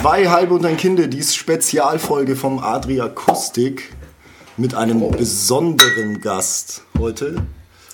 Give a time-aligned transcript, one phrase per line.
[0.00, 3.94] Zwei halbe und ein Kinde, dies Spezialfolge vom Adriakustik
[4.56, 7.42] mit einem besonderen Gast heute.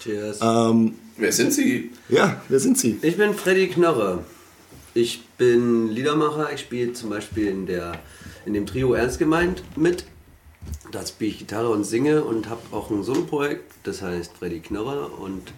[0.07, 0.39] Cheers.
[0.41, 1.91] Ähm, Wer sind Sie?
[2.09, 2.99] ja, wer sind Sie?
[3.03, 4.23] Ich bin Freddy Knorre.
[4.95, 6.53] Ich bin Liedermacher.
[6.55, 7.99] Ich spiele zum Beispiel in, der,
[8.47, 10.05] in dem Trio Ernst gemeint mit.
[10.93, 15.09] Da spiele ich Gitarre und singe und habe auch ein Soloprojekt, das heißt Freddy Knorre.
[15.09, 15.53] Und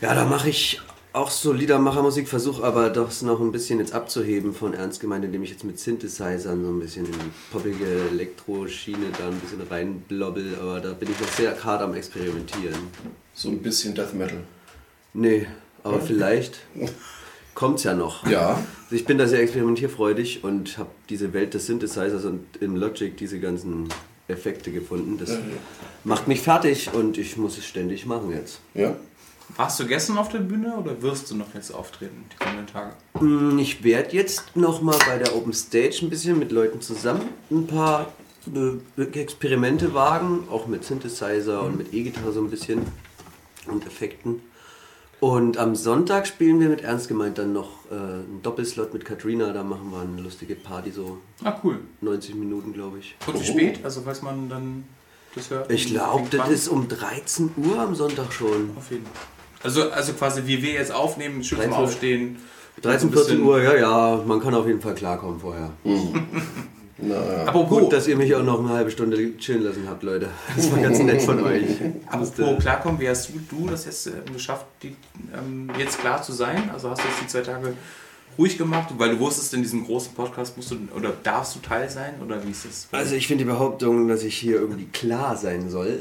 [0.00, 0.80] ja, da mache ich
[1.16, 5.42] auch so Liedermachermusik, versuche aber das noch ein bisschen jetzt abzuheben von Ernst gemeint, indem
[5.42, 10.58] ich jetzt mit Synthesizern so ein bisschen in die poppige Elektroschiene da ein bisschen reinblobbel.
[10.60, 12.74] Aber da bin ich noch sehr hart am Experimentieren.
[13.32, 14.40] So ein bisschen Death Metal.
[15.14, 15.46] Nee,
[15.82, 16.58] aber vielleicht
[17.54, 18.26] kommt's ja noch.
[18.26, 18.62] Ja.
[18.90, 23.40] Ich bin da sehr experimentierfreudig und habe diese Welt des Synthesizers und in Logic diese
[23.40, 23.88] ganzen
[24.28, 25.16] Effekte gefunden.
[25.18, 25.38] Das
[26.04, 28.60] macht mich fertig und ich muss es ständig machen jetzt.
[28.74, 28.96] Ja.
[29.54, 32.92] Warst du gestern auf der Bühne oder wirst du noch jetzt auftreten, die kommenden Tage?
[33.20, 37.66] Mm, Ich werde jetzt nochmal bei der Open Stage ein bisschen mit Leuten zusammen ein
[37.66, 38.12] paar
[38.54, 42.82] äh, Experimente wagen, auch mit Synthesizer und mit E-Gitarre so ein bisschen
[43.66, 44.42] und Effekten.
[45.20, 49.52] Und am Sonntag spielen wir mit Ernst gemeint dann noch äh, einen Doppelslot mit Katrina,
[49.52, 51.78] da machen wir eine lustige Party, so Ah, cool.
[52.02, 53.16] 90 Minuten, glaube ich.
[53.26, 53.80] Und wie spät?
[53.82, 54.84] Also, falls man dann
[55.34, 55.70] das hört?
[55.72, 58.76] Ich glaube, das ist um 13 Uhr am Sonntag schon.
[58.76, 59.14] Auf jeden Fall.
[59.66, 62.36] Also, also quasi, wie wir jetzt aufnehmen, schön zum 13 Aufstehen.
[62.82, 65.70] 13, ein bisschen- 14 Uhr, ja, ja, man kann auf jeden Fall klarkommen vorher.
[66.98, 67.14] Na,
[67.44, 70.28] Apropos, Gut, dass ihr mich auch noch eine halbe Stunde chillen lassen habt, Leute.
[70.56, 71.62] Das war ganz nett von euch.
[72.06, 74.96] apropos klarkommen, wie hast du, du das jetzt äh, geschafft, die,
[75.36, 76.70] ähm, jetzt klar zu sein?
[76.72, 77.74] Also hast du jetzt die zwei Tage
[78.38, 81.90] ruhig gemacht, weil du wusstest, in diesem großen Podcast musst du oder darfst du Teil
[81.90, 82.88] sein oder wie ist das?
[82.92, 86.00] Also ich finde die Behauptung, dass ich hier irgendwie klar sein soll,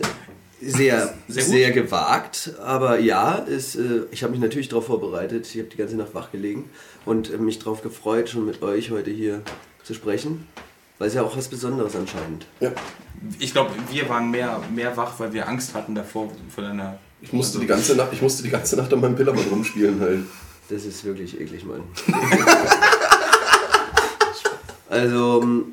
[0.71, 2.51] sehr, Sehr sehr, gewagt.
[2.63, 5.47] Aber ja, ist, äh, ich habe mich natürlich darauf vorbereitet.
[5.47, 6.69] Ich habe die ganze Nacht wach gelegen
[7.05, 9.41] und äh, mich darauf gefreut, schon mit euch heute hier
[9.83, 10.47] zu sprechen.
[10.97, 12.45] Weil es ja auch was Besonderes anscheinend.
[12.59, 12.71] ja.
[13.39, 16.99] Ich glaube, wir waren mehr, mehr wach, weil wir Angst hatten davor vor deiner.
[17.21, 20.19] Ich musste, die ganze Nacht, ich musste die ganze Nacht an meinem Pillermann rumspielen halt.
[20.69, 21.83] Das ist wirklich eklig, Mann.
[24.89, 25.65] also, ähm,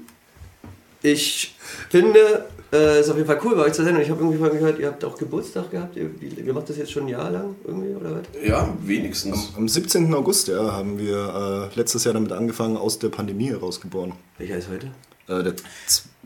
[1.02, 1.56] ich
[1.90, 3.94] finde, äh, ist auf jeden Fall cool bei euch zu sein.
[3.94, 5.96] Und ich habe irgendwie vorhin gehört, ihr habt auch Geburtstag gehabt.
[5.96, 8.22] Ihr, ihr macht das jetzt schon ein Jahr lang irgendwie, oder was?
[8.44, 9.52] Ja, wenigstens.
[9.56, 10.12] Am 17.
[10.14, 14.12] August ja, haben wir äh, letztes Jahr damit angefangen, aus der Pandemie herausgeboren.
[14.38, 14.86] Welcher ist heute?
[15.28, 15.54] Äh, der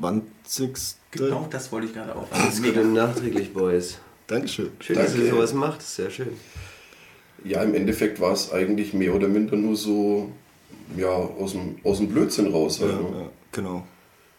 [0.01, 0.77] 20.
[1.11, 2.27] Genau, das wollte ich gerade auch.
[2.31, 3.99] Das geht dann nachträglich, Boys.
[4.27, 4.71] Dankeschön.
[4.81, 5.37] Schön, dass ihr Danke.
[5.37, 5.79] sowas macht.
[5.79, 6.29] Das ist sehr schön.
[7.45, 10.31] Ja, im Endeffekt war es eigentlich mehr oder minder nur so,
[10.97, 12.79] ja, aus dem, aus dem Blödsinn raus.
[12.81, 13.21] Ja, Halt, ne?
[13.21, 13.87] ja, genau.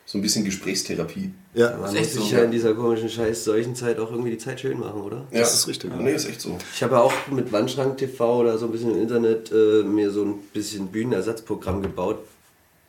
[0.09, 1.31] So ein bisschen Gesprächstherapie.
[1.53, 2.44] Ja, Man muss sich so, ja ja.
[2.45, 5.28] in dieser komischen Scheiß solchen Zeit auch irgendwie die Zeit schön machen, oder?
[5.31, 5.97] Ja, Das ist richtig, ja.
[5.97, 6.57] Nee, ist echt so.
[6.73, 10.09] Ich habe ja auch mit Wandschrank TV oder so ein bisschen im Internet äh, mir
[10.12, 12.19] so ein bisschen Bühnenersatzprogramm gebaut.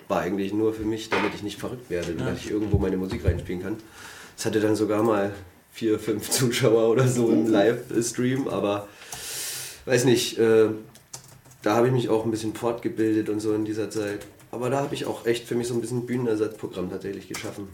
[0.07, 3.25] War eigentlich nur für mich, damit ich nicht verrückt werde, weil ich irgendwo meine Musik
[3.25, 3.77] reinspielen kann.
[4.37, 5.33] Es hatte dann sogar mal
[5.73, 8.87] vier, fünf Zuschauer oder so im Livestream, aber
[9.87, 10.69] weiß nicht, äh,
[11.63, 14.21] da habe ich mich auch ein bisschen fortgebildet und so in dieser Zeit.
[14.51, 17.69] Aber da habe ich auch echt für mich so ein bisschen Bühnenersatzprogramm tatsächlich geschaffen.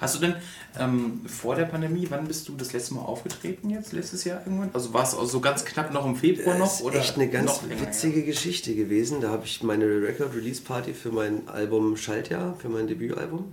[0.00, 0.34] Hast du denn
[0.78, 4.70] ähm, vor der Pandemie, wann bist du das letzte Mal aufgetreten jetzt, letztes Jahr irgendwann?
[4.72, 6.74] Also war es so ganz knapp noch im Februar Das noch?
[6.74, 9.20] ist Oder echt eine ganz witzige Geschichte gewesen.
[9.20, 13.52] Da habe ich meine Record-Release-Party für mein Album Schaltjahr, für mein Debütalbum.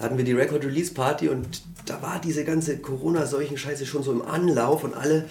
[0.00, 4.94] Hatten wir die Record-Release-Party und da war diese ganze Corona-Seuchen-Scheiße schon so im Anlauf und
[4.94, 5.26] alle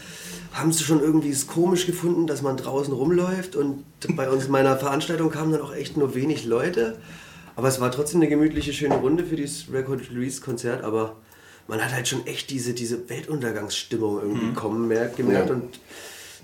[0.53, 3.83] haben es schon irgendwie es komisch gefunden, dass man draußen rumläuft und
[4.15, 6.97] bei uns in meiner Veranstaltung kamen dann auch echt nur wenig Leute.
[7.55, 11.17] Aber es war trotzdem eine gemütliche, schöne Runde für dieses Record-Release-Konzert, aber
[11.67, 15.55] man hat halt schon echt diese, diese Weltuntergangsstimmung irgendwie kommen merkt, gemerkt Ja.
[15.55, 15.79] und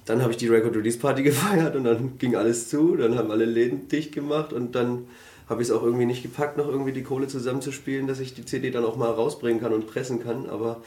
[0.06, 3.32] dann habe ich die Record Release Party gefeiert und dann ging alles zu, dann haben
[3.32, 5.08] alle Läden dicht gemacht und dann
[5.50, 8.46] habe ich es auch irgendwie nicht gepackt, noch irgendwie die Kohle zusammenzuspielen, dass ich die
[8.46, 10.48] CD dann auch mal rausbringen kann und pressen kann.
[10.50, 10.82] Aber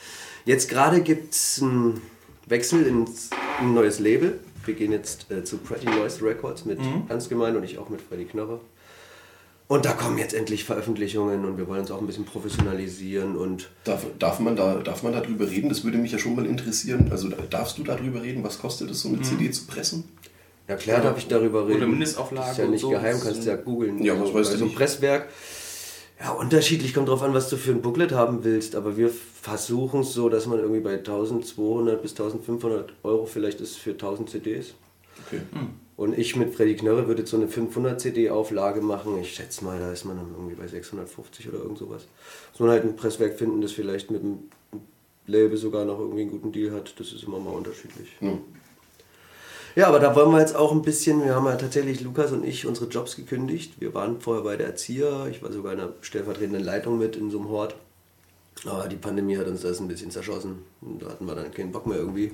[0.44, 2.00] jetzt gerade gibt es einen
[2.46, 3.30] Wechsel ins
[3.60, 4.38] ein neues Label.
[4.64, 6.78] Wir gehen jetzt äh, zu Pretty Noise Records mit
[7.08, 8.60] Ernst Gemein und ich auch mit Freddy Knorre.
[9.68, 13.70] Und da kommen jetzt endlich Veröffentlichungen und wir wollen uns auch ein bisschen professionalisieren und
[13.84, 15.68] Darf, darf, man da, darf man darüber reden?
[15.70, 17.08] Das würde mich ja schon mal interessieren.
[17.10, 18.44] Also da- darfst du darüber reden?
[18.44, 20.04] Was kostet es, so eine CD zu pressen?
[20.68, 21.90] Ja, klar darf ich darüber reden.
[21.90, 22.90] Mindestauflage Das ist ja und nicht so.
[22.90, 24.02] geheim, kannst du ja googeln.
[24.02, 24.76] Ja, was weißt du so einem nicht?
[24.76, 25.28] Presswerk.
[26.20, 30.02] Ja, unterschiedlich kommt drauf an, was du für ein Booklet haben willst, aber wir versuchen
[30.02, 34.74] es so, dass man irgendwie bei 1200 bis 1500 Euro vielleicht ist für 1000 CDs.
[35.26, 35.40] Okay.
[35.96, 39.18] Und ich mit Freddy Knörre würde jetzt so eine 500 CD-Auflage machen.
[39.20, 42.06] Ich schätze mal, da ist man dann irgendwie bei 650 oder irgend sowas.
[42.52, 44.38] Muss man halt ein Presswerk finden, das vielleicht mit dem
[45.26, 46.94] Label sogar noch irgendwie einen guten Deal hat.
[46.98, 48.08] Das ist immer mal unterschiedlich.
[48.20, 48.38] Ja.
[49.74, 52.44] Ja, aber da wollen wir jetzt auch ein bisschen, wir haben ja tatsächlich Lukas und
[52.44, 53.80] ich unsere Jobs gekündigt.
[53.80, 57.30] Wir waren vorher bei der Erzieher, ich war sogar in der stellvertretenden Leitung mit in
[57.30, 57.74] so einem Hort.
[58.66, 60.58] Aber die Pandemie hat uns das ein bisschen zerschossen.
[61.00, 62.32] Da hatten wir dann keinen Bock mehr irgendwie,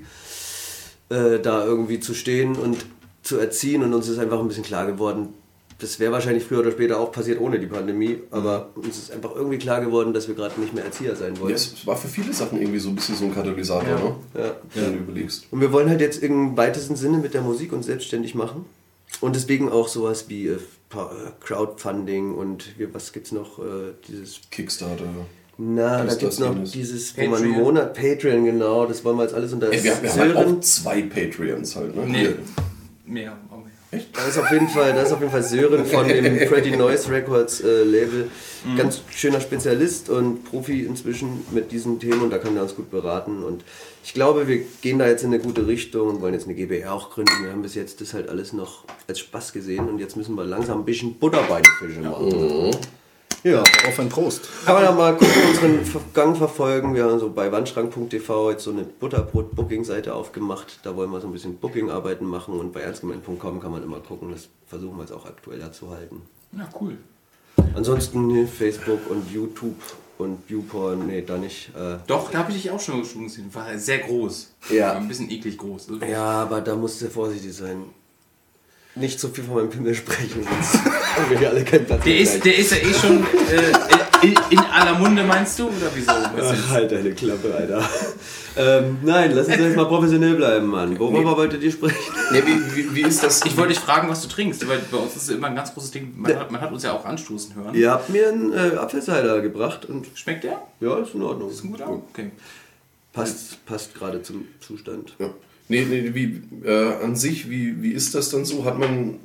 [1.09, 2.85] äh, da irgendwie zu stehen und
[3.23, 3.83] zu erziehen.
[3.83, 5.33] Und uns ist einfach ein bisschen klar geworden,
[5.79, 8.19] das wäre wahrscheinlich früher oder später auch passiert ohne die Pandemie.
[8.31, 11.49] Aber uns ist einfach irgendwie klar geworden, dass wir gerade nicht mehr Erzieher sein wollen.
[11.51, 13.95] Ja, es war für viele Sachen irgendwie so ein bisschen so ein Katalysator, Ja.
[13.97, 14.15] ne?
[14.35, 14.55] Ja.
[14.75, 15.45] Wenn du überlegst.
[15.51, 18.65] Und wir wollen halt jetzt im weitesten Sinne mit der Musik uns selbstständig machen.
[19.21, 20.57] Und deswegen auch sowas wie äh, äh,
[21.39, 23.59] Crowdfunding und wir, was gibt's noch?
[23.59, 24.41] Äh, dieses.
[24.51, 25.05] Kickstarter.
[25.57, 29.23] Na, da gibt's das, noch dieses, wo man einen Monat Patreon, genau, das wollen wir
[29.23, 32.05] jetzt alles unter Ey, wir, wir haben halt auch zwei Patreons halt, ne?
[32.05, 32.29] Nee.
[33.05, 33.37] Mehr.
[33.91, 34.01] Mehr.
[34.13, 37.11] Da ist auf jeden Fall, da ist auf jeden Fall Sören von dem Pretty Noise
[37.11, 38.29] Records äh, Label.
[38.77, 42.91] Ganz schöner Spezialist und Profi inzwischen mit diesen Themen und da kann er uns gut
[42.91, 43.43] beraten.
[43.43, 43.63] Und
[44.03, 46.93] ich glaube, wir gehen da jetzt in eine gute Richtung und wollen jetzt eine GbR
[46.93, 47.31] auch gründen.
[47.41, 50.43] Wir haben bis jetzt das halt alles noch als Spaß gesehen und jetzt müssen wir
[50.43, 52.71] langsam ein bisschen Butter bei den Fischen machen.
[53.43, 53.61] Ja.
[53.61, 54.41] Auf ein Prost.
[54.65, 56.93] Kann man ja mal gucken, unseren Gang verfolgen.
[56.93, 60.79] Wir haben so bei wandschrank.tv jetzt so eine Butterbrot-Booking-Seite aufgemacht.
[60.83, 64.31] Da wollen wir so ein bisschen Booking-Arbeiten machen und bei ernstgemeint.com kann man immer gucken.
[64.31, 66.21] Das versuchen wir jetzt auch aktueller zu halten.
[66.57, 66.97] Ja, cool.
[67.75, 69.75] Ansonsten nee, Facebook und YouTube
[70.17, 71.69] und Viewporn, nee, da nicht.
[71.75, 73.53] Äh, Doch, da habe ich dich auch schon, schon gesehen.
[73.53, 74.51] War sehr groß.
[74.69, 74.89] Ja.
[74.89, 75.89] War ein bisschen eklig groß.
[75.89, 77.83] Also, ja, aber da musst du vorsichtig sein.
[78.95, 80.83] Nicht zu viel von meinem Pimmel sprechen, sonst
[81.15, 84.59] haben wir alle keinen Platz Der ist, der ist ja eh schon äh, in, in
[84.59, 85.67] aller Munde, meinst du?
[85.67, 86.11] Oder wieso?
[86.11, 87.89] Was Ach, halt deine Klappe, Alter.
[88.57, 90.99] ähm, nein, lass uns jetzt mal professionell bleiben, Mann.
[90.99, 91.97] Worüber wolltet ihr sprechen?
[92.31, 93.45] Nee, wie, wie, wie ist das?
[93.45, 95.73] Ich wollte dich fragen, was du trinkst, weil bei uns ist es immer ein ganz
[95.73, 96.13] großes Ding.
[96.17, 97.73] Man, hat, man hat uns ja auch anstoßen hören.
[97.73, 100.61] Ihr habt mir einen äh, Apfelcider gebracht und Schmeckt der?
[100.79, 101.49] ja, ist in Ordnung.
[101.49, 101.89] Ist ein guter?
[101.89, 102.31] Okay.
[103.13, 105.15] Passt, passt gerade zum Zustand.
[105.19, 105.29] Ja.
[105.67, 108.65] Nee, nee, wie, äh, an sich, wie, wie ist das dann so?
[108.65, 109.19] Hat man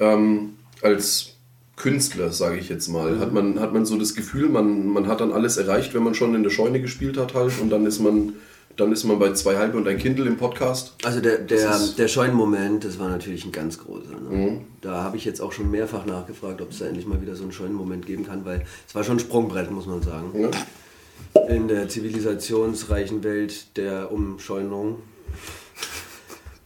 [0.00, 1.32] ähm, als
[1.76, 5.20] Künstler, sage ich jetzt mal, hat, man, hat man so das Gefühl, man, man hat
[5.20, 7.98] dann alles erreicht, wenn man schon in der Scheune gespielt hat halt und dann ist
[7.98, 8.34] man,
[8.76, 10.94] dann ist man bei zwei Halbe und ein Kindle im Podcast.
[11.02, 14.20] Also der, der, der Scheunenmoment, das war natürlich ein ganz großer.
[14.20, 14.60] Ne?
[14.80, 17.42] Da habe ich jetzt auch schon mehrfach nachgefragt, ob es da endlich mal wieder so
[17.42, 20.32] einen Scheunenmoment geben kann, weil es war schon ein Sprungbrett, muss man sagen.
[20.40, 21.46] Ja?
[21.48, 24.98] In der zivilisationsreichen Welt der Umscheunung.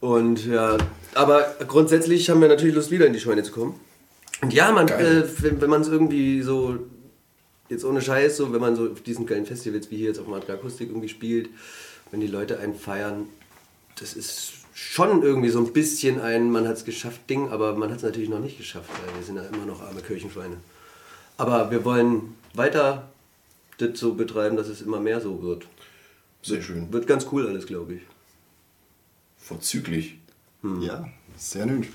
[0.00, 0.76] Und ja,
[1.14, 3.74] aber grundsätzlich haben wir natürlich Lust, wieder in die Scheune zu kommen.
[4.42, 6.78] Und ja, man, äh, wenn, wenn man es irgendwie so,
[7.68, 10.26] jetzt ohne Scheiß, so, wenn man so auf diesen geilen Festivals wie hier jetzt auf
[10.26, 11.48] Madra Akustik irgendwie spielt,
[12.10, 13.26] wenn die Leute einen feiern,
[13.98, 17.90] das ist schon irgendwie so ein bisschen ein, man hat es geschafft Ding, aber man
[17.90, 20.56] hat es natürlich noch nicht geschafft, weil wir sind ja immer noch arme Kirchenschweine.
[21.38, 23.08] Aber wir wollen weiter
[23.78, 25.66] das so betreiben, dass es immer mehr so wird.
[26.42, 26.92] Sehr schön.
[26.92, 28.02] Wird ganz cool alles, glaube ich.
[29.38, 30.18] Vorzüglich.
[30.80, 31.88] Ja, sehr nüt.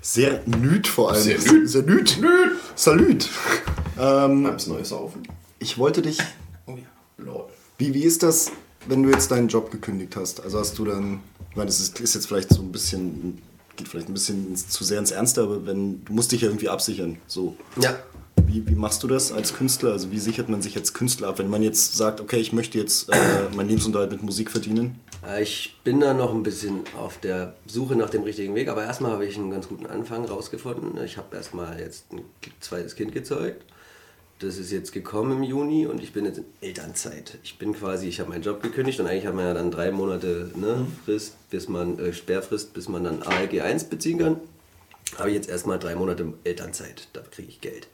[0.00, 1.22] Sehr nüt vor allem.
[1.22, 1.68] Sehr nüt.
[1.68, 2.18] Sehr nüt.
[2.74, 3.28] Salüt.
[3.98, 5.22] Ähm, Beim's Neues saufen.
[5.58, 6.18] ich wollte dich,
[6.66, 7.24] Oh ja.
[7.24, 7.44] Lol.
[7.78, 8.50] wie, wie ist das,
[8.88, 10.40] wenn du jetzt deinen Job gekündigt hast?
[10.42, 13.38] Also hast du dann, ich meine, das ist, ist jetzt vielleicht so ein bisschen,
[13.76, 16.68] geht vielleicht ein bisschen zu sehr ins Ernste, aber wenn, du musst dich ja irgendwie
[16.68, 17.16] absichern.
[17.26, 17.56] So.
[17.80, 17.96] Ja.
[18.46, 19.92] Wie, wie machst du das als Künstler?
[19.92, 22.78] Also wie sichert man sich als Künstler ab, wenn man jetzt sagt, okay, ich möchte
[22.78, 23.16] jetzt äh,
[23.54, 25.00] meinen Lebensunterhalt mit Musik verdienen?
[25.26, 28.84] Äh, Ich bin da noch ein bisschen auf der Suche nach dem richtigen Weg, aber
[28.84, 31.02] erstmal habe ich einen ganz guten Anfang rausgefunden.
[31.04, 32.22] Ich habe erstmal jetzt ein
[32.60, 33.64] zweites Kind gezeugt.
[34.38, 37.38] Das ist jetzt gekommen im Juni und ich bin jetzt in Elternzeit.
[37.42, 39.90] Ich bin quasi, ich habe meinen Job gekündigt und eigentlich hat man ja dann drei
[39.90, 44.36] Monate ne, Frist, bis man, äh, Sperrfrist, bis man dann ALG 1 beziehen kann.
[45.16, 47.88] Habe ich jetzt erstmal drei Monate Elternzeit, da kriege ich Geld.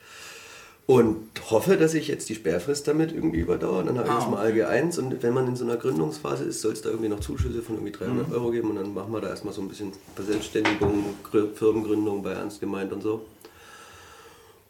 [0.84, 3.84] Und hoffe, dass ich jetzt die Sperrfrist damit irgendwie überdauere.
[3.84, 4.46] Dann habe ich Ah, erstmal.
[4.46, 7.20] ALG 1 und wenn man in so einer Gründungsphase ist, soll es da irgendwie noch
[7.20, 8.34] Zuschüsse von irgendwie 300 Mhm.
[8.34, 12.32] Euro geben und dann machen wir da erstmal so ein bisschen Verselbstständigung, Grü- Firmengründung bei
[12.32, 13.24] Ernst gemeint und so.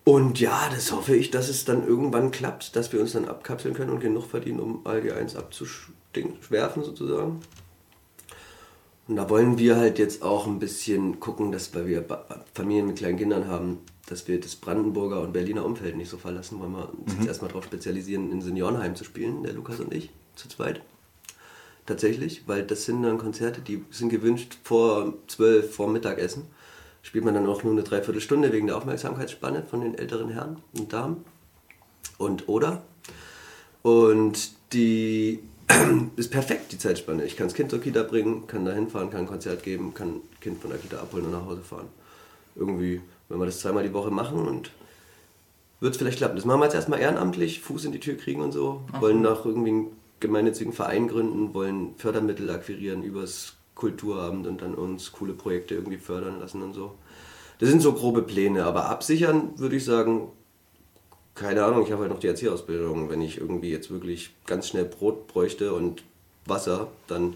[0.05, 3.73] Und ja, das hoffe ich, dass es dann irgendwann klappt, dass wir uns dann abkapseln
[3.75, 7.41] können und genug verdienen, um ALG 1 abzuschwerfen sozusagen.
[9.09, 12.05] Und da wollen wir halt jetzt auch ein bisschen gucken, dass weil wir
[12.55, 16.59] Familien mit kleinen Kindern haben, dass wir das Brandenburger und Berliner Umfeld nicht so verlassen,
[16.61, 20.11] wollen wir uns jetzt erstmal darauf spezialisieren, in Seniorenheim zu spielen, der Lukas und ich,
[20.35, 20.83] zu zweit.
[21.87, 26.45] Tatsächlich, weil das sind dann Konzerte, die sind gewünscht vor 12, vor Mittagessen.
[27.03, 30.93] Spielt man dann auch nur eine Dreiviertelstunde wegen der Aufmerksamkeitsspanne von den älteren Herren und
[30.93, 31.25] Damen.
[32.19, 32.85] und Oder.
[33.83, 35.41] Und die
[36.17, 37.25] ist perfekt, die Zeitspanne.
[37.25, 40.09] Ich kann das Kind zur Kita bringen, kann da hinfahren, kann ein Konzert geben, kann
[40.09, 41.89] ein Kind von der Kita abholen und nach Hause fahren.
[42.55, 43.01] Irgendwie,
[43.33, 44.71] wenn wir das zweimal die Woche machen und
[45.81, 46.37] wird es vielleicht klappen.
[46.37, 48.83] Das machen wir jetzt erstmal ehrenamtlich, Fuß in die Tür kriegen und so.
[49.01, 55.11] Wollen noch irgendwie einen gemeinnützigen Verein gründen, wollen Fördermittel akquirieren übers Kulturabend und dann uns
[55.13, 56.95] coole Projekte irgendwie fördern lassen und so.
[57.59, 60.29] Das sind so grobe Pläne, aber absichern würde ich sagen,
[61.35, 63.09] keine Ahnung, ich habe halt noch die Erzieherausbildung.
[63.09, 66.03] Wenn ich irgendwie jetzt wirklich ganz schnell Brot bräuchte und
[66.45, 67.35] Wasser, dann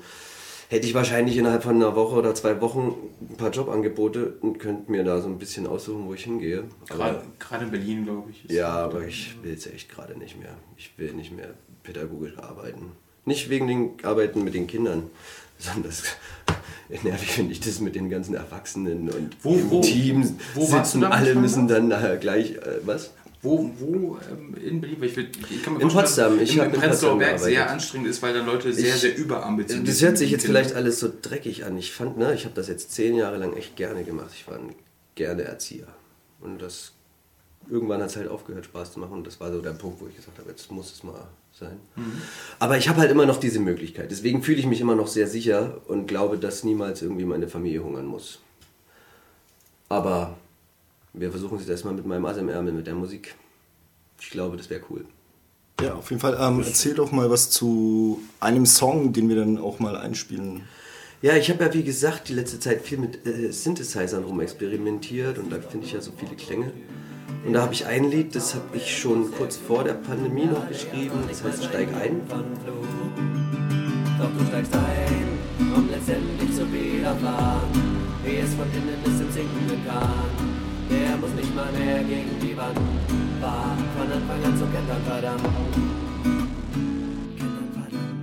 [0.68, 2.94] hätte ich wahrscheinlich innerhalb von einer Woche oder zwei Wochen
[3.30, 6.64] ein paar Jobangebote und könnte mir da so ein bisschen aussuchen, wo ich hingehe.
[6.88, 7.22] Gerade,
[7.64, 8.50] in Berlin, glaube ich.
[8.50, 10.54] ja, aber ich will es echt gerade nicht mehr.
[10.76, 11.50] Ich will nicht mehr
[11.82, 12.92] pädagogisch arbeiten.
[13.24, 15.04] Nicht wegen den Arbeiten mit den Kindern,
[15.58, 16.02] sondern das
[17.02, 21.02] nervig finde ich das mit den ganzen Erwachsenen und Wo- im wo- Team wo sitzen,
[21.04, 23.12] alle müssen dann nachher gleich, äh, was?
[23.46, 24.96] Wo, wo ähm, in Berlin?
[25.00, 26.38] Weil ich, will, ich kann mir In Potsdam.
[26.38, 29.16] dass Ich im, Prenzlauer Potsdam Berg sehr anstrengend ist, weil da Leute sehr, Ich- sehr
[29.16, 31.76] überambitioniert Das hört sich sind jetzt vielleicht alles so dreckig an.
[31.78, 34.30] Ich fand, ne, ich habe das jetzt zehn Jahre lang echt gerne gemacht.
[34.34, 34.74] Ich war ein
[35.14, 35.86] gerne Erzieher.
[36.40, 36.92] Und das
[37.70, 39.12] irgendwann hat es halt aufgehört, Spaß zu machen.
[39.14, 41.26] Und das war so der Punkt, wo ich gesagt habe, jetzt muss es mal
[41.58, 41.78] sein.
[42.58, 44.10] Aber ich habe halt immer noch diese Möglichkeit.
[44.10, 47.82] Deswegen fühle ich mich immer noch sehr sicher und glaube, dass niemals irgendwie meine Familie
[47.82, 48.40] hungern muss.
[49.88, 50.36] Aber
[51.16, 53.34] wir versuchen es jetzt erstmal mit meinem Ass im Ärmel, mit der Musik.
[54.20, 55.04] Ich glaube, das wäre cool.
[55.80, 56.36] Ja, auf jeden Fall.
[56.40, 60.62] Ähm, erzähl doch mal was zu einem Song, den wir dann auch mal einspielen.
[61.22, 65.50] Ja, ich habe ja wie gesagt die letzte Zeit viel mit äh, Synthesizern rumexperimentiert und
[65.50, 66.72] da finde ich ja so viele Klänge.
[67.46, 70.68] Und da habe ich ein Lied, das habe ich schon kurz vor der Pandemie noch
[70.68, 72.20] geschrieben, das heißt Steig ein.
[74.18, 77.68] Doch du steigst ein, um letztendlich zu widerfahren.
[78.24, 80.55] Wie es von innen ist im sinkenden Kahn.
[80.90, 82.78] Der muss nicht mal mehr gegen die Wand.
[83.40, 85.42] War von Anfang an zum Kentern verdammt.
[87.38, 88.20] Kentern verdammt.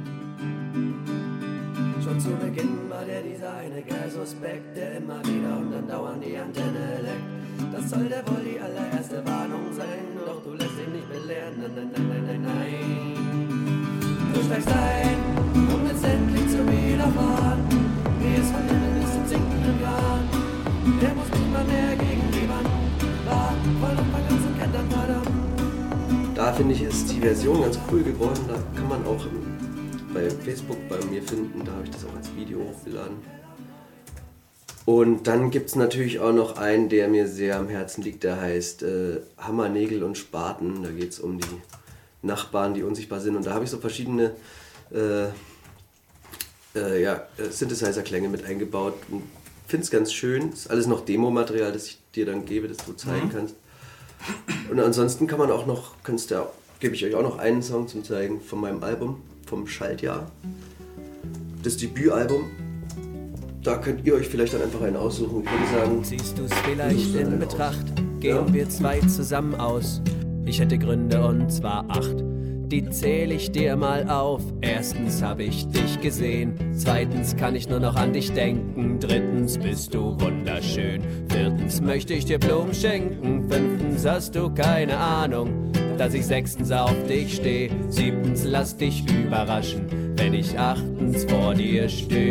[2.04, 6.24] Schon zu Beginn war der dieser eine Kerl suspekt, der immer wieder und dann dauernd
[6.24, 7.44] die Antenne leckt.
[7.74, 11.54] Das soll der wohl die allererste Warnung sein, doch du lässt ihn nicht belehren.
[11.60, 13.24] Nein, nein, nein, nein, nein, nein.
[14.34, 15.18] Du steigst ein,
[15.54, 17.60] um letztendlich zu widerfahren.
[18.20, 20.33] Wie es von innen ist im sinkenden Grad.
[21.02, 22.70] Der muss nicht mal mehr gegen die Wand.
[23.26, 23.50] War
[23.90, 26.38] an zum Kentern verdammt.
[26.38, 28.40] Da finde ich, ist die Version ganz cool geworden.
[28.48, 29.26] Da kann man auch
[30.14, 31.64] bei Facebook bei mir finden.
[31.66, 33.18] Da habe ich das auch als Video hochgeladen.
[34.86, 38.42] Und dann gibt es natürlich auch noch einen, der mir sehr am Herzen liegt, der
[38.42, 40.84] heißt äh, Hammer, Nägel und Spaten.
[40.84, 41.62] Da geht es um die
[42.22, 43.38] Nachbarn, die unsichtbar sind.
[43.38, 44.32] Und da habe ich so verschiedene
[44.92, 45.28] äh,
[46.76, 48.96] äh, ja, Synthesizer-Klänge mit eingebaut.
[49.74, 50.50] Finde es ganz schön.
[50.52, 53.56] Ist alles noch Demo-Material, das ich dir dann gebe, das du zeigen kannst.
[54.70, 56.46] Und ansonsten kann man auch noch, kannst du,
[56.80, 60.30] gebe ich euch auch noch einen Song zum Zeigen von meinem Album, vom Schaltjahr.
[61.64, 62.52] Das Debütalbum.
[63.64, 65.44] Da könnt ihr euch vielleicht dann einfach einen aussuchen.
[65.44, 68.54] Ich würde sagen, Ziehst du's vielleicht in Betracht, gehen Ja.
[68.54, 70.04] wir zwei zusammen aus.
[70.46, 72.23] Ich hätte Gründe und zwar acht.
[72.74, 74.42] Die zähle ich dir mal auf.
[74.62, 76.56] Erstens habe ich dich gesehen.
[76.76, 78.98] Zweitens kann ich nur noch an dich denken.
[79.00, 81.04] Drittens bist du wunderschön.
[81.30, 83.48] Viertens möchte ich dir Blumen schenken.
[83.48, 87.70] Fünftens hast du keine Ahnung, dass ich sechstens auf dich stehe.
[87.90, 92.24] Siebtens lass dich überraschen, wenn ich achtens vor dir stehe.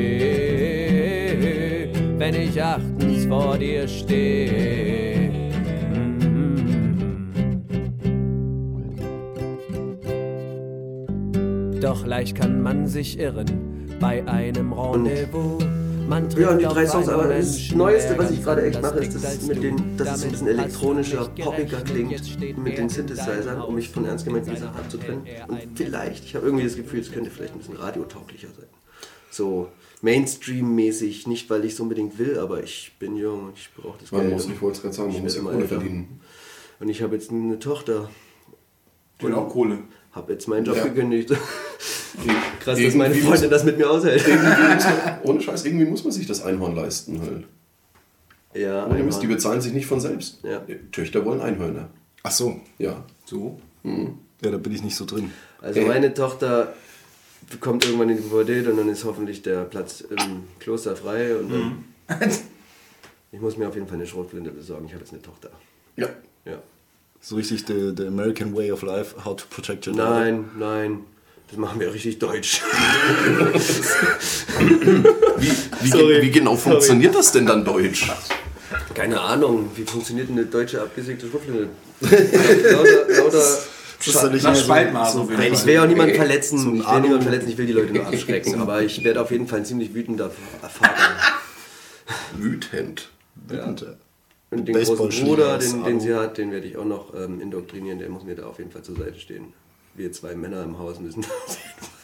[2.19, 5.32] Wenn ich achtens vor dir stehe.
[11.93, 15.63] Doch leicht kann man sich irren bei einem Rendezvous.
[16.09, 19.15] Man Ja, und die drei Songs, aber das Neueste, was ich gerade echt mache, ist
[19.23, 23.61] das mit den, dass es so ein bisschen elektronischer, nicht poppiger klingt, mit den Synthesizern,
[23.61, 25.27] um mich von ernst gemeinten Sachen abzutrennen.
[25.49, 28.69] Und vielleicht, ich habe irgendwie das Gefühl, es könnte vielleicht ein bisschen radiotauglicher sein.
[29.31, 29.69] So
[30.01, 34.11] Mainstream-mäßig, nicht weil ich es unbedingt will, aber ich bin jung und ich brauche das
[34.13, 34.33] Man Geld.
[34.33, 35.75] muss, ich wollte es gerade sagen, man muss ja Kohle immer älter.
[35.77, 36.21] verdienen.
[36.81, 38.09] Und ich habe jetzt eine Tochter,
[39.21, 39.81] will auch Kohle.
[40.13, 40.85] Habe jetzt meinen Job Ja.
[40.85, 41.31] gekündigt.
[42.61, 44.23] Krass, dass meine Freundin das mit mir aushält.
[45.25, 47.45] Ohne Scheiß, irgendwie muss man sich das Einhorn leisten halt.
[48.55, 50.41] Ja, Ohne Mist, die bezahlen sich nicht von selbst.
[50.45, 50.61] Ja.
[50.93, 51.89] Töchter wollen Einhörner.
[52.23, 53.05] Ach so, Ja.
[53.25, 53.59] So.
[53.85, 55.33] ja, da bin ich nicht so drin.
[55.61, 55.87] Also Ey.
[55.87, 56.75] meine Tochter
[57.61, 61.51] kommt irgendwann in die Pubertät und dann ist hoffentlich der Platz im Kloster frei und
[61.51, 61.85] dann,
[63.33, 64.85] ich muss mir auf jeden Fall eine Schrotflinte besorgen.
[64.87, 65.51] Ich habe jetzt eine Tochter.
[65.97, 66.09] Ja.
[66.45, 66.59] Ja.
[67.25, 70.11] So richtig the, the American way of life, how to protect your daughter.
[70.11, 71.01] Nein, nein,
[71.49, 72.61] das machen wir richtig deutsch.
[75.39, 75.51] Wie,
[75.83, 76.23] wie, Sorry.
[76.23, 78.11] wie genau funktioniert das denn dann deutsch?
[78.95, 81.69] Keine Ahnung, wie funktioniert eine deutsche abgesägte Schrotflinte?
[82.01, 83.69] lauter, lauter Das
[84.07, 85.53] ist nicht mehr so- so Nein, Fall.
[85.53, 86.59] ich will auch niemanden verletzen.
[86.59, 88.61] zum Ich will niemanden verletzen, ich will die Leute nur abschrecken.
[88.61, 90.95] aber ich werde auf jeden Fall ein ziemlich wütender Vater.
[92.37, 93.09] Wütend.
[93.49, 93.87] wütend, ja.
[94.53, 97.99] Und den großen Bruder, den, den sie hat, den werde ich auch noch ähm, indoktrinieren.
[97.99, 99.53] Der muss mir da auf jeden Fall zur Seite stehen.
[99.95, 101.25] Wir zwei Männer im Haus müssen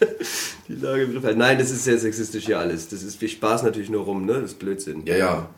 [0.68, 1.38] die Lage im Griff halten.
[1.38, 2.88] Nein, das ist sehr sexistisch hier alles.
[2.88, 4.34] Das ist, wir spaß natürlich nur rum, ne?
[4.34, 5.04] Das ist Blödsinn.
[5.06, 5.48] Ja, ja.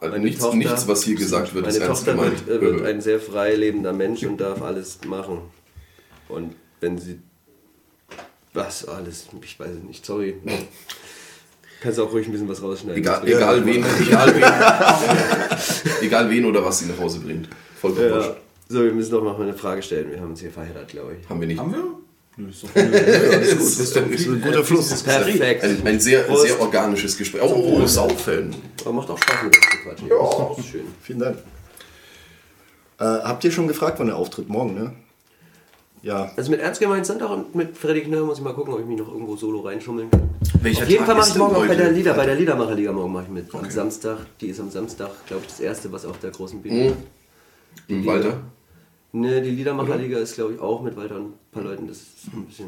[0.00, 2.46] Also nichts, Tochter- nichts, was hier gesagt wird, Meine ist ernst Tochter gemeint.
[2.46, 5.38] wird, äh, wird ein sehr frei lebender Mensch und darf alles machen.
[6.28, 7.20] Und wenn sie.
[8.54, 9.28] Was alles?
[9.42, 10.34] Ich weiß es nicht, sorry.
[11.82, 12.98] Kannst auch ruhig ein bisschen was rausschneiden.
[13.02, 17.48] Egal, Das egal, wen, egal, wen, egal wen oder was sie nach Hause bringt.
[17.80, 18.36] Vollkommen Ja.
[18.68, 20.10] So, wir müssen doch noch mal eine Frage stellen.
[20.10, 21.28] Wir haben uns hier verheddert, glaube ich.
[21.28, 21.58] Haben wir nicht.
[21.58, 21.84] Haben wir?
[22.38, 22.84] Nö, ist doch Das
[23.52, 24.88] ist, ist ist ein guter Fluss.
[24.88, 25.64] fließendes Perfekt.
[25.64, 26.46] ein, ein sehr, Prost.
[26.46, 27.42] sehr organisches Gespräch.
[27.42, 28.54] Oh, oh Saufen.
[28.80, 30.08] Aber macht auch Spaß mit zu quatschen.
[30.08, 30.46] Ja.
[30.48, 30.84] Das ist schön.
[31.02, 31.38] Vielen Dank.
[32.98, 34.92] Äh, habt ihr schon gefragt, wann der Auftritt morgen, ne?
[36.02, 36.32] Ja.
[36.36, 38.86] Also mit Ernst gemeint Sonntag und mit Freddy Knöll muss ich mal gucken, ob ich
[38.86, 40.30] mich noch irgendwo solo reinschummeln kann.
[40.60, 42.92] Welcher Auf jeden Tag Fall mache ich morgen auch bei der Lieder, bei der Liedermacherliga
[42.92, 43.54] morgen mache ich mit.
[43.54, 46.90] Am Samstag, die ist am Samstag, glaube ich, das erste, was auf der großen Bühne.
[46.90, 46.96] Mhm.
[47.88, 48.40] Im Walter?
[49.14, 51.86] Ne, die Liedermacherliga ist, glaube ich, auch mit Walter und ein paar Leuten.
[51.86, 52.66] Das ist ein bisschen,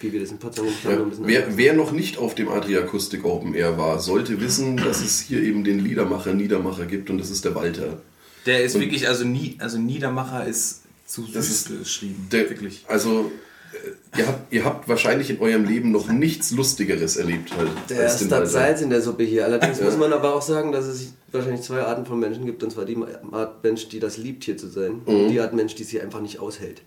[0.00, 1.02] wie wir das in Potsdam gemacht haben, Ja.
[1.02, 5.02] ein bisschen Wer, wer noch nicht auf dem Adriakustik Open Air war, sollte wissen, dass
[5.02, 8.00] es hier eben den Liedermacher Niedermacher gibt und das ist der Walter.
[8.46, 10.81] Der ist wirklich, also, nie, also Niedermacher ist
[11.12, 12.28] zu Das süß ist geschrieben.
[12.32, 12.84] Der, wirklich.
[12.88, 13.30] Also,
[13.72, 18.06] äh, ihr habt, ihr habt wahrscheinlich in eurem Leben noch nichts Lustigeres erlebt halt, Der
[18.06, 18.46] ist das Walter.
[18.46, 19.44] Salz in der Suppe hier.
[19.44, 19.84] Allerdings Ja.
[19.84, 22.62] muss man aber auch sagen, dass es wahrscheinlich zwei Arten von Menschen gibt.
[22.62, 22.96] Und zwar die
[23.30, 25.02] Art Mensch, die das liebt, hier zu sein.
[25.06, 25.14] Mhm.
[25.14, 26.82] Und die Art Mensch, die es hier einfach nicht aushält.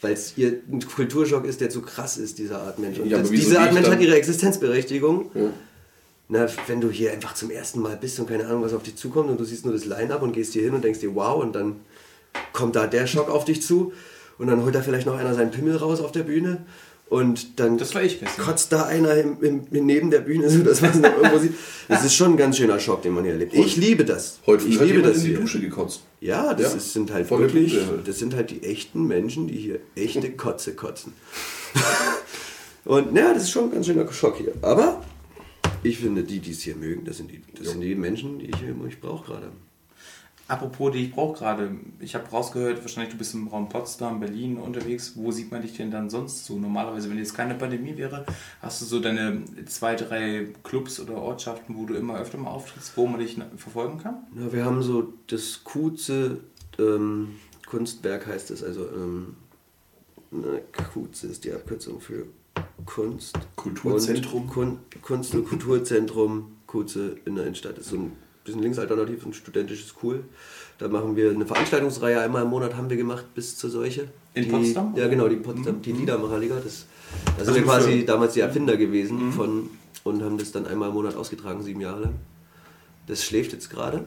[0.00, 2.98] Weil es ihr ein Kulturschock ist, der zu krass ist, dieser Art Mensch.
[2.98, 5.30] Und Ja, das, diese Art Mensch dann- hat ihre Existenzberechtigung.
[5.34, 5.40] Ja.
[6.28, 8.96] Na, wenn du hier einfach zum ersten Mal bist und keine Ahnung, was auf dich
[8.96, 11.42] zukommt und du siehst nur das Line-Up und gehst hier hin und denkst dir, wow,
[11.42, 11.76] und dann
[12.52, 13.92] kommt da der Schock auf dich zu
[14.38, 16.64] und dann holt da vielleicht noch einer seinen Pimmel raus auf der Bühne
[17.12, 17.78] und dann
[18.38, 21.52] kotzt da einer im, im, neben der Bühne, so dass man es noch irgendwo sieht.
[21.86, 23.52] Das ist schon ein ganz schöner Schock, den man hier erlebt.
[23.52, 24.40] Ich liebe das.
[24.46, 25.34] Heute ich liebe das in die.
[25.34, 26.04] Dusche gekotzt.
[26.20, 29.58] Ja, das Ja, ist, sind halt volle wirklich, das sind halt die echten Menschen, die
[29.58, 31.12] hier echte Kotze kotzen.
[32.86, 34.54] Und ja, das ist schon ein ganz schöner Schock hier.
[34.62, 35.02] Aber
[35.82, 38.46] ich finde, die, die es hier mögen, das sind die, das sind die Menschen, die
[38.46, 39.52] ich hier ich brauche gerade.
[40.52, 41.70] Apropos, die ich brauche gerade.
[41.98, 45.12] Ich habe rausgehört, wahrscheinlich du bist im Raum Potsdam, Berlin unterwegs.
[45.14, 46.58] Wo sieht man dich denn dann sonst so?
[46.58, 48.26] Normalerweise, wenn jetzt keine Pandemie wäre,
[48.60, 52.94] hast du so deine zwei, drei Clubs oder Ortschaften, wo du immer öfter mal auftrittst,
[52.98, 54.26] wo man dich verfolgen kann?
[54.34, 56.40] Na, wir haben so das Kuze
[56.78, 57.36] ähm,
[57.66, 59.36] Kunstwerk heißt es, also ähm,
[60.92, 62.26] Kuze ist die Abkürzung für
[62.84, 63.38] Kunst.
[63.56, 64.42] Kulturzentrum?
[64.42, 67.78] Und Kun Kunst- und Kulturzentrum Kuze in der Innenstadt.
[67.78, 68.12] Ist so ein
[68.44, 70.24] bisschen linksalternativ und studentisch ist cool.
[70.78, 74.08] Da machen wir eine Veranstaltungsreihe, einmal im Monat haben wir gemacht bis zur Seuche.
[74.34, 74.94] In die, Potsdam?
[74.96, 76.56] Ja genau, die Potsdam, die Liedermacherliga.
[76.62, 76.86] Das,
[77.38, 79.70] da sind wir quasi für- damals die Erfinder gewesen von
[80.04, 82.14] und haben das dann einmal im Monat ausgetragen, sieben Jahre lang.
[83.06, 84.04] Das schläft jetzt gerade.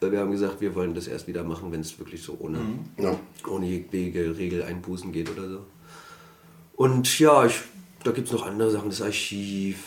[0.00, 2.58] Weil wir haben gesagt, wir wollen das erst wieder machen, wenn es wirklich so ohne,
[2.98, 3.16] Ja.
[3.48, 5.60] ohne jegliche Regel einbußen geht oder so.
[6.74, 7.54] Und ja, ich,
[8.02, 9.78] da gibt es noch andere Sachen, das Archiv,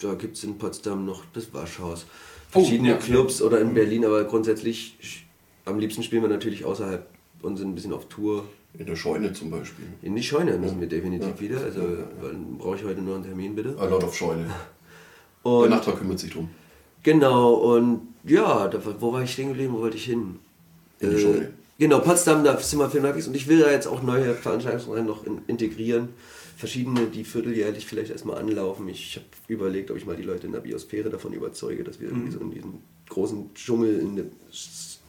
[0.00, 2.06] da gibt es in Potsdam noch das Waschhaus,
[2.52, 3.06] verschiedene ja, okay.
[3.06, 5.26] Clubs oder in Berlin, aber grundsätzlich, ich,
[5.64, 7.06] am liebsten spielen wir natürlich außerhalb
[7.42, 8.44] und sind ein bisschen auf Tour.
[8.78, 9.84] In der Scheune zum Beispiel.
[10.02, 11.40] In die Scheune müssen wir definitiv Ja.
[11.40, 13.76] wieder, also dann brauche ich heute nur einen Termin bitte.
[13.78, 14.46] A lot of Scheune.
[15.44, 16.48] Der Und Nachtrag kümmert sich drum.
[17.02, 20.38] Genau, und ja, da, wo war ich stehen geblieben, wo wollte ich hin?
[21.00, 21.52] In die Scheune.
[21.78, 25.04] Genau, Potsdam, da sind wir viel unterwegs und ich will da jetzt auch neue Veranstaltungen
[25.04, 26.10] noch in, integrieren.
[26.62, 28.86] Verschiedene, die vierteljährlich vielleicht erstmal anlaufen.
[28.88, 32.06] Ich habe überlegt, ob ich mal die Leute in der Biosphäre davon überzeuge, dass wir
[32.06, 32.74] irgendwie so in diesen
[33.08, 34.24] großen Dschungel, in, der-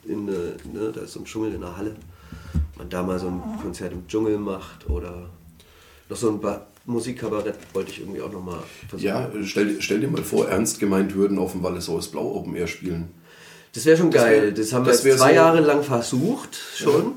[0.07, 1.95] in, der- ne, da ist so ein Dschungel in der Halle,
[2.75, 5.29] man da mal so ein Konzert im Dschungel macht oder
[6.09, 8.57] noch so ein Ba- Musikkabarett wollte ich irgendwie auch nochmal
[8.89, 9.05] versuchen.
[9.07, 12.65] Ja, stell, stell dir mal vor, ernst gemeint würden auf dem Wallisaues Blau Open Air
[12.65, 13.11] spielen.
[13.75, 14.41] Das wäre schon Das geil.
[14.41, 17.13] wär- das haben das wir zwei so- Jahre lang versucht schon.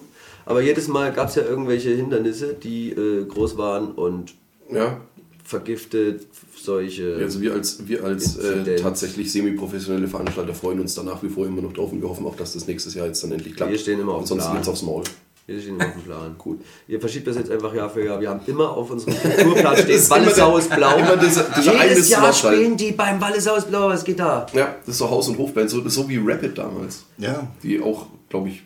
[0.46, 4.34] Aber jedes Mal gab es ja irgendwelche Hindernisse, die äh, groß waren und
[4.72, 5.00] Ja,
[5.44, 6.26] vergiftet,
[6.60, 7.16] solche.
[7.20, 11.46] also wir als, wir als äh, tatsächlich semi-professionelle Veranstalter freuen uns da nach wie vor
[11.46, 13.70] immer noch drauf und wir hoffen auch, dass das nächstes Jahr jetzt dann endlich klappt.
[13.70, 15.02] Wir stehen immer auf dem Ansonsten geht's aufs Maul.
[15.46, 16.34] Wir stehen auf dem Plan.
[16.38, 16.60] Gut.
[16.88, 18.20] Ihr verschiebt das jetzt einfach Jahr für Jahr.
[18.20, 20.96] Wir haben immer auf unserem Kulturplan stehen immer ist blau.
[20.98, 22.34] immer dieser eine Jedes Jahr halt.
[22.34, 23.88] spielen die beim Wallisau ist blau.
[23.88, 24.46] Was geht da?
[24.52, 27.04] Ja, das ist so Haus- und Hofband, so, so wie Rapid damals.
[27.18, 27.46] Ja.
[27.62, 28.64] Die auch, glaube ich,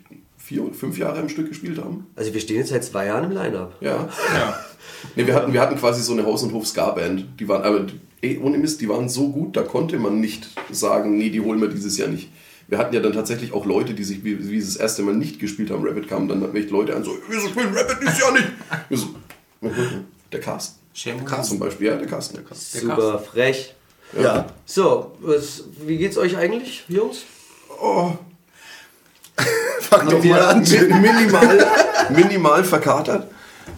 [0.50, 2.08] vier, fünf Jahre im Stück gespielt haben.
[2.16, 3.76] Also wir stehen jetzt seit zwei Jahren im Line-Up.
[3.80, 4.08] Ja.
[4.34, 4.64] Ja.
[5.14, 7.38] Nee, wir, hatten, wir hatten quasi so eine Haus- und Hof-Ska-Band.
[7.38, 7.86] Die waren, aber
[8.20, 11.60] ey, ohne Mist, die waren so gut, da konnte man nicht sagen, nee, die holen
[11.60, 12.30] wir dieses Jahr nicht.
[12.66, 15.14] wir hatten ja dann tatsächlich auch Leute, die sich, wie, wie sie das erste Mal
[15.14, 18.32] nicht gespielt haben, Rabbit kamen dann echt Leute an, so, wieso spielen Rabbit dieses Jahr
[18.32, 18.48] nicht?
[18.90, 19.14] So,
[20.32, 20.80] der Carsten.
[20.92, 21.30] Shameless.
[21.30, 22.34] Carsten zum Beispiel, ja, der Carsten.
[22.34, 22.80] Der Carsten.
[22.80, 23.74] Super frech.
[24.20, 24.46] Ja.
[24.66, 27.22] So, was, wie geht's euch eigentlich, Jungs?
[29.80, 30.64] Fang doch mal an.
[30.64, 31.66] Mi- minimal,
[32.10, 33.30] minimal verkatert.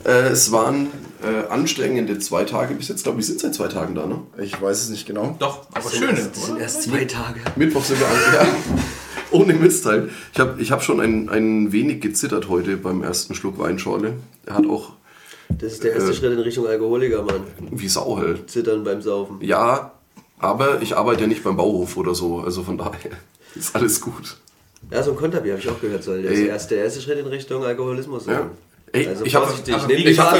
[0.04, 0.88] Äh, es waren
[1.22, 3.04] äh, anstrengende zwei Tage bis jetzt.
[3.04, 4.18] Glaube ich, sind seit zwei Tagen da, ne?
[4.42, 5.36] Ich weiß es nicht genau.
[5.38, 6.14] Doch, aber schöne.
[6.34, 7.40] Das sind erst zwei Tage.
[7.56, 8.12] Mittwoch sind wir an.
[8.34, 8.46] Ja.
[9.30, 10.10] Ohne Mist halt.
[10.34, 14.14] Ich habe ich hab schon ein, ein wenig gezittert heute beim ersten Schluck Weinschorle.
[14.44, 14.92] Er hat auch
[15.48, 16.14] Das ist der erste Äh.
[16.14, 17.40] Schritt in Richtung Alkoholiker, Mann.
[17.70, 18.50] wie Sau halt.
[18.50, 19.38] Zittern beim Saufen.
[19.40, 19.92] Ja,
[20.38, 22.40] aber ich arbeite ja nicht beim Bauhof oder so.
[22.40, 23.12] Also von daher
[23.54, 24.36] ist alles gut.
[24.90, 27.26] Ja, so ein Konterbier habe ich auch gehört, soll der erste, der erste Schritt in
[27.26, 28.34] Richtung Alkoholismus sein.
[28.34, 28.50] Ja.
[28.94, 30.34] Ey, also ich hab- vorsichtig, aber nehm wie- dich ich hab.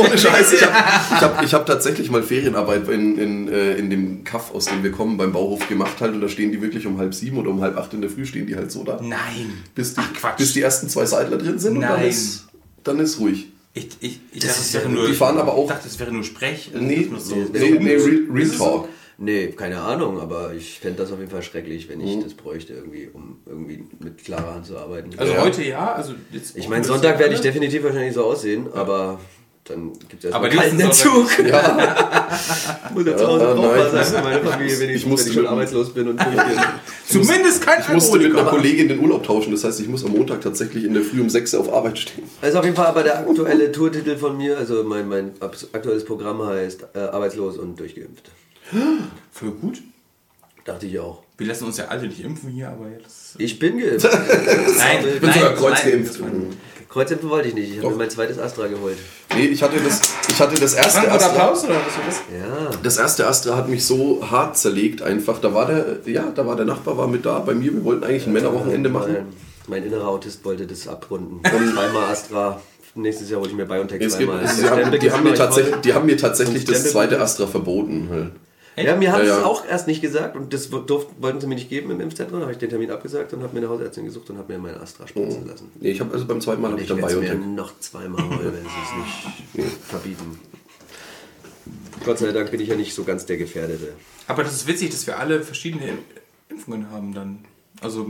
[0.00, 0.52] Ohne Scheiß.
[0.54, 0.72] Ich habe
[1.14, 4.82] ich hab, ich hab tatsächlich mal Ferienarbeit in, in, äh, in dem Kaff, aus dem
[4.82, 6.14] wir kommen, beim Bauhof gemacht halt.
[6.14, 8.24] Und da stehen die wirklich um halb sieben oder um halb acht in der Früh
[8.24, 8.98] stehen die halt so da.
[9.02, 9.52] Nein.
[9.74, 12.08] Bis die, Ach, bis die ersten zwei Seidler drin sind und dann Nein.
[12.08, 12.46] ist,
[12.84, 13.48] dann ist ruhig.
[13.74, 15.06] Ich, ich, ich Das dachte, ist es wäre ja- nur.
[15.08, 16.70] die fahren aber auch- Ich dachte, es wäre nur Sprech.
[16.74, 17.96] Nee, so, nee, so nee,
[18.32, 18.48] Real?
[18.56, 18.88] Talk.
[19.16, 22.06] Nee, keine Ahnung, aber ich fände das auf jeden Fall schrecklich, wenn Mhm.
[22.06, 25.10] ich das bräuchte, irgendwie, um irgendwie mit klarer Hand zu arbeiten.
[25.16, 25.42] Also Ja.
[25.42, 25.92] heute ja.
[25.92, 29.20] Also jetzt ich meine, Sonntag werde ich definitiv wahrscheinlich so aussehen, aber
[29.66, 31.38] dann gibt es Aber erstmal kalten Entzug.
[31.48, 31.96] Ja,
[32.94, 35.38] muss ja zu Hause Ja, drauf sein meine Familie, wenn ich, ich musste wenn ich
[35.38, 36.20] schon arbeitslos bin und.
[37.08, 38.50] Zumindest kein ich musste mit einer.
[38.50, 39.52] Kollegin den Urlaub tauschen.
[39.52, 42.24] Das heißt, ich muss am Montag tatsächlich in der Früh um sechs auf Arbeit stehen.
[42.42, 46.44] Also auf jeden Fall aber der aktuelle Tourtitel von mir, also mein, mein aktuelles Programm
[46.44, 48.30] heißt äh, Arbeitslos und durchgeimpft.
[49.32, 49.82] Für gut.
[50.64, 51.22] Dachte ich auch.
[51.36, 53.34] Wir lassen uns ja alle nicht impfen hier, aber jetzt.
[53.38, 54.04] Ich bin geimpft.
[54.78, 56.20] Nein, Ich bin sogar kreuzgeimpft.
[56.88, 57.72] Kreuzimpfen wollte ich nicht.
[57.72, 58.96] Ich habe mir mein zweites Astra geholt.
[59.34, 61.30] Nee, ich hatte das, ich hatte das erste Frankfurt Astra.
[61.30, 62.22] Applaus oder was war das?
[62.32, 62.78] Ja.
[62.82, 65.40] Das erste Astra hat mich so hart zerlegt einfach.
[65.40, 67.72] Da war der, ja, da war der Nachbar war mit da bei mir.
[67.74, 69.12] Wir wollten eigentlich ein Männerwochenende machen.
[69.12, 69.26] Mein,
[69.66, 71.40] mein innerer Autist wollte das abrunden.
[71.42, 72.60] zweimal Astra.
[72.94, 74.48] Nächstes Jahr hole ich mir BioNTech Es gibt, zweimal.
[74.48, 78.30] Stempel die, haben mir tatsächlich, die haben mir tatsächlich das zweite Astra verboten.
[78.76, 78.86] Halt.
[78.86, 79.44] Ja, mir haben Ja, sie es ja.
[79.46, 82.38] auch erst nicht gesagt und das durft, wollten sie mir nicht geben im Impfzentrum.
[82.40, 84.58] Da habe ich den Termin abgesagt und habe mir eine Hausärztin gesucht und habe mir
[84.58, 85.70] meine Astra spritzen lassen.
[85.80, 87.46] Nee, ich habe also beim zweiten Mal habe ich Ich dann werde es mir Biotech.
[87.54, 90.38] noch zweimal holen, wenn sie es nicht verbieten.
[92.04, 93.92] Gott sei Dank bin ich ja nicht so ganz der Gefährdete.
[94.26, 95.98] Aber das ist witzig, dass wir alle verschiedene
[96.48, 97.44] Impfungen haben dann.
[97.80, 98.08] Also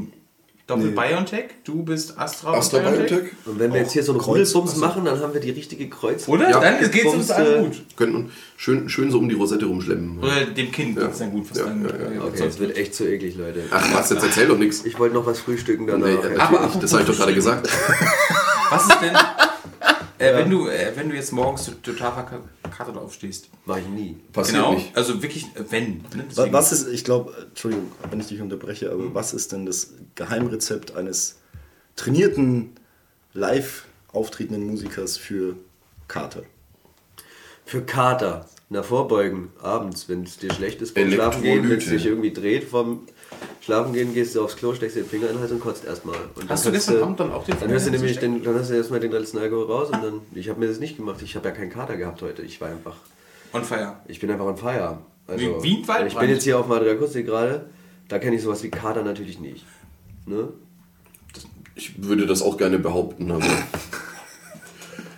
[0.67, 3.09] Doppel BioNTech, du bist Astra, Astra und BioNTech.
[3.09, 3.33] Biotech.
[3.45, 6.27] Und wenn wir jetzt hier so einen Rudelbums machen, dann haben wir die richtige Kreuz.
[6.27, 6.49] Oder?
[6.49, 6.59] Ja.
[6.61, 7.83] Dann geht's uns allen gut.
[7.97, 10.21] Könnten schön, schön so um die Rosette rumschleppen.
[10.21, 11.51] Oder dem Kind geht's dann gut.
[11.51, 11.95] Was Ja, dann, ja, ja.
[11.97, 13.65] äh, Okay, sonst das wird echt zu eklig, Leute.
[13.71, 14.87] Ach was, jetzt erzähl doch nichts.
[14.87, 16.07] Ich wollte noch was frühstücken danach.
[16.07, 16.21] Nee, Ja.
[16.23, 17.69] natürlich, Aber das habe ich doch gerade gesagt.
[18.71, 19.15] Was ist denn,
[20.19, 22.13] äh, wenn, du, äh, wenn du jetzt morgens total
[22.63, 23.49] verkatert aufstehst?
[23.65, 24.17] Mach ich nie.
[24.33, 24.97] Passiert genau, nicht.
[24.97, 26.05] also wirklich, äh, wenn.
[26.15, 26.27] Ne?
[26.53, 30.97] Was ist, ich glaube, Entschuldigung, wenn ich dich unterbreche, aber was ist denn das Geheimrezept
[30.97, 31.41] eines
[31.97, 32.75] trainierten,
[33.33, 35.57] live auftretenden Musikers für
[36.09, 36.43] Kater?
[37.65, 38.47] Für Kater.
[38.71, 39.51] Na, vorbeugen.
[39.61, 43.07] Abends, wenn es dir schlecht ist vom Schlafen gehen, wenn es dich irgendwie dreht vom
[43.65, 45.87] Schlafen gehen, gehst du aufs Klo, steckst dir den Finger in den Hals und kotzt
[45.87, 46.17] erstmal.
[46.35, 48.59] Und Hast du gestern Abend dann auch den Dann hörst du Finger nämlich den, dann
[48.59, 50.21] hast du erstmal den letzten Alkohol raus und dann.
[50.35, 51.21] Ich habe mir das nicht gemacht.
[51.23, 52.43] Ich habe ja keinen Kater gehabt heute.
[52.43, 52.97] Ich war einfach.
[53.55, 53.97] On fire.
[54.07, 54.99] Ich bin einfach on fire.
[55.27, 56.13] Also, Wie- wie ein Waldbrand.
[56.13, 57.67] Ich bin jetzt hier auf Madre Akustik gerade.
[58.09, 59.65] Da kenne ich sowas wie Kater natürlich nicht.
[60.27, 60.49] Ne?
[61.75, 63.31] Ich würde das auch gerne behaupten.
[63.31, 63.45] Aber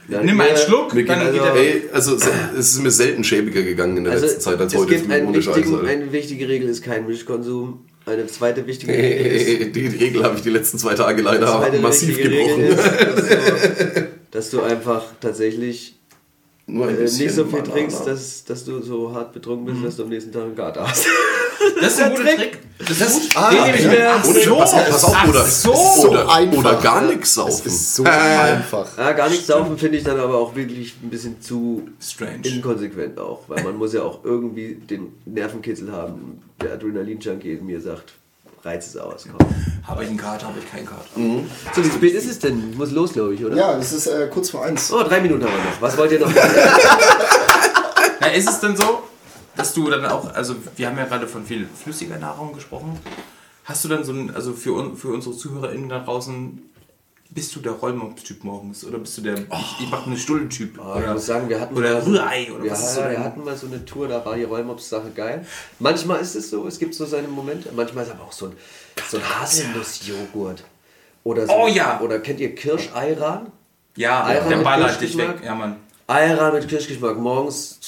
[0.09, 2.25] Ja, Nimm mal einen Schluck, mir dann er ey, also es
[2.57, 4.99] ist mir selten schäbiger gegangen in der letzten Zeit als Also, es heute.
[5.01, 7.81] gibt einen wichtigen, eine wichtige Regel ist kein Mischkonsum.
[8.07, 12.17] Eine zweite wichtige Regel ist, Die Regel habe ich die letzten zwei Tage leider massiv
[12.17, 12.63] gebrochen.
[12.63, 15.97] Ist, dass du, dass du einfach tatsächlich
[16.69, 20.11] äh, nicht so viel trinkst, dass, dass du so hart betrunken bist, dass du am
[20.11, 21.07] nächsten Tag einen Kater hast.
[21.81, 22.59] Das ist ein guter Trick.
[22.79, 23.37] Das ist.
[23.37, 23.91] Ah, Den nehme ich ja.
[23.91, 24.23] mir.
[24.29, 24.57] Ohne, so.
[24.57, 25.73] pass, auf, pass auf, Ach oder, so.
[26.09, 26.59] oder, einfach.
[26.59, 27.67] oder gar nichts saufen.
[27.67, 28.87] ist so einfach.
[28.99, 32.43] Ja, gar nicht saufen finde ich dann aber auch wirklich ein bisschen zu Strange.
[32.45, 36.43] inkonsequent auch, weil man muss ja auch irgendwie den Nervenkitzel haben.
[36.63, 38.13] Der Adrenalin-Junkie in mir sagt,
[38.63, 39.49] reiz es aus, komm.
[39.87, 41.05] Habe ich einen Kater, habe ich keinen Kater.
[41.75, 42.77] So, wie spät ist es denn?
[42.77, 43.57] Muss los, glaube ich, oder?
[43.57, 44.93] Ja, es ist äh, kurz vor eins.
[44.93, 45.81] Oh, drei Minuten haben wir noch.
[45.81, 46.31] Was wollt ihr noch?
[48.21, 49.03] Na, ist es denn so,
[49.57, 52.99] dass du dann auch, also wir haben ja gerade von viel flüssiger Nahrung gesprochen.
[53.65, 56.63] Hast du dann so ein, also für, für unsere ZuhörerInnen da draußen,
[57.31, 60.79] bist du der Rollmops-Typ morgens oder bist du der, ich, ich mache eine Stulle-Typ?
[60.79, 63.01] Oh, ich muss sagen, wir hatten oder mal so- Rührei oder ja, was ist so
[63.01, 65.45] wir hatten mal so eine Tour, da war die Rollmops-Sache geil.
[65.81, 67.71] Manchmal ist es so, es gibt so seine Momente.
[67.75, 68.53] Manchmal ist aber auch so ein,
[69.11, 70.63] so ein Haselnuss-Joghurt.
[71.25, 71.99] Oder so, Oh ja.
[72.01, 73.51] Oder kennt ihr Kirscheiran?
[73.97, 75.39] Ja, Eier der ballert dich Kirschgeschmack?
[75.41, 75.45] weg.
[75.47, 75.77] Ja, Mann.
[76.07, 77.81] Eiran mit Kirschgeschmack morgens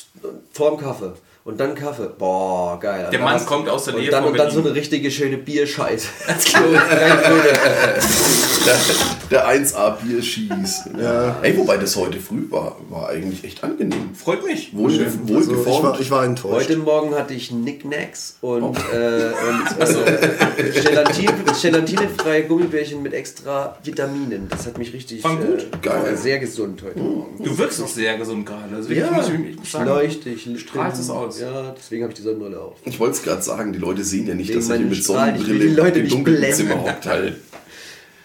[0.52, 1.12] vorm Kaffee.
[1.48, 2.10] Und dann Kaffee.
[2.18, 3.08] Boah, geil.
[3.10, 5.38] Der Mann kommt aus der Nähe und dann, von Und dann so eine richtige schöne
[5.38, 6.08] Bierscheiße.
[9.30, 10.88] Der 1A-Bierschieß.
[10.98, 11.36] Ja.
[11.42, 14.10] Ey, wobei das heute früh war, war eigentlich echt angenehm.
[14.14, 14.74] Freut mich.
[14.76, 15.84] Wohl, Also, ich, wohlgeformt.
[15.84, 16.68] war, ich war enttäuscht.
[16.68, 18.74] Heute Morgen hatte ich Knickknacks und, Oh.
[18.92, 19.80] äh, und
[20.58, 21.30] äh, Gelatin,
[21.62, 24.48] gelatinefreie Gummibärchen mit extra Vitaminen.
[24.48, 25.60] Das hat mich richtig War gut.
[25.62, 26.02] Äh, Geil.
[26.02, 27.42] war sehr gesund heute Morgen.
[27.44, 28.74] Du wirkst auch sehr gesund gerade.
[28.74, 31.38] Also Ja, muss ich, ich leuchte, ich strahlst es aus.
[31.40, 32.74] Ja, deswegen habe ich die Sonnenbrille auf.
[32.84, 35.04] Ich wollte es gerade sagen, die Leute sehen ja nicht, Wegen dass er hier mit
[35.04, 36.52] Sonnenbrille im dunklen.
[36.52, 37.36] Zimmer hockt halt.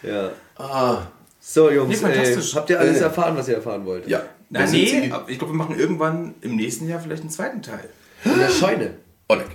[0.01, 0.31] Ja.
[0.57, 1.07] Ah,
[1.39, 2.51] So, Jungs, Nee, fantastisch.
[2.53, 3.03] ey, habt ihr alles Äh.
[3.03, 4.07] erfahren, was ihr erfahren wollt?
[4.07, 4.21] ja.
[4.49, 7.89] Na, nee, ich glaube, wir machen irgendwann im nächsten Jahr vielleicht einen zweiten Teil.
[8.23, 8.93] In der Scheune.
[9.27, 9.47] Oleg.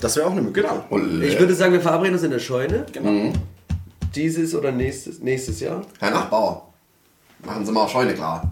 [0.00, 0.80] Das wäre auch eine Möglichkeit.
[0.90, 1.32] Oleg.
[1.34, 2.84] Ich würde sagen, wir verabreden uns in der Scheune.
[2.92, 3.32] Genau.
[4.14, 5.82] Dieses oder nächstes, nächstes Jahr.
[6.00, 6.68] Herr Nachbar,
[7.44, 8.50] machen Sie mal Scheune klar.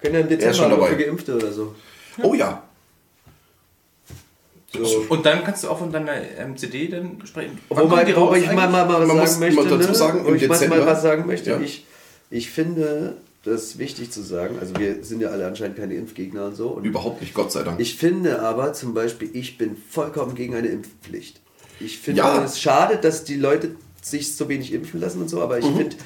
[0.00, 0.88] Können ja im Er Dezember schon dabei.
[0.88, 1.74] für Geimpfte oder so.
[2.22, 2.62] Oh ja.
[4.72, 5.06] So.
[5.08, 7.58] Und dann kannst du auch von deiner ähm, CD dann sprechen.
[7.68, 8.72] Wobei, die raus ich mal, eigentlich?
[8.72, 9.56] mal, mal was Man sagen möchte.
[9.62, 9.94] mal dazu ne?
[9.94, 11.50] sagen, ich mal, was sagen möchte.
[11.50, 11.60] Ja.
[11.60, 11.86] Ich,
[12.30, 14.56] ich finde das wichtig zu sagen.
[14.60, 16.68] Also wir sind ja alle anscheinend keine Impfgegner und so.
[16.68, 17.80] Und Überhaupt nicht, Gott sei Dank.
[17.80, 21.40] ich finde aber zum Beispiel, ich bin vollkommen gegen eine Impfpflicht.
[21.80, 22.44] Ich finde Ja.
[22.44, 25.96] es schade, dass die Leute sich so wenig impfen lassen und so, aber ich finde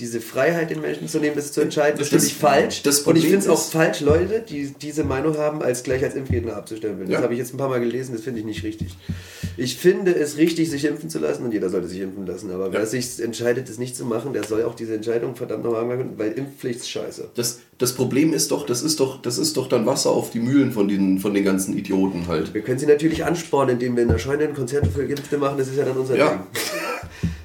[0.00, 2.82] diese Freiheit den Menschen zu nehmen, das zu entscheiden, das, Das- finde ich falsch.
[2.82, 6.02] das und ich finde es auch ist- falsch, Leute, die diese Meinung haben, als gleich
[6.02, 7.08] als Impfgegner abzustempeln.
[7.08, 7.22] Das Ja.
[7.22, 8.96] habe ich jetzt ein paar Mal gelesen, das finde ich nicht richtig.
[9.56, 12.50] Ich finde es richtig, sich impfen zu lassen und jeder sollte sich impfen lassen.
[12.50, 15.84] Aber wer sich entscheidet, es nicht zu machen, der soll auch diese Entscheidung verdammt nochmal
[15.84, 17.28] machen, weil Impfpflicht ist scheiße.
[17.34, 20.40] Das, das Problem ist doch, das ist doch, das ist doch dann Wasser auf die
[20.40, 22.54] Mühlen von den, von den ganzen Idioten halt.
[22.54, 25.58] Wir können sie natürlich anspornen, indem wir in der Scheune ein Konzert für Geimpfte machen,
[25.58, 26.30] das ist ja dann unser Ja.
[26.30, 26.40] Ding.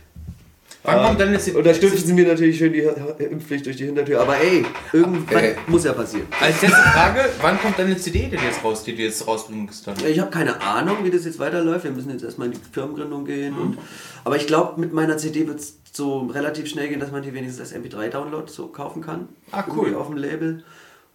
[0.86, 2.84] Wann kommt dann jetzt die Unterstützen Sie mir natürlich schön die
[3.24, 4.22] Impfpflicht durch die Hintertür.
[4.22, 5.56] Aber ey, irgendwann Ey.
[5.68, 6.28] muss ja passieren.
[6.40, 9.88] Als letzte Frage, wann kommt deine CD denn jetzt raus, die du jetzt rausbringst?
[9.88, 9.96] Dann?
[10.08, 11.86] Ich habe keine Ahnung, wie das jetzt weiterläuft.
[11.86, 13.58] Wir müssen jetzt erstmal in die Firmengründung gehen.
[13.58, 13.78] Und,
[14.24, 17.34] aber ich glaube, mit meiner CD wird es so relativ schnell gehen, dass man die
[17.34, 19.30] wenigstens als MP3-Download so kaufen kann.
[19.52, 19.88] Ah, cool.
[19.88, 20.64] Irgendwie Auf dem Label.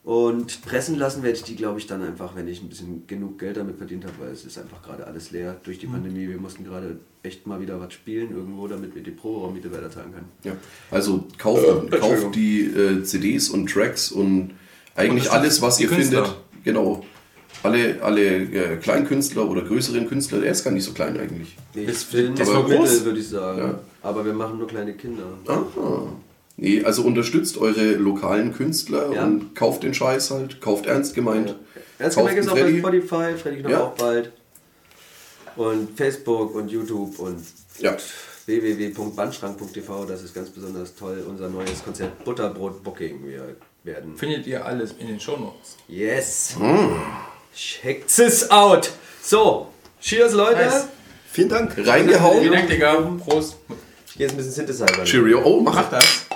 [0.02, 3.38] Und pressen lassen werde ich die, glaube ich, dann einfach, wenn ich ein bisschen genug
[3.38, 6.26] Geld damit verdient habe, weil es ist einfach gerade alles leer durch die Pandemie.
[6.26, 10.12] Wir mussten gerade echt mal wieder was spielen irgendwo, damit wir die Proberaummiete weiter zahlen
[10.12, 10.28] können.
[10.42, 10.52] Ja.
[10.90, 14.52] Also kauft, kauft die äh, CDs und Tracks und
[14.96, 16.24] eigentlich Unterstützt alles, was ihr Künstler.
[16.24, 16.64] findet.
[16.64, 17.04] Genau.
[17.62, 21.58] Alle, alle äh, Kleinkünstler oder größeren Künstler, der ist gar nicht so klein eigentlich.
[21.74, 23.04] Ich Das- bin das war groß.
[23.04, 23.58] würde ich sagen.
[23.58, 23.78] Ja.
[24.02, 25.24] Aber wir machen nur kleine Kinder.
[25.46, 26.06] Aha.
[26.60, 29.24] Nee, also unterstützt eure lokalen Künstler Ja.
[29.24, 31.56] und kauft den Scheiß halt, kauft ernst gemeint.
[31.98, 32.78] Ernst Kauft gemeint ist auch bei.
[32.78, 33.80] Spotify, Freddy kommt Ja.
[33.84, 34.32] auch bald.
[35.56, 37.42] Und Facebook und YouTube und
[37.78, 37.96] Ja.
[38.46, 41.24] www.bandschrank.tv, das ist ganz besonders toll.
[41.26, 43.24] Unser neues Konzert Butterbrot Booking.
[43.26, 44.16] Wir werden.
[44.16, 45.76] Findet ihr alles in den Shownotes.
[45.88, 46.56] Yes!
[47.54, 48.90] Checkt es out!
[49.22, 49.68] So,
[50.00, 50.64] cheers Leute!
[50.64, 50.88] Nice.
[51.32, 51.74] Vielen Dank.
[51.78, 52.40] Reingehauen.
[52.40, 52.94] Vielen Dank, Digga.
[53.24, 53.56] Prost.
[54.06, 55.04] Ich gehe jetzt ein bisschen Synthesizer.
[55.04, 55.40] Cheerio.
[55.44, 56.26] Oh, mach, Mach das.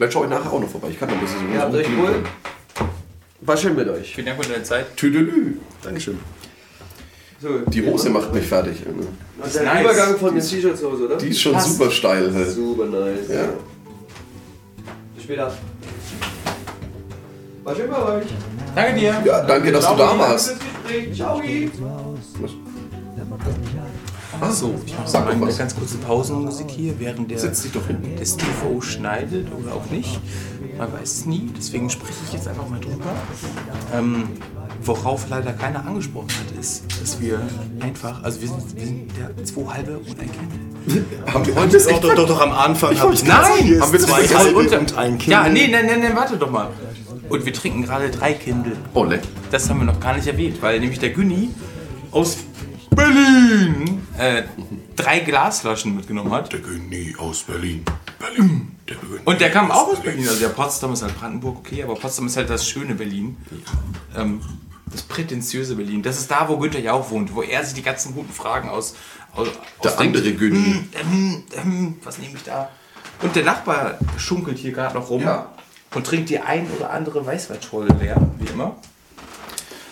[0.00, 0.88] Vielleicht schaue ich nachher auch noch vorbei.
[0.88, 2.22] Ich kann ein bisschen Ja, habt euch wohl.
[3.42, 4.14] War schön mit euch.
[4.14, 4.96] Vielen Dank für deine Zeit.
[4.96, 5.58] Tüdelü.
[5.82, 6.18] Dankeschön.
[7.38, 8.78] So, Die Hose macht mich fertig.
[9.38, 9.84] Das ist der nice.
[9.84, 11.16] Übergang von den T-Shirts Hose, oder?
[11.18, 11.76] Die ist schon Passt.
[11.76, 12.48] super steil halt.
[12.48, 13.28] Super nice.
[13.28, 13.48] Ja.
[15.14, 15.52] Bis später.
[17.62, 18.24] War schön bei euch.
[18.74, 19.22] Danke dir.
[19.22, 20.56] Ja, danke, dass du da warst.
[21.14, 21.42] Ciao.
[24.40, 25.58] Achso, ich Sag sag eine noch was.
[25.58, 27.82] ganz kurze Pausenmusik hier, während der, doch
[28.18, 30.20] der Steve schneidet oder auch nicht.
[30.78, 33.12] Man weiß es nie, deswegen spreche ich jetzt einfach mal drüber.
[33.94, 34.28] Ähm,
[34.82, 37.40] worauf leider keiner angesprochen hat, ist, dass wir
[37.80, 41.06] einfach, also wir sind, wir sind ja zwei halbe und ein Kind.
[41.34, 43.80] Haben wir Das doch, doch, doch, doch am Anfang habe ich Nein!
[43.80, 45.32] Haben wir zwei halbe und ein Kind.
[45.32, 46.68] Ja, nee, nein, nein, nein, warte doch mal.
[47.28, 48.72] Und wir trinken gerade drei Kindle.
[48.94, 49.20] Olle.
[49.50, 51.50] Das haben wir noch gar nicht erwähnt, weil nämlich der Günni
[52.10, 52.38] aus
[52.90, 54.42] Berlin äh,
[54.96, 56.52] drei Glasflaschen mitgenommen hat.
[56.52, 57.84] Der Genie aus Berlin.
[58.18, 58.76] Berlin.
[58.88, 60.26] Der Und der kam auch aus Berlin.
[60.28, 63.36] Also der Potsdam ist halt Brandenburg, okay, aber Potsdam ist halt das schöne Berlin.
[64.16, 64.40] Ähm,
[64.90, 66.02] das prätentiöse Berlin.
[66.02, 68.68] Das ist da, wo Günther ja auch wohnt, wo er sich die ganzen guten Fragen
[68.68, 68.96] aus.
[69.34, 69.48] aus
[69.82, 70.16] Der ausdenkt.
[70.16, 70.84] andere Genie.
[71.00, 72.68] Ähm, ähm, was nehme ich da?
[73.22, 75.52] Und der Nachbar schunkelt hier gerade noch rum Ja.
[75.94, 78.76] und trinkt die ein oder andere Weißweinschorle leer, wie immer.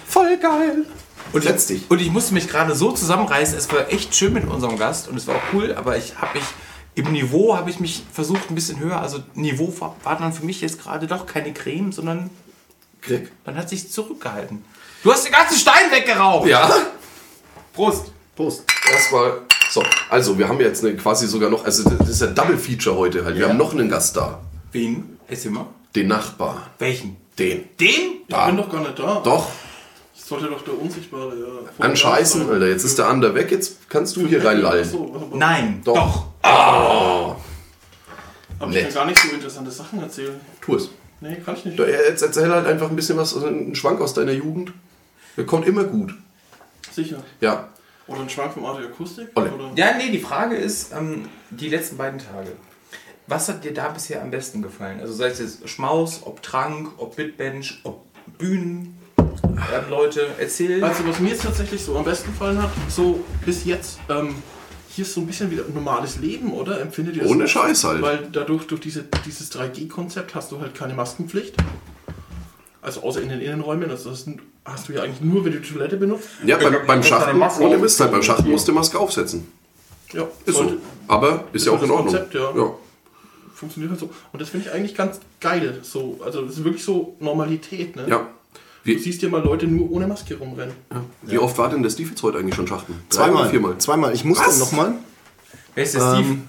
[0.06, 0.84] Voll geil.
[1.32, 1.90] Und Setz dich.
[1.90, 3.56] Und ich musste mich gerade so zusammenreißen.
[3.56, 6.38] Es war echt schön mit unserem Gast und es war auch cool, aber ich habe
[6.38, 6.46] mich
[6.94, 9.00] im Niveau habe ich mich versucht ein bisschen höher.
[9.00, 12.30] Also Niveau war dann für mich jetzt gerade doch keine Creme, sondern
[13.00, 13.30] Krieg.
[13.44, 14.64] man hat sich zurückgehalten.
[15.04, 16.48] Du hast den ganzen Stein weggeraucht.
[16.48, 16.70] Ja.
[17.72, 18.06] Prost.
[18.34, 18.64] Prost.
[18.90, 19.42] Erstmal.
[19.70, 22.96] So, also wir haben jetzt eine, quasi sogar noch, also das ist ja Double Feature
[22.96, 23.36] heute halt.
[23.36, 24.40] Wir haben noch einen Gast da.
[24.72, 25.18] Wen?
[25.28, 25.66] Erzähl mal.
[25.94, 26.70] Den Nachbar.
[26.78, 27.16] Welchen?
[27.38, 27.64] Den.
[27.78, 28.22] Den?
[28.28, 28.46] Da.
[28.46, 29.20] bin doch gar nicht da.
[29.24, 29.48] Doch.
[30.28, 31.34] Das sollte doch der Unsichtbare.
[31.38, 32.66] Ja, Anscheißen, Alter.
[32.68, 34.84] Jetzt ist der andere weg, jetzt kannst du hier reinlallen.
[34.84, 35.94] So, Nein, Doch.
[35.94, 36.26] doch.
[36.42, 37.36] Ah,
[38.58, 38.84] aber ich nett.
[38.88, 40.38] kann gar nicht so interessante Sachen erzählen.
[40.60, 40.90] tu es.
[41.22, 41.78] Nee, kann ich nicht.
[41.78, 44.72] Jetzt erzähl halt einfach ein bisschen was, also einen Schwank aus deiner Jugend.
[45.38, 46.12] Der kommt immer gut.
[46.92, 47.22] Sicher.
[47.40, 47.68] Ja.
[48.06, 49.28] Oder ein Schwank vom Art Akustik?
[49.34, 49.50] Olle.
[49.50, 49.70] Oder?
[49.76, 52.52] Ja, nee, die Frage ist, ähm, die letzten beiden Tage.
[53.28, 55.00] Was hat dir da bisher am besten gefallen?
[55.00, 58.04] Also sei es jetzt Schmaus, ob Trank, ob Bitbench, ob
[58.38, 58.97] Bühnen,
[59.74, 60.82] ähm, Leute, erzähl.
[60.82, 64.34] Also was mir jetzt tatsächlich so am besten gefallen hat, so bis jetzt, ähm,
[64.88, 66.80] hier ist so ein bisschen wieder ein normales Leben, oder?
[66.80, 67.30] Empfindet ihr das?
[67.30, 67.46] Ohne?
[67.46, 68.02] Scheiß halt.
[68.02, 71.54] Weil dadurch, durch diese, dieses 3G-Konzept hast du halt keine Maskenpflicht.
[72.80, 74.26] Also außer in den Innenräumen, also das
[74.64, 76.28] hast du ja eigentlich nur, wenn du die Toilette benutzt.
[76.44, 78.22] Ja, beim, glaub, beim Schachten, ohne Mist halt, beim aufsetzen.
[78.22, 79.48] Schachten musst du Maske aufsetzen.
[80.12, 80.72] Ja, Ist so.
[81.06, 82.14] Aber ist ja auch in das Ordnung.
[82.14, 82.56] Konzept, ja.
[82.56, 82.74] ja.
[83.54, 84.10] funktioniert halt so.
[84.32, 85.80] Und das finde ich eigentlich ganz geil.
[85.82, 88.06] So, also das ist wirklich so Normalität, ne?
[88.08, 88.26] ja.
[88.88, 90.74] Du Wie, siehst ja mal Leute nur ohne Maske rumrennen.
[91.20, 92.94] wie oft war denn der Steve jetzt heute eigentlich schon Schachten?
[93.10, 93.50] Zweimal.
[93.50, 93.76] viermal?
[93.76, 94.14] Zweimal.
[94.14, 94.48] Ich muss Was?
[94.48, 94.94] dann nochmal.
[95.74, 96.28] Wer ist der Steve?
[96.30, 96.42] Ähm,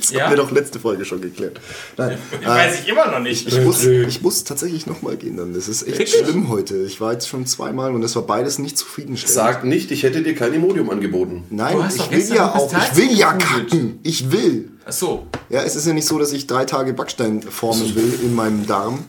[0.00, 0.24] Das Ja?
[0.24, 1.60] haben wir doch letzte Folge schon geklärt.
[1.96, 3.46] Nein, Ich weiß ich immer noch nicht.
[3.48, 5.54] ich muss, ich muss tatsächlich nochmal gehen dann.
[5.54, 6.14] Das ist echt Wirklich?
[6.24, 6.76] schlimm heute.
[6.84, 9.34] Ich war jetzt schon zweimal und es war beides nicht zufriedenstellend.
[9.34, 11.44] Sag nicht, ich hätte dir kein Imodium angeboten.
[11.50, 12.72] Nein, Du hast doch ich will ja auch.
[12.72, 13.98] Ich will ja kacken.
[14.02, 14.70] Ich will.
[14.86, 15.26] Ach so.
[15.50, 18.66] Ja, es ist ja nicht so, dass ich drei Tage Backstein formen will in meinem
[18.66, 19.04] Darm.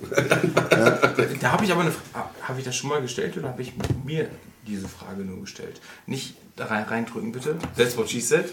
[1.40, 2.30] Da habe ich aber eine Frage.
[2.44, 3.74] Habe ich das schon mal gestellt oder habe ich
[4.06, 4.28] mir
[4.68, 5.80] diese Frage nur gestellt?
[6.06, 7.56] Nicht reindrücken, bitte.
[7.78, 8.46] That's what she said.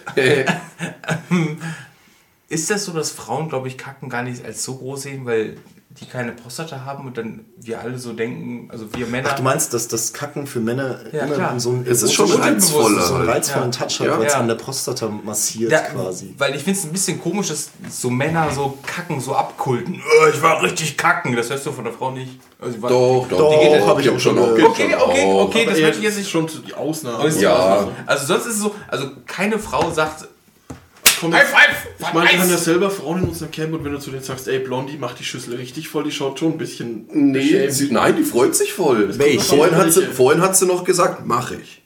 [2.48, 5.58] Ist das so, dass Frauen, glaube ich, Kacken gar nicht als so groß sehen, weil
[6.00, 9.30] die keine Prostata haben und dann wir alle so denken, also wir Männer.
[9.32, 11.58] Ach, du meinst, dass das Kacken für Männer Ja, immer klar.
[11.60, 13.36] so einen Es ist schon reizvoller so einen halt.
[13.38, 13.78] reizvollen Ja.
[13.78, 14.18] Touch hat, Ja.
[14.18, 14.38] weil es Ja.
[14.38, 16.34] an der Prostata massiert Ja, quasi.
[16.38, 19.96] Weil ich finde es ein bisschen komisch, dass so Männer so kacken, so abkulten.
[19.96, 21.34] "Äh, Ich war richtig kacken.
[21.34, 22.38] Das hörst du von der Frau nicht.
[22.60, 24.54] Also war- Doch, doch, Doch, die geht- hab ich auch schon auch.
[24.54, 24.70] gehört.
[24.70, 26.30] Okay, okay, okay, das möchte ich jetzt ist nicht.
[26.30, 27.28] schon die Ausnahme.
[27.40, 27.56] Ja.
[27.56, 27.92] Ausnahme.
[28.06, 30.28] Also sonst ist es so, also keine Frau sagt,
[31.20, 31.88] Komm, High five!
[31.98, 34.22] Ich meine, wir haben ja selber Frauen in unserem Camp und wenn du zu denen
[34.22, 37.90] sagst, ey Blondie, mach die Schüssel richtig voll, die schaut schon ein bisschen Nee, sie,
[37.90, 39.08] nein, die freut sich voll.
[39.08, 40.12] drauf Vorhin hat, sie, welche.
[40.14, 41.82] vorhin hat sie noch gesagt, mach ich.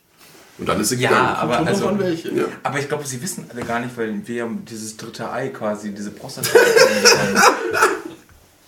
[0.58, 1.36] Und dann ist sie Ja, gegangen.
[1.36, 2.28] aber also, welche.
[2.34, 2.44] Ja.
[2.62, 5.92] aber ich glaube, sie wissen alle gar nicht, weil wir haben dieses dritte Ei quasi,
[5.92, 6.48] diese Prostata.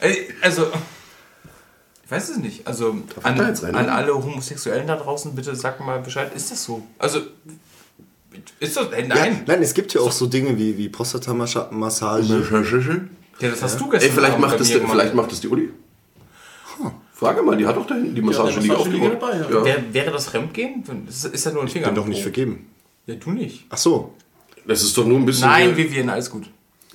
[0.00, 0.66] Ey, also,
[2.04, 2.66] ich weiß es nicht.
[2.66, 3.94] Also an, an oder?
[3.94, 6.82] alle Homosexuellen da draußen, bitte sagt mal Bescheid, ist das so?
[6.98, 7.20] Also,
[8.60, 9.42] ist das, äh, Ja, nein.
[9.46, 12.42] nein, es gibt ja auch so Dinge wie, wie Prostata-Massage.
[13.40, 15.70] Ja, das hast du gestern Ey, vielleicht macht, das, vielleicht macht das die Uli.
[17.12, 19.12] Frage mal, die hat doch da hinten die Massageliege Ja, aufgebaut.
[19.20, 19.64] dabei, ja.
[19.64, 20.82] Wär, wäre das Fremdgehen?
[21.06, 21.86] Das ist ja nur ein Finger.
[21.86, 22.66] Bin doch nicht vergeben.
[23.06, 23.64] Ja, du nicht.
[23.70, 24.14] Ach so.
[24.66, 25.48] Das ist doch nur ein bisschen...
[25.48, 26.44] Nein, Vivian, alles gut.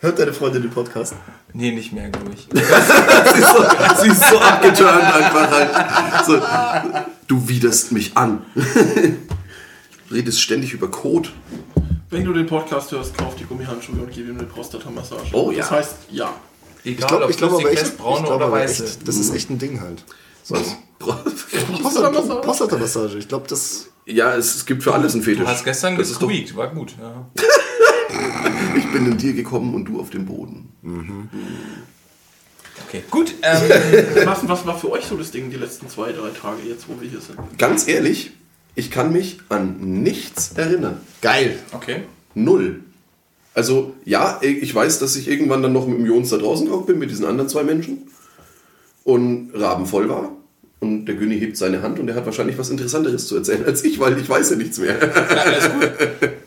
[0.00, 1.14] Hört deine Freundin den Podcast?
[1.52, 2.46] Nee, nicht mehr, glaube ich.
[2.52, 6.24] sie, ist so, sie ist so abgeturnt einfach halt.
[6.26, 6.40] So,
[7.26, 8.44] du widerst mich an.
[10.10, 11.28] Redest ständig über Code.
[12.10, 15.34] Wenn du den Podcast hörst, kauf die Gummihandschuhe und gib ihm eine Prostata-Massage.
[15.34, 15.70] Oh, Das ja.
[15.76, 16.32] heißt, ja.
[16.84, 18.84] Ich glaube, ich glaube aber echt, ich braune glaube oder aber weiße.
[18.84, 20.04] echt, das ist echt ein Ding halt.
[20.48, 20.76] Was?
[21.00, 23.18] Prostata- Prostata-Massage.
[23.18, 23.88] Ich glaube, das.
[24.06, 25.40] Ja, es, es gibt für alles einen Fetisch.
[25.42, 26.94] Du hast gestern das gesqueakt, war gut.
[27.00, 27.26] Ja.
[28.76, 30.68] Ich bin in dir gekommen und du auf den Boden.
[32.86, 33.34] Okay, gut.
[33.42, 33.62] Ähm,
[34.24, 37.00] Was, was war für euch so das Ding die letzten zwei, drei Tage jetzt, wo
[37.00, 37.38] wir hier sind?
[37.58, 38.32] Ganz ehrlich,
[38.74, 41.00] ich kann mich an nichts erinnern.
[41.20, 41.58] Geil.
[41.72, 42.02] okay.
[42.34, 42.80] Null.
[43.54, 46.86] Also, ja, ich weiß, dass ich irgendwann dann noch mit dem Jons da draußen drauf
[46.86, 48.08] bin, mit diesen anderen zwei Menschen.
[49.02, 50.30] Und Raben voll war.
[50.80, 53.82] Und der Günni hebt seine Hand und er hat wahrscheinlich was Interessanteres zu erzählen als
[53.82, 54.96] ich, weil ich weiß ja nichts mehr.
[55.02, 56.30] Ähm,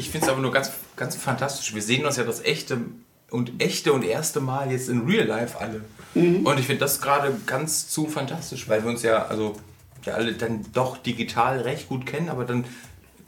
[0.00, 1.74] ich finde es aber nur ganz, ganz fantastisch.
[1.74, 2.78] Wir sehen uns ja das echte
[3.30, 5.82] und echte und erste Mal jetzt in Real Life alle.
[6.14, 9.54] Und ich finde das gerade ganz zu fantastisch, weil wir uns ja, also
[10.04, 12.64] ja alle dann doch digital recht gut kennen, aber dann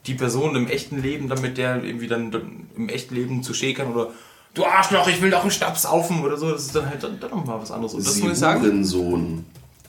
[0.06, 3.92] die Person im echten Leben, dann mit der irgendwie dann, im echten Leben zu schäkern
[3.92, 4.10] oder
[4.54, 7.20] du Arschloch, ich will doch einen Stabs saufen oder so, das ist dann halt dann,
[7.20, 7.94] dann nochmal was anderes.
[7.94, 8.62] Und das muss ich sagen.
[8.62, 9.44] Hurensohn.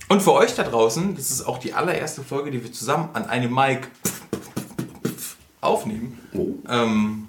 [0.10, 3.26] Und für euch da draußen, das ist auch die allererste Folge, die wir zusammen an
[3.26, 3.88] einem Mic
[5.64, 6.20] aufnehmen.
[6.34, 6.50] Oh.
[6.70, 7.28] Ähm,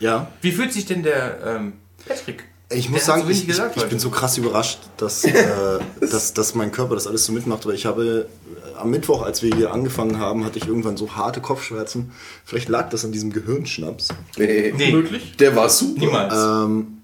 [0.00, 0.30] Ja.
[0.40, 1.72] wie fühlt sich denn der ähm,
[2.06, 2.44] Patrick?
[2.70, 5.78] Ich muss Der sagen, so ich, ich, gesagt ich bin so krass überrascht, dass, äh,
[6.00, 7.64] dass, dass mein Körper das alles so mitmacht.
[7.66, 8.28] Weil ich habe
[8.74, 12.12] äh, am Mittwoch, als wir hier angefangen haben, hatte ich irgendwann so harte Kopfschmerzen.
[12.44, 14.08] Vielleicht lag das an diesem Gehirnschnaps.
[14.36, 14.74] Nee.
[14.76, 15.36] Nee, Möglich?
[15.38, 15.98] Der war super.
[16.00, 16.34] niemals.
[16.36, 16.97] Ähm,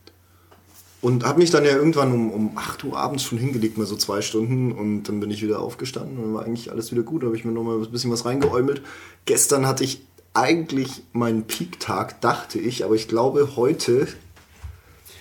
[1.04, 3.94] und habe mich dann ja irgendwann um, um 8 Uhr abends schon hingelegt, mal so
[3.94, 4.72] zwei Stunden.
[4.72, 7.22] Und dann bin ich wieder aufgestanden und dann war eigentlich alles wieder gut.
[7.22, 8.80] Da habe ich mir noch mal ein bisschen was reingeäumelt.
[9.26, 10.00] Gestern hatte ich
[10.32, 14.08] eigentlich mein Peak-Tag, dachte ich, aber ich glaube, heute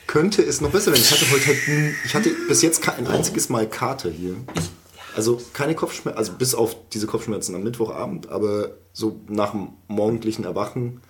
[0.08, 1.02] könnte es noch besser werden.
[1.02, 4.36] Ich hatte heute halt, ich hatte bis jetzt kein einziges Mal Kater hier.
[5.18, 10.46] Also keine Kopfschmerzen, also bis auf diese Kopfschmerzen am Mittwochabend, aber so nach dem morgendlichen
[10.46, 11.02] Erwachen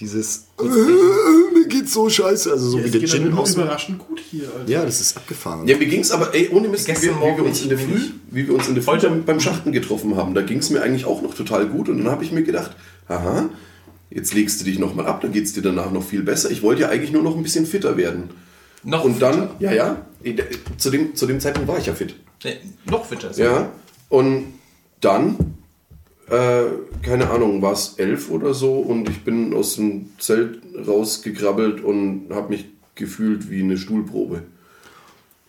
[0.00, 3.54] dieses äh, mir geht's so scheiße, also so Ja, wie es der Gin aus.
[3.54, 4.44] überraschend gut hier.
[4.58, 4.72] Also.
[4.72, 5.66] Ja, das ist abgefahren.
[5.68, 7.68] Ja, mir ging es aber, ey, ohne Mist, wie Gestern wie Morgen wir uns in
[7.68, 10.58] der Früh, wie wir uns in der Früh Heute- beim, Schachten getroffen haben, da ging
[10.58, 12.74] es mir eigentlich auch noch total gut und dann habe ich mir gedacht,
[13.08, 13.48] aha,
[14.10, 16.50] jetzt legst du dich nochmal ab, dann geht es dir danach noch viel besser.
[16.50, 18.30] Ich wollte ja eigentlich nur noch ein bisschen fitter werden.
[18.84, 19.56] Noch und dann, fitter.
[19.60, 20.06] ja, ja,
[20.78, 22.16] zu dem, zu dem Zeitpunkt war ich ja fit.
[22.44, 22.56] Nee,
[22.90, 23.30] noch fitter.
[23.36, 23.70] Ja,
[24.08, 24.44] und
[25.00, 25.36] dann,
[26.30, 26.64] äh,
[27.02, 32.28] keine Ahnung, war es elf oder so und ich bin aus dem Zelt rausgekrabbelt und
[32.30, 34.42] habe mich gefühlt wie eine Stuhlprobe.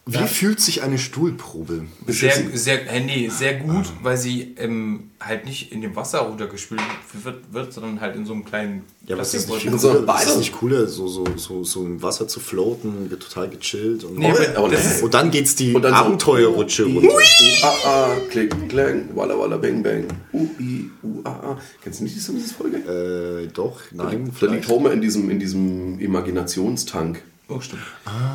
[0.06, 1.86] Wie fühlt sich eine Stuhlprobe?
[2.08, 6.82] Sehr, sehr, äh, nee, sehr gut, weil sie ähm, halt nicht in dem Wasser runtergespült
[7.24, 9.80] wird, wird, sondern halt in so einem kleinen Ja, was ist nicht Plastikbeutel.
[9.80, 13.48] so cooler, ist nicht cooler, so, so, so, so im Wasser zu floaten, wird total
[13.50, 14.92] gechillt und, Nee, aber Oh, das nee.
[14.96, 17.08] ist, und dann geht's die Und dann so- Abenteuerrutsche runter.
[17.08, 17.20] Uh,
[17.64, 20.06] ah, ah, klick, klang, walla, walla, bang, bang.
[20.34, 21.58] Uh, i, uh, ah, ah.
[21.82, 23.44] Kennst du nicht die Simpsons-Folge?
[23.46, 24.68] Äh, doch, nein, Da liegt vielleicht.
[24.68, 27.22] Homer in diesem, in diesem Imaginationstank.
[27.56, 27.82] Oh, stimmt.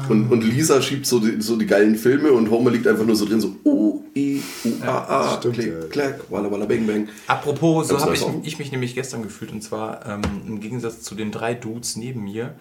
[0.08, 3.16] Und, und Lisa schiebt so die, so die geilen Filme und Homer liegt einfach nur
[3.16, 5.86] so drin, so uh, i, uh, ah, ah, stimmt, klick, ja.
[5.88, 7.08] klack, walla, walla, bang, bang.
[7.26, 11.14] Apropos, so habe ich, ich mich nämlich gestern gefühlt und zwar ähm, im Gegensatz zu
[11.14, 12.54] den drei Dudes neben mir,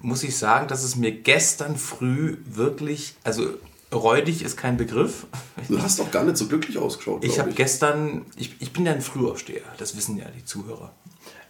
[0.00, 3.44] muss ich sagen, dass es mir gestern früh wirklich, also
[3.92, 5.26] räudig ist kein Begriff.
[5.68, 8.92] Du hast doch gar nicht so glücklich ausgeschaut, Ich habe gestern, ich, ich bin ja
[8.92, 10.92] ein Frühaufsteher, das wissen ja die Zuhörer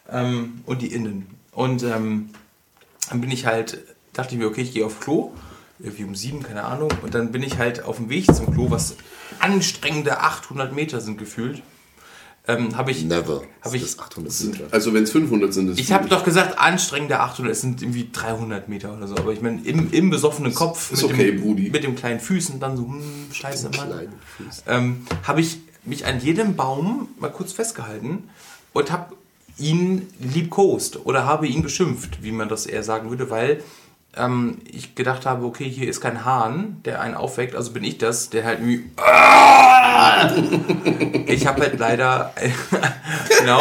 [0.08, 1.26] ähm, und die Innen.
[1.50, 2.30] Und ähm,
[3.08, 3.78] dann bin ich halt,
[4.14, 5.32] dachte ich mir, okay, ich gehe auf Klo,
[5.78, 6.90] irgendwie um sieben, keine Ahnung.
[7.02, 8.96] Und dann bin ich halt auf dem Weg zum Klo, was
[9.40, 11.62] anstrengende 800 Meter sind gefühlt.
[12.46, 13.42] Ähm, habe ich, Never.
[13.62, 14.64] Habe ich, das 800 Meter.
[14.70, 18.10] Also wenn es 500 sind, ist ich habe doch gesagt, anstrengende 800, es sind irgendwie
[18.12, 19.16] 300 Meter oder so.
[19.16, 21.70] Aber ich meine, im, im besoffenen Kopf ist mit, okay, dem, Brudi.
[21.70, 23.02] mit dem kleinen Füßen dann so, hm,
[23.32, 24.08] scheiße, Mann
[24.66, 28.24] ähm, habe ich mich an jedem Baum mal kurz festgehalten
[28.74, 29.14] und habe
[29.58, 33.62] ihn liebkost oder habe ihn beschimpft, wie man das eher sagen würde, weil
[34.16, 37.98] ähm, ich gedacht habe, okay, hier ist kein Hahn, der einen aufweckt, also bin ich
[37.98, 38.90] das, der halt irgendwie.
[41.26, 42.32] Ich habe halt leider
[43.40, 43.60] genau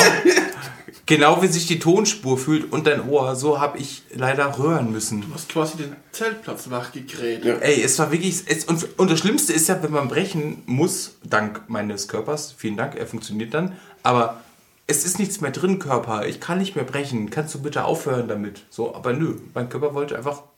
[1.06, 5.22] genau wie sich die Tonspur fühlt und dein Ohr, so habe ich leider röhren müssen.
[5.22, 7.44] Du hast quasi den Zeltplatz wachgekräht.
[7.44, 7.56] Ja.
[7.56, 8.44] Ey, es war wirklich.
[8.46, 12.78] Es, und, und das Schlimmste ist ja, wenn man brechen muss, dank meines Körpers, vielen
[12.78, 14.42] Dank, er funktioniert dann, aber
[14.88, 16.26] es ist nichts mehr drin, Körper.
[16.26, 17.30] Ich kann nicht mehr brechen.
[17.30, 18.64] Kannst du bitte aufhören damit?
[18.70, 20.44] So, aber nö, mein Körper wollte einfach.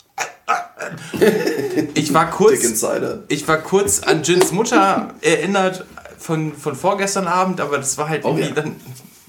[1.96, 2.84] Ich war kurz.
[3.28, 5.86] Ich war kurz an Jins Mutter erinnert
[6.20, 8.54] von, von vorgestern Abend, aber das war halt Oh, irgendwie ja.
[8.54, 8.76] dann.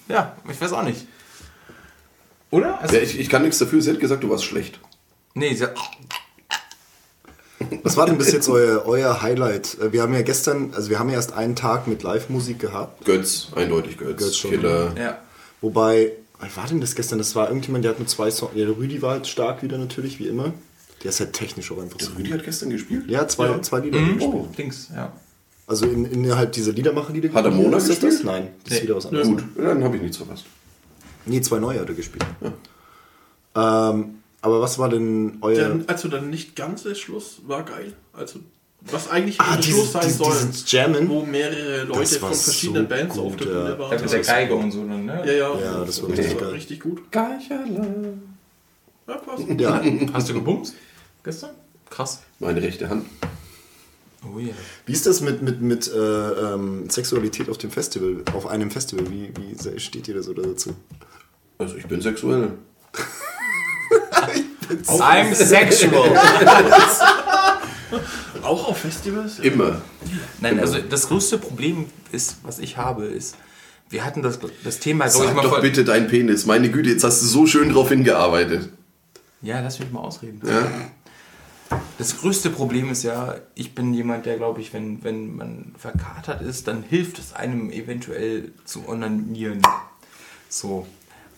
[0.09, 1.07] Ja, ich weiß auch nicht.
[2.51, 2.81] Oder?
[2.81, 4.79] Also, Ja, ich, ich kann nichts dafür, sie hat gesagt, du warst schlecht.
[5.35, 5.67] nee, sie,
[7.83, 9.79] Was war denn bis jetzt euer, euer Highlight?
[9.81, 13.05] Äh, Wir haben ja gestern, also wir haben ja erst einen Tag mit Live-Musik gehabt.
[13.05, 14.19] Götz, eindeutig Götz.
[14.23, 14.51] Götz schon.
[14.51, 14.93] Killer.
[14.99, 15.19] ja.
[15.63, 17.19] Wobei, was war denn das gestern?
[17.19, 18.53] Das war irgendjemand, der hat nur zwei Songs.
[18.55, 20.53] Ja, der Rüdi war halt stark wieder natürlich, wie immer.
[21.03, 22.13] Der ist halt technisch auch einfach so.
[22.13, 23.05] Rüdi hat gestern gespielt?
[23.09, 24.23] Ja, zwei, zwei Lieder gespielt.
[24.35, 25.13] Oh, Dings, ja.
[25.67, 27.33] Also in, innerhalb dieser Liedermacher-Lieder.
[27.33, 28.13] Hat er Mona Ist das gespielt?
[28.21, 28.25] das?
[28.25, 28.85] Nein, das ist Nee.
[28.87, 29.29] wieder was anderes.
[29.29, 30.45] gut, dann habe ich nichts verpasst.
[31.25, 32.25] Nee, zwei neue hat er gespielt.
[33.57, 35.55] Ähm, aber was war denn euer...
[35.55, 37.93] Der, also der nicht ganze Schluss war geil.
[38.13, 38.41] Also
[38.81, 41.09] was eigentlich Ah, der dieses- Schluss sein dieses- soll, dieses Jammen?
[41.09, 43.53] wo mehrere Leute Das war von verschiedenen so Bands auf gut, der ja.
[43.65, 43.93] Bühne waren.
[43.97, 45.23] Ja, mit der Geige und so dann, ne?
[45.27, 46.51] ja, ja, Ja, das war das richtig war geil.
[46.53, 47.13] richtig gut.
[47.13, 48.15] Geicherle.
[49.09, 49.47] Ja, quasi.
[49.59, 49.83] ja,
[50.13, 50.75] Hast du gebumst
[51.25, 51.51] gestern?
[51.91, 52.23] Krass.
[52.39, 53.07] Meine rechte Hand.
[54.25, 54.55] Oh yeah.
[54.87, 55.97] Wie ist das mit, mit, mit äh,
[56.55, 59.07] ähm, Sexualität auf dem Festival, auf einem Festival?
[59.11, 60.75] Wie, wie steht ihr da so dazu?
[61.59, 62.53] Also ich bin sexuell.
[64.89, 66.17] I'm sexual.
[68.43, 69.39] Auch auf Festivals?
[69.41, 69.81] Immer.
[70.41, 73.37] Nein, also das größte Problem ist, was ich habe, ist,
[73.91, 75.61] wir hatten das, das Thema, glaube ich, Sag mal doch vor.
[75.61, 76.47] bitte dein Penis.
[76.47, 78.71] Meine Güte, jetzt hast du so schön drauf hingearbeitet.
[79.43, 80.41] Ja, lass mich mal ausreden.
[80.45, 81.79] Ja?
[81.99, 86.43] Das größte Problem ist ja, ich bin jemand, der, glaube ich, wenn, wenn man verkatert
[86.43, 89.63] ist, dann hilft es einem eventuell zu onanieren.
[90.49, 90.87] So.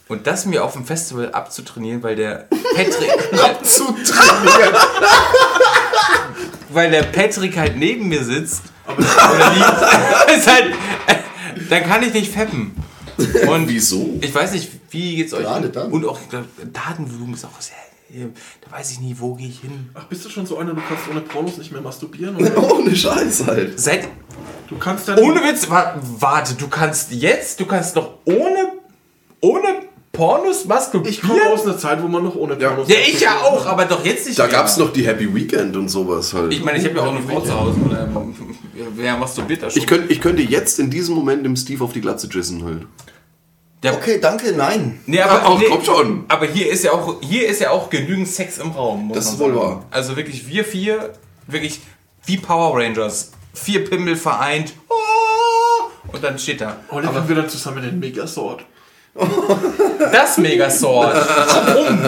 [0.09, 3.11] Und das mir auf dem Festival abzutrainieren, weil der Patrick.
[3.63, 4.75] Zu trainieren!
[6.71, 10.75] weil der Patrick halt neben mir sitzt oder liegt, ist halt,
[11.71, 12.75] dann kann ich nicht feppen.
[13.49, 14.17] Und Wieso?
[14.21, 15.43] ich weiß nicht, wie geht's euch?
[15.43, 15.91] Gerade dann.
[15.91, 17.75] Und auch ich glaub, Datenvolumen ist auch sehr.
[18.65, 19.91] Da weiß ich nie, wo gehe ich hin.
[19.93, 22.37] Ach, bist du schon so einer, du kannst ohne Pornos nicht mehr masturbieren?
[22.37, 22.73] Oder?
[22.73, 23.79] Ohne Scheiß halt.
[23.79, 24.09] Seit
[24.69, 25.19] Du kannst dann...
[25.19, 28.73] ohne Witz, wa- warte, du kannst jetzt, du kannst noch ohne
[29.41, 29.83] ohne
[30.19, 31.15] Pornos masturbieren?
[31.15, 33.85] Ich komme aus einer Zeit, wo man noch ohne Pornos ja, ich ja auch, aber
[33.85, 34.53] doch jetzt nicht Da mehr.
[34.53, 36.53] gab es noch die Happy Weekend und sowas halt.
[36.53, 37.79] Ich meine, ich habe ja auch eine Frau zu Hause.
[37.81, 38.35] Und, ähm,
[38.97, 39.81] wer masturbiert da schon?
[39.81, 42.83] Ich, könnt, ich könnte jetzt in diesem Moment dem Steve auf die Glatze jissen halt.
[43.85, 44.99] Der- Okay, danke, nein.
[45.07, 46.25] Nee, aber, Ach, nee, komm schon.
[46.27, 49.07] aber hier ist ja auch hier ist ja auch genügend Sex im Raum.
[49.07, 49.85] Muss Das man ist wohl wahr.
[49.93, 51.13] Also wirklich wir vier,
[51.47, 51.81] wirklich
[52.27, 54.73] wie Power Rangers, vier Pimmel vereint.
[54.89, 54.95] Oh,
[56.13, 56.77] und dann steht da.
[56.91, 58.65] Heute haben wir dann zusammen den Megasword.
[60.13, 61.15] Das Megasword.
[61.15, 61.99] Warum?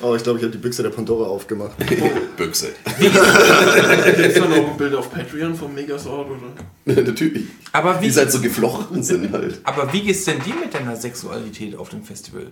[0.00, 1.76] Oh, ich glaube, ich habe die Büchse der Pandora aufgemacht.
[2.36, 2.70] Büchse.
[2.98, 6.28] Gibt es da noch ein Bild auf Patreon vom Megasword?
[6.28, 6.52] Oder?
[7.02, 7.44] Natürlich.
[7.70, 9.60] Aber wie, Die halt so geflochten sind halt.
[9.62, 12.48] aber wie geht's denn dir mit deiner Sexualität auf dem Festival?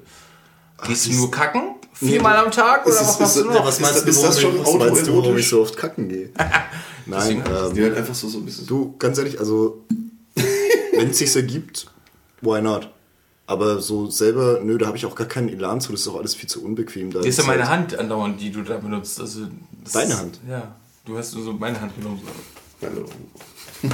[0.87, 1.75] Gehst du nur kacken?
[1.93, 2.87] Viermal am Tag?
[2.87, 3.67] Oder was machst ist du noch?
[3.67, 6.31] was meinst ist das du, schon meinst du, warum ich so oft kacken gehe?
[7.07, 7.43] Nein,
[7.75, 8.67] Die ähm, halt einfach so, so ein bisschen.
[8.67, 9.85] du, ganz ehrlich, also,
[11.01, 11.87] wenn es sich ergibt,
[12.41, 12.91] why not?
[13.47, 16.19] Aber so selber, nö, da habe ich auch gar keinen Elan zu, das ist auch
[16.19, 17.11] alles viel zu unbequem.
[17.11, 19.21] Da Ist ja meine Hand andauernd, die du da benutzt.
[19.21, 19.49] Also,
[19.93, 20.39] Deine ist- Hand?
[20.49, 20.77] Ja.
[21.05, 22.21] Du hast so meine Hand genommen.
[22.83, 23.07] Hallo.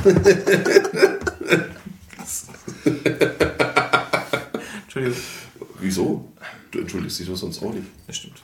[4.84, 5.16] Entschuldigung.
[5.80, 6.32] Wieso?
[6.70, 7.86] Du entschuldigst dich doch sonst auch nicht.
[8.06, 8.42] Das stimmt.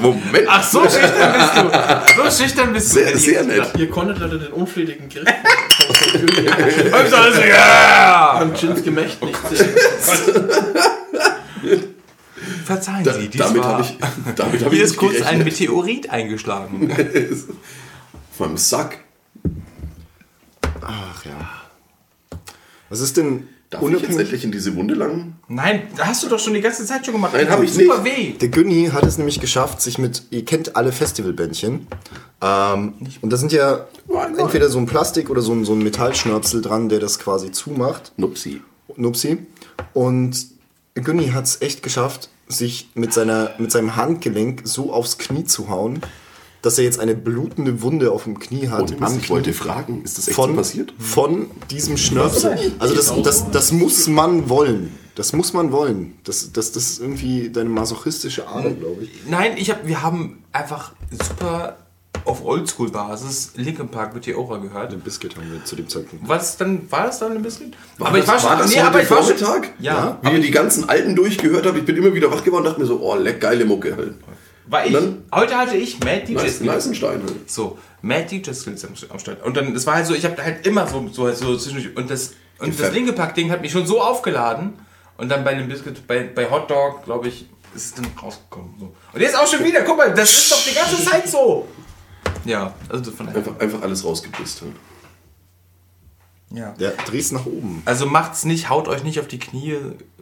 [0.00, 0.46] Moment.
[0.48, 1.70] Ach, so schüchtern bist du.
[2.16, 2.94] So schüchtern bist du.
[2.98, 3.72] sehr, sehr nett.
[3.78, 8.30] Ihr konntet leider den unflätigen Griff Und so alles, ja!
[8.40, 9.68] an Jins Gemächt nicht sehen.
[12.64, 13.72] Verzeihen Da, Sie, dies damit war...
[13.74, 13.96] habe ich,
[14.34, 15.44] damit hab Hier ich ist kurz ein gerechnet.
[15.44, 16.88] Meteorit eingeschlagen.
[18.38, 18.98] Meinem Sack.
[20.80, 21.48] Ach ja.
[22.88, 23.48] Was ist denn
[23.80, 24.20] Darf ich jetzt unabhängig?
[24.20, 25.36] endlich in diese Wunde langen?
[25.48, 27.32] Nein, das hast du doch schon die ganze Zeit schon gemacht.
[27.34, 28.16] Nein, Das hab tut ich super nicht.
[28.16, 28.32] weh.
[28.32, 31.86] Der Günni hat es nämlich geschafft, sich mit, ihr kennt alle Festivalbändchen.
[32.42, 34.38] Ähm, und da sind ja Nein, nein.
[34.40, 38.12] entweder so ein Plastik oder so ein, so ein Metallschnörpsel dran, der das quasi zumacht.
[38.16, 38.60] Nupsi.
[38.96, 39.38] Nupsi.
[39.94, 40.46] Und
[40.94, 45.68] Günni hat es echt geschafft, sich mit, seiner, mit seinem Handgelenk so aufs Knie zu
[45.68, 46.00] hauen,
[46.66, 48.90] dass er jetzt eine blutende Wunde auf dem Knie hat.
[48.90, 50.92] Und am ich wollte fragen, ist das echt von, so passiert?
[50.98, 52.72] Von diesem Schnörpsel.
[52.80, 54.92] Also das, das, das muss man wollen.
[55.14, 56.18] Das muss man wollen.
[56.24, 59.10] Das, das, das ist irgendwie deine masochistische Ahnung, glaube ich.
[59.30, 61.76] Nein, ich hab, wir haben einfach super
[62.24, 64.90] auf Oldschool-Basis Linkin Park mit Theora gehört.
[64.90, 66.26] Den Biscuit haben wir zu dem Zeitpunkt.
[66.26, 67.76] War das dann, war das dann ein bisschen?
[67.98, 69.72] War das, war das nee, aber ich war schon, Vormittag?
[69.78, 72.70] Ja, Wie ihr die ganzen alten durchgehört habt, ich bin immer wieder wach geworden und
[72.70, 74.14] dachte mir so, oh, leck, geile Mucke halt.
[74.66, 76.60] War ich, dann- heute hatte ich Mad DJ Skills.
[76.60, 77.50] nice und Stein halt.
[77.50, 79.42] So, Mad DJ Skills am, am Start.
[79.44, 82.10] Und dann, das war halt so, ich habe halt immer so, so, so zwischendurch, und
[82.10, 82.94] das, und das Gefällt.
[82.94, 84.74] linke Pack-Ding hat mich schon so aufgeladen.
[85.18, 88.74] Und dann bei dem Biscuit, bei, bei Hot Dog, glaube ich, ist es dann rausgekommen.
[88.78, 88.94] So.
[89.12, 91.66] Und jetzt auch schon wieder, guck mal, das ist doch die ganze Zeit so.
[92.44, 93.38] Ja, also von daher.
[93.38, 94.72] Einfach, einfach alles rausgepisst halt.
[96.50, 96.74] Ja.
[96.78, 97.82] Ja, dreh's nach oben.
[97.86, 99.72] Also macht's nicht, haut euch nicht auf die Knie,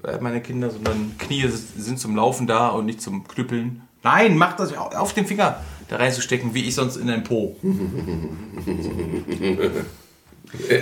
[0.02, 3.82] äh, meine Kinder, sondern Knie sind zum Laufen da und nicht zum Knüppeln.
[4.04, 7.56] Nein, macht das auf den Finger da reinzustecken, wie ich sonst in den Po.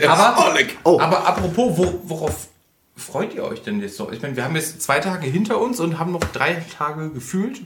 [0.09, 0.55] aber,
[0.85, 2.49] Oh, aber apropos, wo, worauf
[2.97, 4.11] freut ihr euch denn jetzt so?
[4.13, 7.63] Ich meine, wir haben jetzt zwei Tage hinter uns und haben noch drei Tage gefühlt.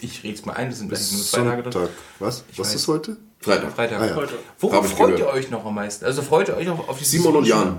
[0.00, 1.62] Ich rede es mal ein, das sind eigentlich nur zwei Tage.
[1.62, 1.90] Sonntag.
[2.18, 2.44] Was?
[2.56, 2.74] Was weiß.
[2.74, 3.16] ist heute?
[3.40, 3.72] Freitag.
[3.72, 4.00] Freitag.
[4.00, 4.16] Ah, ja.
[4.16, 4.34] Heute.
[4.58, 6.04] Worauf ich freut ihr euch noch am meisten?
[6.04, 7.78] Also freut ihr euch auf, auf die Simon und Jan.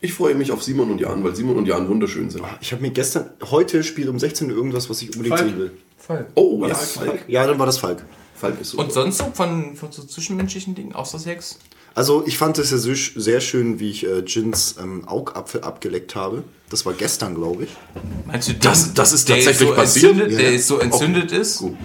[0.00, 2.44] Ich freue mich auf Simon und Jan, weil Simon und Jan wunderschön sind.
[2.60, 5.48] Ich habe mir gestern, heute spielt um 16 Uhr irgendwas, was ich unbedingt Falk.
[5.50, 5.70] sehen will.
[6.06, 6.26] Voll.
[6.34, 7.24] Oh, ja, Das Falk.
[7.28, 8.04] Ja, dann war das Falk.
[8.34, 8.84] Falk ist super.
[8.84, 11.58] Und sonst so von, von so zwischenmenschlichen Dingen, außer Sex?
[11.94, 16.42] Also ich fand es ja sehr, schön, wie ich äh, Jins ähm, Augapfel abgeleckt habe.
[16.70, 17.70] Das war gestern, glaube ich.
[18.26, 20.12] Meinst du, Das- das ist der tatsächlich so passiert?
[20.12, 20.38] Entzündet, Ja.
[20.38, 21.58] Der ist so entzündet ist?
[21.58, 21.76] Gut.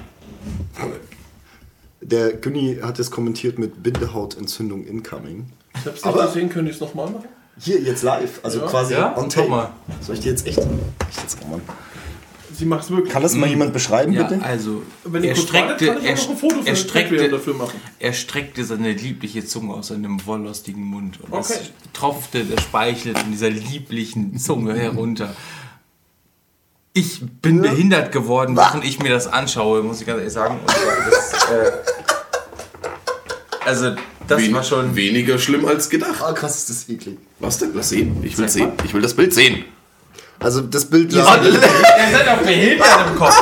[2.01, 5.51] Der Günni hat es kommentiert mit Bindehautentzündung incoming.
[5.75, 7.25] Ich hab's nicht gesehen, könnt ihr es nochmal machen?
[7.59, 8.39] Hier, jetzt live.
[8.43, 8.65] Also Ja.
[8.67, 9.17] quasi Ja?
[9.17, 9.49] on tape.
[9.49, 9.73] mal.
[10.01, 10.59] Soll ich dir jetzt echt...
[10.59, 11.61] echt jetzt, oh Mann.
[12.57, 13.13] Sie macht's wirklich.
[13.13, 14.43] Kann das mal jemand beschreiben, Ja, bitte?
[14.43, 17.29] also Wenn er streckte, kann ich er, auch noch ein Foto er, für Patreon streckte,
[17.29, 17.81] dafür machen.
[17.99, 21.53] er streckte seine liebliche Zunge aus seinem wolllostigen Mund und Okay.
[21.53, 25.35] es tropfte der Speichel von dieser lieblichen Zunge herunter.
[26.93, 30.59] Ich bin behindert geworden, während ich mir das anschaue, muss ich ganz ehrlich sagen.
[30.59, 30.67] Und
[31.11, 31.71] das, äh,
[33.65, 33.95] also
[34.27, 34.95] das Wen- war schon...
[34.95, 36.15] Weniger schlimm als gedacht.
[36.21, 37.19] Ah, krass, ist das eklig.
[37.39, 37.71] Was denn?
[37.75, 38.17] Lass sehen.
[38.23, 38.71] Ich will sehen.
[38.83, 39.63] Ich will das Bild sehen.
[40.39, 43.35] Also das Bild, Ihr seid, ihr seid auch behindert im Kopf.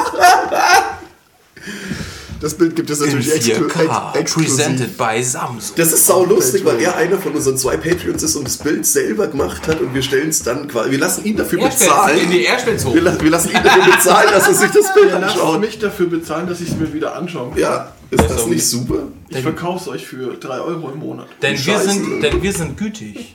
[2.42, 4.56] das Bild gibt es In natürlich exklu 4K, ex exklusiv.
[4.56, 5.76] presented by Samsung.
[5.78, 8.86] Das ist sau lustig, weil er einer von unseren zwei Patreons ist und das Bild
[8.86, 12.32] selber gemacht hat und wir stellen es dann quasi, wir lassen ihn dafür bezahlen.
[12.32, 12.94] Er stellt's hoch.
[12.94, 15.60] Wir, la wir lassen ihn dafür bezahlen, dass er sich das Bild Ihr lasst anschaut.
[15.60, 17.52] mich dafür bezahlen, dass ich es mir wieder anschaue.
[17.60, 19.00] Ja, Ist das nicht super?
[19.30, 21.28] Ich verkaufe euch für 3 Euro im Monat.
[21.42, 23.34] Denn wir, sind, denn wir sind gütig.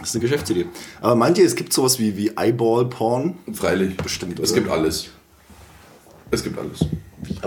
[0.00, 0.66] Das ist eine Geschäftsidee.
[1.00, 3.38] Aber meint ihr, es gibt sowas wie, wie Eyeball-Porn?
[3.52, 3.96] Freilich.
[3.96, 4.60] Bestimmt, Es oder?
[4.60, 5.08] gibt alles.
[6.32, 6.80] Es gibt alles.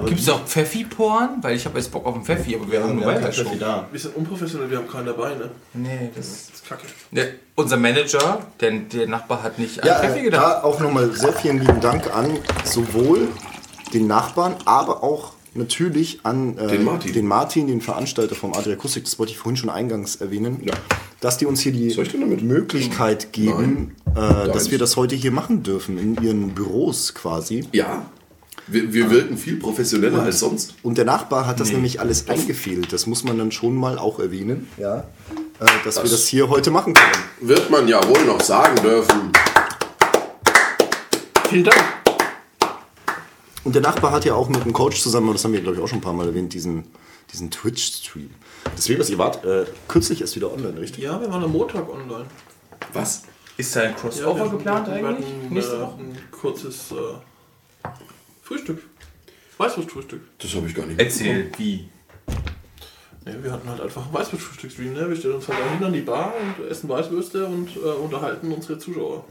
[0.05, 1.37] Gibt es auch Pfeffi-Porn?
[1.41, 3.57] Weil ich habe jetzt Bock auf einen Pfeffi, aber wir haben nur weiter schon.
[3.57, 3.87] da.
[3.91, 5.49] Wir sind unprofessionell, wir haben keinen dabei, ne?
[5.73, 6.83] Nee, das Das ist kacke.
[7.11, 7.23] Ja,
[7.55, 10.43] unser Manager, denn der Nachbar hat nicht an Ja, Pfeffi äh, gedacht.
[10.43, 13.29] da auch nochmal sehr vielen lieben Dank an sowohl
[13.93, 17.13] den Nachbarn, aber auch natürlich an äh, Den Martin.
[17.13, 20.73] den, Martin, den Veranstalter vom Adria Akustik, das wollte ich vorhin schon eingangs erwähnen, Ja.
[21.19, 21.95] dass die uns hier die?
[22.43, 27.65] Möglichkeit geben, äh, dass wir das heute hier machen dürfen, in ihren Büros quasi.
[27.71, 28.05] Ja.
[28.67, 30.75] Wir, wir wirken viel professioneller als sonst.
[30.83, 32.93] Und der Nachbar hat das nämlich alles eingefehlt.
[32.93, 34.99] Das muss man dann schon mal auch erwähnen, ja,
[35.59, 37.23] äh, dass wir das hier heute machen können.
[37.49, 39.31] Wird man ja wohl noch sagen dürfen.
[41.49, 42.02] Vielen Dank.
[43.63, 45.83] Und der Nachbar hat ja auch mit einem Coach zusammen, das haben wir glaube ich
[45.83, 46.83] auch schon ein paar Mal erwähnt, diesen,
[47.31, 48.29] diesen Twitch-Stream.
[48.77, 51.03] Deswegen, was ihr wart, äh, kürzlich erst wieder online, richtig?
[51.03, 52.25] Ja, wir waren am Montag online.
[52.91, 53.23] Was?
[53.55, 55.27] Ist da ein Ja, Crossover wir- geplant wir eigentlich?
[55.29, 55.99] hatten, Nächste äh, Woche?
[55.99, 57.87] Ein kurzes äh,
[58.41, 58.81] Frühstück.
[59.57, 60.21] Weißwurstfrühstück.
[60.39, 61.87] Das habe ich gar nicht Erzähl, wie?
[63.25, 64.93] Ne, wir hatten halt einfach ein Weißwurstfrühstück-Stream.
[64.93, 65.07] Ne?
[65.09, 68.77] Wir stellen uns halt dahin an die Bar und essen Weißwürste und äh, unterhalten unsere
[68.79, 69.23] Zuschauer.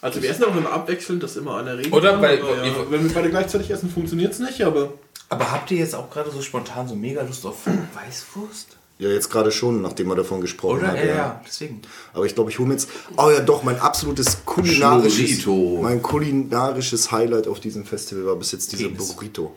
[0.00, 1.92] Also wir essen auch immer abwechselnd, dass immer einer redet.
[1.92, 4.92] Oder bei- aber, ja, wenn wir beide gleichzeitig essen, funktioniert es nicht, aber
[5.30, 8.76] Aber habt ihr jetzt auch gerade so spontan so mega Lust auf Weißwurst?
[9.00, 10.88] Ja, jetzt gerade schon, nachdem wir davon gesprochen Oder?
[10.88, 10.96] haben.
[10.96, 11.82] Ja, ja, deswegen.
[12.14, 12.88] Aber ich glaube, ich hole mir jetzt.
[13.16, 15.80] Oh ja, doch, mein absolutes kulinarisches, Burrito.
[15.82, 19.12] mein kulinarisches Highlight auf diesem Festival war bis jetzt dieser Penis.
[19.12, 19.54] Burrito.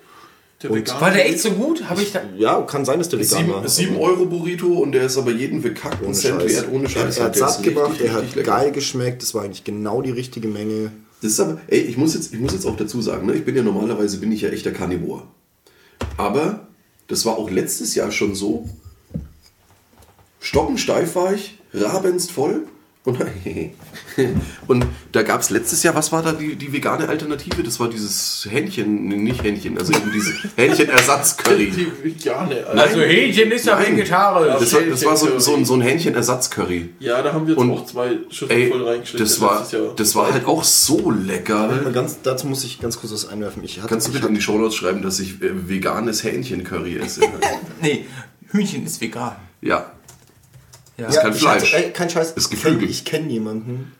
[0.64, 1.90] Der Und- War der echt so gut?
[1.90, 2.22] Habe ich da.
[2.38, 3.68] Ja, kann sein, dass der vegan war.
[3.68, 6.54] 7, Euro Burrito und der ist aber jeden bekackten Ohne Cent Scheiß.
[6.56, 7.18] wert, ohne Scheiß.
[7.18, 8.52] Er hat Der ist satt gemacht, er hat lecker.
[8.52, 10.92] geil geschmeckt, das war eigentlich genau die richtige Menge.
[11.22, 13.46] Das ist aber, ey, ich muss jetzt, ich muss jetzt auch dazu sagen, ne, ich
[13.46, 15.28] bin ja normalerweise bin ich ja echter Karnivor.
[16.18, 16.68] Aber
[17.08, 18.68] das war auch letztes Jahr schon so.
[20.40, 22.64] Stockensteif war ich, rabenst voll.
[23.04, 23.18] Und,
[24.68, 27.64] und da gab es letztes Jahr, was war da die, die vegane Alternative?
[27.64, 31.72] Das war dieses Hähnchen, nee, nicht Hähnchen, also eben diese Hähnchenersatz-Curry.
[31.72, 32.64] Die vegane.
[32.68, 34.54] Also Hähnchen ist ja vegetarisch.
[34.60, 36.90] Das war, das war so, so, ein- so ein Hähnchenersatz-Curry.
[37.00, 39.26] Ja, da haben wir jetzt Und- auch zwei Schüsseln Ey, voll reingeschnitten.
[39.26, 41.70] das war, das war halt auch so lecker.
[41.92, 43.64] Ganz, dazu muss ich ganz kurz was einwerfen.
[43.64, 47.22] Ich hatte, Kannst du bitte in die Shownotes schreiben, dass ich äh, veganes Hähnchen-Curry esse?
[47.82, 48.06] Nee,
[48.52, 49.36] Hühnchen ist vegan.
[49.62, 49.92] ja.
[51.02, 51.08] Ja.
[51.08, 51.74] Ist kein ich Fleisch.
[51.74, 52.32] Hatte, ey, kein Scheiß.
[52.34, 52.90] Ist ich kenn- Geflügel.
[52.90, 53.92] Ich kenne jemanden,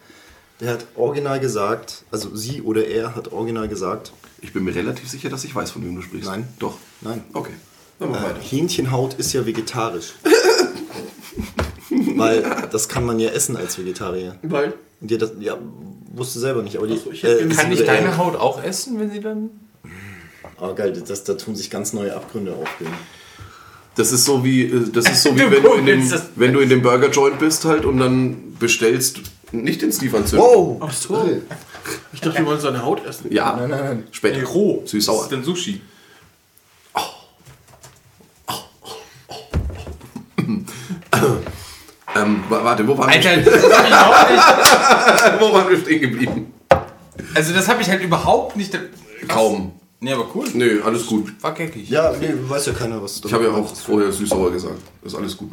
[0.60, 5.10] der hat original gesagt, also sie oder er hat original gesagt, Ich bin mir relativ
[5.10, 6.30] sicher, dass ich weiß, von wem du sprichst.
[6.30, 6.48] Nein.
[6.60, 6.78] Doch.
[7.02, 7.54] nein, Okay.
[7.98, 8.40] Dann mach äh, weiter.
[8.40, 10.14] Hähnchenhaut ist ja vegetarisch.
[12.16, 14.38] Weil das kann man ja essen als Vegetarier.
[14.44, 15.58] Weil, Und hat das, ja,
[16.14, 16.98] wusste selber nicht, aber die.
[16.98, 19.50] So, ich sie Kann ich deine Haut auch essen, wenn sie dann.
[20.60, 22.92] Oh geil, das, da tun sich ganz neue Abgründe aufgehen.
[23.96, 26.54] Das ist so wie, äh, das ist so wie Du wenn, du in dem, wenn
[26.54, 29.20] du in dem Burger Joint bist halt und dann bestellst
[29.52, 30.78] nicht den Steve anzünden.
[30.80, 31.28] Ach so.
[32.14, 33.32] ich dachte, wir wollen seine Haut essen.
[33.34, 33.56] Ja.
[33.58, 34.04] Nein, nein, nein.
[34.12, 34.44] Später.
[34.46, 34.82] roh.
[34.86, 35.16] Süß-sauer.
[35.18, 35.82] Das ist dann Sushi.
[42.16, 45.42] Ähm, wa- warte, wo waren, Alter, wir, das hab ich überhaupt nicht.
[45.42, 46.54] wo waren wir stehen geblieben?
[47.36, 48.78] Also, das habe ich halt überhaupt nicht.
[49.28, 49.72] Kaum.
[50.04, 50.48] Nee, aber cool.
[50.54, 51.32] Nö, alles gut.
[51.44, 51.88] War geckig.
[51.88, 54.82] Ja, nee, weiß ja keiner, was Ich habe ja auch vorher süß-sauer gesagt.
[55.04, 55.52] Das ist alles gut.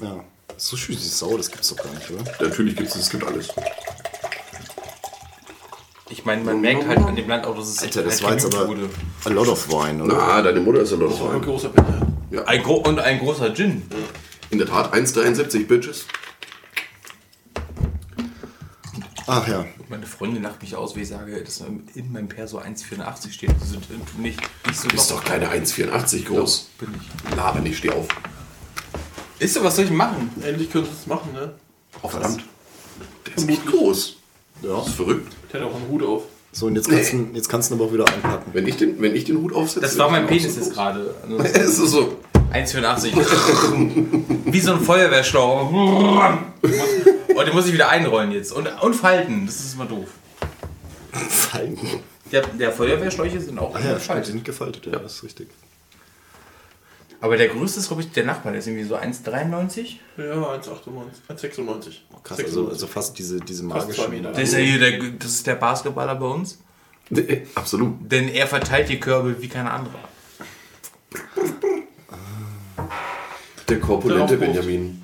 [0.00, 0.24] Ja.
[0.56, 2.24] Sushi ist sauer, das gibt's doch gar nicht, oder?
[2.40, 3.48] Natürlich gibt es, es gibt alles.
[6.08, 8.32] Ich meine, man merkt halt an dem Land auch, dass es Alter, das halt war
[8.32, 8.88] jetzt aber wurde.
[9.24, 10.14] a lot of wine, oder?
[10.16, 11.42] Na, deine Mutter ist ja noch Das war ein Wein.
[11.42, 12.06] großer Penner.
[12.46, 13.82] Ein gro und ein großer Gin.
[14.50, 16.06] In der Tat 1,73 Bitches.
[19.28, 19.64] Ach ja.
[19.88, 21.62] Meine Freundin lacht mich aus, wie ich sage, dass
[21.94, 23.50] in meinem Perso 1,84 steht.
[23.60, 26.70] Das sind nicht, nicht so Bist doch keine 1,84 groß.
[26.78, 27.36] Bin ich.
[27.36, 28.06] Laber nicht, steh auf.
[29.38, 30.30] Ist so, was soll ich machen?
[30.42, 31.54] Endlich können sie es machen, ne?
[32.02, 32.42] Oh, verdammt.
[33.26, 34.16] Der ist echt groß.
[34.62, 34.76] ja.
[34.76, 35.32] Das ist verrückt.
[35.52, 36.22] Der hat auch einen Hut auf.
[36.52, 38.50] So, und jetzt kannst, du, jetzt kannst du ihn aber auch wieder einpacken.
[38.54, 39.80] Wenn ich den, wenn ich den Hut aufsetze.
[39.80, 41.14] Das war mein Penis jetzt gerade.
[41.28, 42.16] Also Es ist so.
[42.52, 43.12] 1,84.
[44.52, 45.70] Wie so ein Feuerwehrschlauch.
[47.36, 48.52] Und den muss ich wieder einrollen jetzt.
[48.52, 49.46] Und, und falten.
[49.46, 50.08] Das ist immer doof.
[51.12, 52.00] Falten.
[52.32, 54.26] Der, der Feuerwehrschläuche sind auch Ach ja, gefaltet.
[54.26, 55.48] sind gefaltet, ja, das ist richtig.
[57.20, 58.52] Aber der größte ist, glaube ich, der Nachbar.
[58.52, 59.96] Der ist irgendwie so 1,93.
[60.16, 60.80] Ja, 1,98.
[61.28, 61.92] 1,96.
[62.22, 64.10] Krass, also, also fast diese, diese magischen.
[64.10, 64.32] Meter.
[64.32, 66.58] Das ist ja hier der, das ist der Basketballer bei uns.
[67.08, 67.94] Nee, absolut.
[68.00, 70.00] Denn er verteilt die Körbe wie kein anderer.
[73.68, 74.36] Der korpulente.
[74.36, 75.02] Benjamin.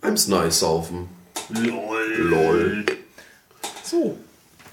[0.00, 1.08] Eim's nice saufen.
[1.50, 2.84] Lol.
[3.82, 4.18] So.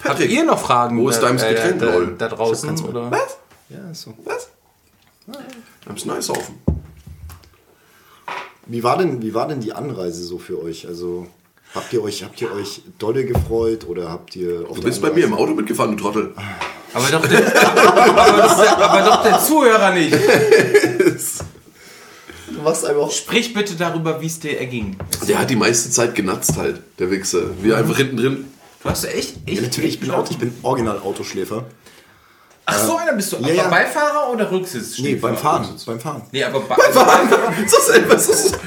[0.04, 1.00] Habt Patrick, ihr noch Fragen?
[1.00, 2.16] wo ist da, deins Getränk, da, lol?
[2.18, 2.70] da draußen?
[2.70, 2.90] Keins mehr.
[2.92, 3.12] Oder?
[3.12, 3.38] Was?
[3.70, 4.14] Ja, so.
[4.24, 4.50] Was?
[5.88, 6.60] Hab's nice saufen.
[8.66, 10.88] Wie war denn, wie war denn die Anreise so für euch?
[10.88, 11.28] Also
[11.76, 15.12] habt ihr euch, habt ihr euch dolle gefreut oder habt ihr auf Du bist bei
[15.12, 16.34] mir im Auto mitgefahren, du Trottel.
[16.94, 20.14] Aber doch der, aber, das, aber doch der Zuhörer nicht.
[22.62, 23.12] Machst einfach.
[23.12, 24.98] Sprich bitte darüber, wie es dir erging.
[25.28, 27.42] Der hat die meiste Zeit genatzt halt, der Wichser.
[27.62, 28.46] Wir einfach hinten drin.
[28.84, 31.66] Du hast echt, echt Ja, natürlich, ich bin, Auto, ich bin original Autoschläfer.
[32.66, 33.38] Ach so, einer bist du.
[33.38, 33.68] Ja, aber ja.
[33.68, 34.98] Beifahrer oder Rücksitz?
[35.00, 35.68] Nee, beim Fahren.
[35.86, 36.24] Beim Fahren.
[36.32, 36.76] Nee, aber, bei,
[37.64, 38.28] Ist das etwas?
[38.28, 38.60] Das ist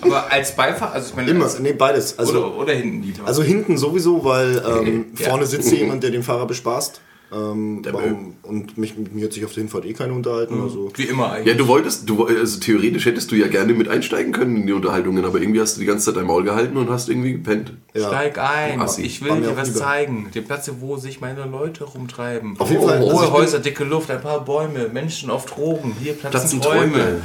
[0.00, 2.18] aber als Beifahrer, also ich meine, Immer, nee, beides.
[2.18, 5.28] Also, oder, oder hinten die also hinten sowieso, weil ähm, Ja.
[5.30, 7.00] vorne sitzt jemand, der den Fahrer bespaßt.
[7.30, 10.62] Ähm, Der warum, und mich, mit mir hat sich auf der Hinfahrt eh keiner unterhalten.
[10.62, 10.90] Also.
[10.96, 11.56] wie immer Ja, eigentlich.
[11.58, 15.24] du wolltest, du, also theoretisch hättest du ja gerne mit einsteigen können in die Unterhaltungen,
[15.26, 17.72] aber irgendwie hast du die ganze Zeit dein Maul gehalten und hast irgendwie gepennt.
[17.92, 18.08] Ja.
[18.08, 19.02] Steig ein, Assi.
[19.02, 19.80] ich will dir was lieber.
[19.80, 20.30] zeigen.
[20.34, 22.58] Den Platz, wo sich meine Leute rumtreiben.
[22.58, 25.94] Auf jeden Fall, Hohe also Häuser, dicke Luft, ein paar Bäume, Menschen auf Drogen.
[26.00, 27.20] Hier platzen Platzen Träume.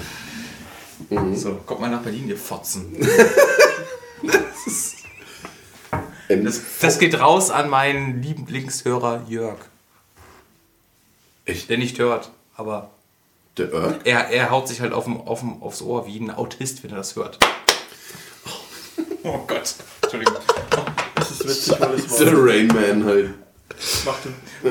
[1.10, 1.36] Träume.
[1.36, 2.86] So, kommt mal nach Berlin, ihr Fotzen.
[6.30, 9.58] Ähm, Das, das geht raus an meinen Lieblingshörer Jörg.
[11.46, 11.70] Echt?
[11.70, 12.90] Der nicht hört, aber
[13.58, 14.00] Der Erk?
[14.06, 17.16] er, er haut sich halt auf, auf, aufs Ohr wie ein Autist, wenn er das
[17.16, 17.38] hört.
[19.24, 20.36] Oh Gott, Entschuldigung.
[21.16, 22.46] Das ist witzig, weil es Der war.
[22.46, 23.30] Rain Man halt.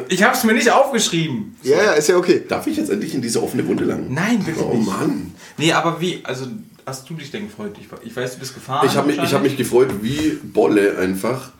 [0.09, 1.57] Ich hab's mir nicht aufgeschrieben.
[1.62, 2.45] Ja, ja, ist ja okay.
[2.49, 4.12] Darf ich jetzt endlich in diese offene Wunde lang?
[4.12, 4.87] Nein, bitte Oh nicht.
[4.87, 5.35] Mann.
[5.59, 6.47] Nee, aber wie, also
[6.87, 7.77] hast du dich denn gefreut?
[7.81, 8.87] Ich, ich weiß, du bist gefahren.
[8.87, 11.51] Ich habe mich, ich hab mich gefreut wie Bolle einfach.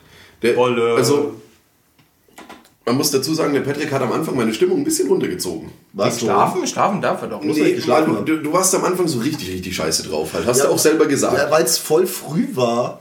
[0.43, 0.95] Der, Bolle.
[0.95, 1.41] Also,
[2.85, 5.71] man muss dazu sagen, der Patrick hat am Anfang meine Stimmung ein bisschen runtergezogen.
[5.93, 6.67] Was Schlafen?
[6.67, 7.43] Schlafen darf er doch.
[7.43, 10.47] Muss Nee, geschlafen du, du, du warst am Anfang so richtig, richtig scheiße drauf halt.
[10.47, 11.37] Hast Ja, du auch selber gesagt.
[11.37, 13.01] Ja, weil es voll früh war.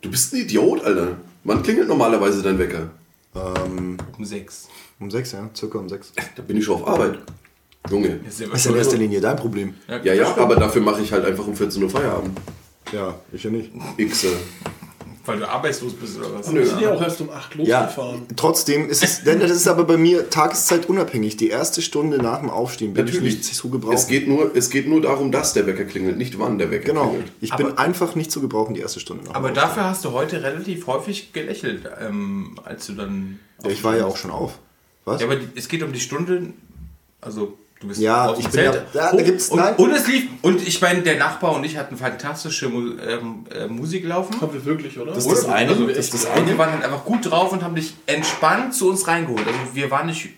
[0.00, 1.16] Du bist ein Idiot, Alter.
[1.44, 2.90] Wann klingelt normalerweise dein Wecker?
[3.34, 4.68] Um sechs.
[4.98, 6.12] Um sechs, ja, circa um sechs.
[6.36, 7.18] Da bin ich schon auf Arbeit.
[7.88, 8.20] Junge.
[8.24, 9.74] Das ist ja Das ist ja in erster Linie dein Problem.
[9.88, 12.38] Ja, ja, aber dafür mache ich halt einfach um 14 Uhr Feierabend.
[12.92, 13.70] Ja, ich ja nicht.
[13.96, 14.28] Xe.
[15.26, 16.52] Weil du arbeitslos bist oder was?
[16.52, 18.22] Wir sind ja auch erst um 8 Ja, losgefahren.
[18.36, 21.36] trotzdem ist es, denn das ist aber bei mir tageszeitunabhängig.
[21.36, 23.34] Die erste Stunde nach dem Aufstehen bin Natürlich.
[23.34, 23.94] ich nicht zu gebrauchen.
[23.94, 26.86] Es geht, nur, es geht nur darum, dass der Wecker klingelt, nicht wann der Wecker
[26.86, 27.08] genau.
[27.10, 27.32] klingelt.
[27.42, 29.68] Ich bin einfach nicht zu gebrauchen die erste Stunde nach dem Aber Aufstehen.
[29.68, 33.40] dafür hast du heute relativ häufig gelächelt, ähm, als du dann.
[33.62, 34.58] Ja, ich war ja auch schon auf.
[35.04, 35.20] Was?
[35.20, 36.54] Ja, aber es geht um die Stunde.
[37.20, 39.74] Also, du bist Ja, auf dem ich bin ja- ja, da und, gibt's- und, nein.
[39.76, 40.24] und es lief.
[40.42, 44.40] Und ich meine, der Nachbar und ich hatten fantastische ähm, äh, Musik laufen.
[44.40, 45.12] Haben wir wirklich, oder?
[45.12, 45.70] Das ist das eine.
[45.70, 48.74] Also, Das ist das Und wir waren halt einfach gut drauf und haben dich entspannt
[48.74, 49.46] zu uns reingeholt.
[49.46, 50.28] Also wir waren nicht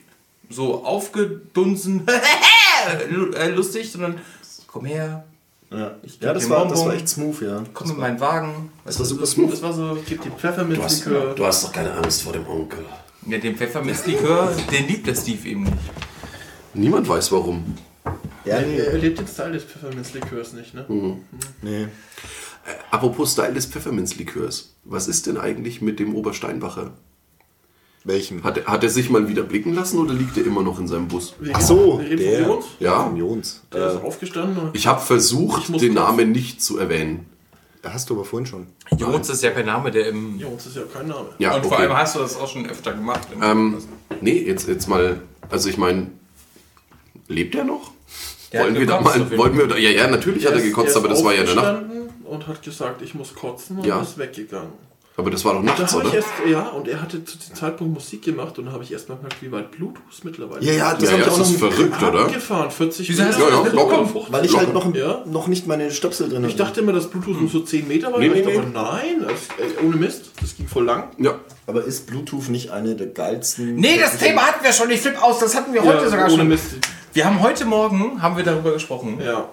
[0.51, 2.07] so aufgedunsen,
[3.35, 4.19] äh, lustig, sondern
[4.67, 5.25] komm her,
[5.71, 7.63] Ja, Ich ja das, war, das war echt smooth, ja.
[7.73, 8.71] komm in meinen Wagen.
[8.85, 9.53] Das war super smooth.
[9.53, 11.35] Das war so, ich gebe die Du hast, Pfefferminzlikör.
[11.35, 12.85] du hast doch keine Angst vor dem Onkel.
[13.27, 15.77] Ja, den Pfefferminzlikör, den liebt der Steve eben nicht.
[16.75, 17.77] Niemand weiß warum.
[18.45, 18.97] Ja, Er nee.
[18.99, 20.85] lebt den Style des Pfefferminzlikörs nicht, ne?
[21.63, 21.87] nee.
[22.91, 24.75] Apropos Style des Pfefferminzlikörs.
[24.85, 26.93] Was ist denn eigentlich mit dem Obersteinbacher?
[28.05, 28.43] Welchen?
[28.43, 30.89] Hat, er- hat er sich mal wieder blicken lassen oder liegt er immer noch in
[30.89, 31.35] seinem Bus?
[31.39, 32.39] Wir Ach reden- so, wir reden der.
[32.47, 32.65] von Jons.
[32.81, 33.05] Ja.
[33.05, 33.63] Von Jons.
[33.73, 35.95] Der ist Äh, aufgestanden und Ich habe versucht, Ich muss den.
[35.95, 37.27] Namen nicht zu erwähnen.
[37.85, 38.67] hast du aber vorhin schon.
[38.97, 40.37] Jons ist ja kein Name, der im.
[40.39, 41.29] Jons ist ja kein Name.
[41.39, 43.29] Ja, und vor allem hast du das auch schon öfter gemacht.
[43.41, 43.77] Ähm,
[44.21, 46.09] nee, jetzt, jetzt mal, also ich meine,
[47.29, 47.91] lebt er noch?
[48.53, 50.97] Der wollen wir da mal, wollen wir da, ja, ja, natürlich hat er gekotzt, ist
[50.97, 51.63] aber das war ja danach.
[51.77, 54.01] aufgestanden Und hat gesagt, ich muss kotzen und Ja.
[54.03, 54.73] ist weggegangen.
[55.15, 56.17] Aber das war doch Da nachts, habe ich oder?
[56.17, 59.11] erst, ja, und er hatte zu dem Zeitpunkt Musik gemacht und da habe ich erst
[59.11, 62.03] mal gemerkt, wie weit Bluetooth mittlerweile Ja, ja, das Ja, habe ja, das ist verrückt,
[62.03, 62.21] oder?
[62.21, 63.73] Abgefahren, 40 Wieso hast das Ja, locker?
[63.75, 64.27] locker.
[64.33, 65.23] Weil ich halt noch, Ja.
[65.27, 68.21] noch nicht meine Stöpsel drin Ich dachte immer, dass Bluetooth nur so 10 Meter war.
[68.21, 71.11] Nee, Nee, nee, aber nein, das, ey, ohne Mist, das ging voll lang.
[71.19, 71.39] Ja.
[71.67, 73.75] Aber ist Bluetooth nicht eine der geilsten...
[73.77, 74.91] Nee, das Thema hatten wir schon.
[74.91, 75.39] Ich flipp aus.
[75.41, 76.49] Das hatten wir heute Ja, sogar ohne schon.
[76.49, 76.65] Mist.
[77.13, 79.21] Wir haben heute Morgen haben wir darüber gesprochen.
[79.21, 79.49] Ja.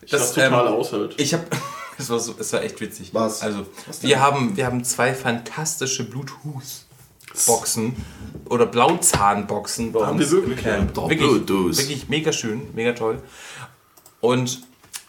[0.00, 1.14] Ich Das, das, total ähm, aushält.
[1.18, 1.44] Ich habe,
[1.98, 3.10] das war so, das war echt witzig.
[3.12, 3.42] Was?
[3.42, 7.96] Also Was wir haben, wir haben zwei fantastische Bluetooth-Boxen
[8.48, 10.96] oder Blauzahnboxen bei Haben uns wir wirklich, im Camp.
[10.96, 11.08] ja?
[11.08, 11.76] Wirklich, Bluetooth.
[11.76, 13.22] wirklich mega schön, mega toll.
[14.20, 14.62] Und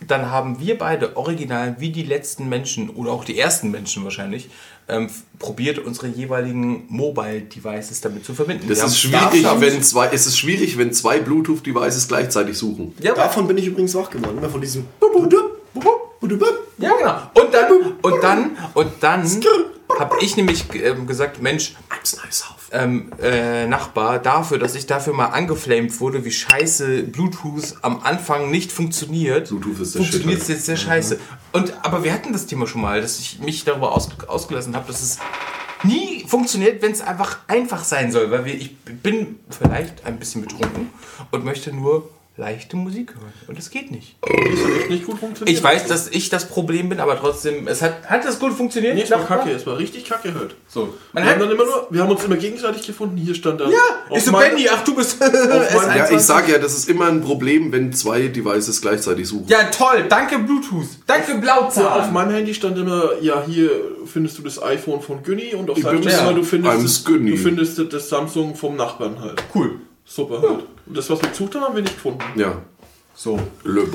[0.06, 4.50] dann haben wir beide original wie die letzten Menschen oder auch die ersten Menschen wahrscheinlich
[4.88, 5.10] ähm,
[5.40, 8.68] probiert, unsere jeweiligen Mobile-Devices damit zu verbinden.
[8.68, 12.94] Das ist schwierig, wenn zwei, es ist schwierig, wenn zwei Bluetooth-Devices gleichzeitig suchen.
[13.00, 14.38] Ja, Davon bin ich übrigens wach geworden.
[14.38, 14.86] Immer von diesem...
[16.78, 17.16] Ja, genau.
[17.34, 17.72] Und dann,
[18.02, 19.44] und dann, und dann
[20.00, 21.76] habe ich nämlich ähm, gesagt, Mensch,
[22.74, 28.52] ähm, äh, Nachbar, dafür, dass ich dafür mal angeflamed wurde, wie scheiße Bluetooth am Anfang
[28.52, 29.50] nicht funktioniert.
[29.50, 30.06] Bluetooth ist der Mhm.
[30.06, 31.20] Funktioniert es jetzt sehr scheiße.
[31.52, 34.88] Und, aber wir hatten das Thema schon mal, dass ich mich darüber aus, ausgelassen habe,
[34.88, 35.20] dass es
[35.84, 38.32] nie funktioniert, wenn es einfach einfach sein soll.
[38.32, 40.90] Weil wir, ich bin vielleicht ein bisschen betrunken
[41.32, 43.32] und möchte nur leichte Musik hören.
[43.48, 44.16] Und es geht nicht.
[44.22, 44.32] Das
[44.64, 45.56] hat echt nicht gut funktioniert.
[45.56, 48.96] Ich weiß, dass ich das Problem bin, aber trotzdem, es hat, hat das gut funktioniert?
[48.96, 50.56] Nee, es war kacke, es war richtig kacke halt.
[50.68, 50.96] So.
[51.14, 53.18] Man Wir hat, haben, dann immer nur, wir haben uns immer gegenseitig gefunden.
[53.18, 53.70] Hier stand dann.
[53.70, 53.78] ja,
[54.10, 55.36] auf ich so, Benny, ach du bist Ja, ich
[56.16, 56.20] S21.
[56.20, 59.46] sage ja, das ist immer ein Problem, wenn zwei Devices gleichzeitig suchen.
[59.48, 61.42] Ja, toll, danke Bluetooth, danke Ja, auf
[61.76, 62.14] Blauzahn.
[62.14, 63.70] meinem Handy stand immer, ja, hier
[64.06, 67.38] findest du das iPhone von Günni und auf Ich seinem ja, du findest, das, du
[67.38, 69.44] findest das- das Samsung vom Nachbarn halt.
[69.54, 69.80] Cool.
[70.06, 70.64] Super halt.
[70.86, 72.20] Und das, was wir gesucht haben, haben wir nicht gefunden.
[72.36, 72.58] Ja.
[73.16, 73.40] So.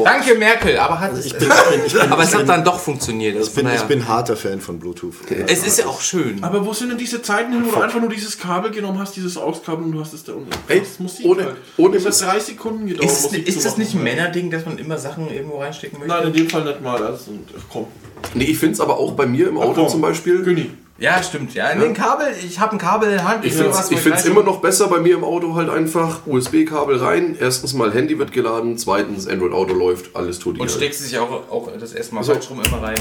[0.05, 2.47] Danke Merkel, aber hat Ich bin, ich bin, ich bin, aber es ich hat bin,
[2.49, 3.37] dann doch funktioniert.
[3.37, 5.13] Also ich bin, ich bin harter Fan von Bluetooth.
[5.49, 6.43] es ist ja auch schön.
[6.45, 9.17] Aber wo sind denn diese Zeiten hin, wo du einfach nur dieses Kabel genommen hast,
[9.17, 10.51] dieses AUX-Kabel und du hast es da unten?
[10.69, 11.57] Ey, Das Musik ohne- halt.
[11.79, 12.25] ohne das Mist.
[12.25, 13.11] hat drei Sekunden gedauert.
[13.11, 14.05] Ist, es, Musik ist das nicht ein.
[14.05, 16.15] Männerding, dass man immer Sachen irgendwo reinstecken möchte?
[16.15, 17.03] Nein, in dem Fall nicht mal.
[17.05, 17.87] Also, ach, komm.
[18.35, 19.89] Nee, ich finde es aber auch bei mir im Auto komm.
[19.89, 20.45] zum Beispiel.
[20.45, 20.71] Günni.
[21.01, 21.55] Ja, stimmt.
[21.55, 23.45] Ja, in den Kabel, ich habe ein Kabel in der Hand.
[23.45, 23.71] Ich finde
[24.17, 27.37] es immer noch besser bei mir im Auto halt einfach USB-Kabel rein.
[27.39, 31.31] Erstens mal Handy wird geladen, zweitens Android Auto läuft, alles tut Und steckst dich auch,
[31.51, 32.33] auch das erste Mal So.
[32.33, 32.97] falsch rum immer rein.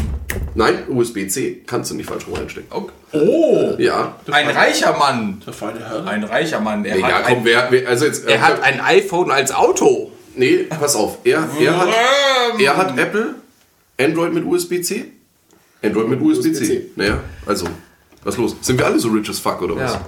[0.54, 2.70] Nein, USB-C kannst du nicht falsch rum reinstecken.
[3.14, 4.16] Oh, Ja.
[4.32, 5.42] ein reicher Mann.
[5.46, 6.06] Der feine Herr.
[6.06, 6.86] Ein reicher Mann.
[6.86, 9.52] Er, Nee, hat, ja, komm, ein, wer, wer, also jetzt, er hat ein iPhone als
[9.52, 10.12] Auto.
[10.36, 11.18] Nee, pass auf.
[11.24, 11.90] Er, er, hat,
[12.60, 13.36] er hat Apple,
[14.00, 15.06] Android mit USB-C.
[15.82, 16.50] Android mit USB-C.
[16.50, 16.86] USB-C.
[16.96, 17.66] Naja, also,
[18.24, 18.56] was los?
[18.62, 19.94] Sind wir alle so rich as fuck oder was?
[19.94, 20.06] Ja,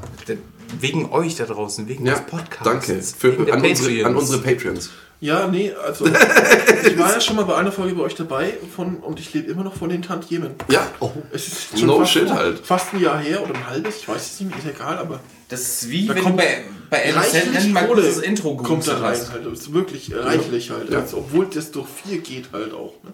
[0.79, 2.63] wegen euch da draußen, wegen Ja, des Podcasts.
[2.63, 3.01] danke.
[3.01, 4.05] Für, an, unsere, Patreons.
[4.05, 4.89] an unsere Patreons.
[5.21, 6.05] Ja, nee, also
[6.85, 9.51] ich war ja schon mal bei einer Folge bei euch dabei von, und ich lebe
[9.51, 10.51] immer noch von den Tantiemen.
[10.69, 10.87] Ja,
[11.33, 12.59] Es ist No fast, shit halt.
[12.59, 15.19] fast ein Jahr her oder ein halbes, ich weiß es nicht, mehr, ist egal, aber
[15.49, 19.17] Das ist wie Da wenn kommt bei, bei MSN mal das Intro kommt da rein
[19.31, 19.45] halt.
[19.45, 20.89] Das ist wirklich reichlich halt.
[20.89, 20.99] Ja.
[20.99, 22.93] Also, obwohl das durch vier geht halt auch.
[23.03, 23.13] Ne?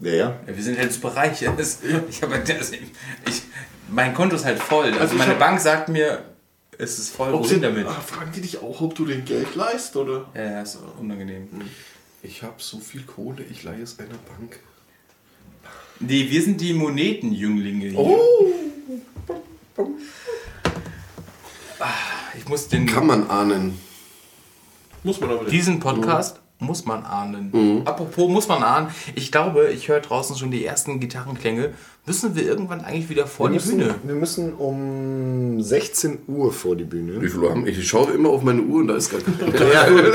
[0.00, 0.36] Ja, ja.
[0.48, 1.44] Ja, wir sind halt super reich.
[1.56, 1.78] Das,
[2.10, 3.42] ich habe das, ich,
[3.88, 4.86] mein Konto ist halt voll.
[4.86, 6.22] Also, Also meine hab- Bank sagt mir,
[6.78, 7.32] es ist voll.
[7.32, 7.86] Ob Wohin sie, damit?
[7.86, 10.26] ah, fragen die dich auch, ob du den Geld leist oder?
[10.34, 11.48] Ja, ja, ist unangenehm.
[12.22, 14.58] ich habe so viel Kohle, ich leihe es einer Bank.
[16.00, 17.98] Nee, wir sind die Monetenjünglinge hier.
[17.98, 18.50] Oh.
[22.36, 23.78] Ich muss den, Kann man ahnen.
[25.02, 25.52] Muss man aber nicht.
[25.52, 27.50] diesen Podcast muss man ahnen.
[27.52, 27.82] Mhm.
[27.86, 31.74] Apropos muss man ahnen, ich glaube, ich höre draußen schon die ersten Gitarrenklänge.
[32.06, 33.94] Müssen wir irgendwann eigentlich wieder vor Wir die müssen, Bühne?
[34.02, 37.22] wir müssen um 16 Uhr vor die Bühne.
[37.22, 40.10] Wie viel Uhr haben Ich schaue immer auf meine Uhr und da ist gar keine.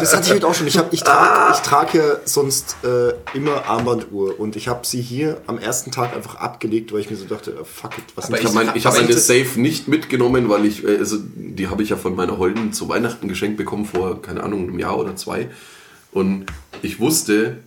[0.00, 0.66] Das hatte ich heute auch schon.
[0.66, 5.00] Ich, hab- ich trage ich trag ja sonst äh, immer Armbanduhr und ich habe sie
[5.00, 8.28] hier am ersten Tag einfach abgelegt, weil ich mir so dachte, äh, fuck it, was
[8.30, 11.18] Ich sind habe mein, ich hab was meine Safe nicht mitgenommen, weil ich, äh, also
[11.36, 14.78] die habe ich ja von meiner Holden zu Weihnachten geschenkt bekommen vor, keine Ahnung, einem
[14.80, 15.48] Jahr oder zwei.
[16.10, 16.46] Und
[16.82, 17.58] ich wusste,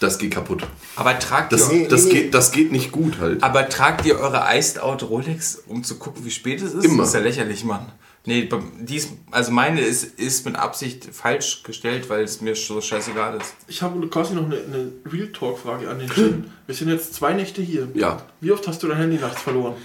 [0.00, 0.64] das geht kaputt.
[0.96, 3.42] Aber tragt, Das, ihr, Nee, das, nee, geht, das geht nicht gut halt.
[3.42, 6.84] aber tragt ihr eure Iced Out Rolex, um zu gucken, wie spät es ist?
[6.84, 6.98] Immer.
[6.98, 7.86] Das ist ja lächerlich, Mann.
[8.26, 8.46] Nee,
[8.80, 13.54] dies, also meine ist, ist mit Absicht falsch gestellt, weil es mir so scheißegal ist.
[13.68, 16.50] Ich habe quasi noch eine, eine Real Talk-Frage an den Shin.
[16.66, 17.88] Wir sind jetzt zwei Nächte hier.
[17.94, 18.20] Ja.
[18.42, 19.76] Wie oft hast du dein Handy nachts verloren?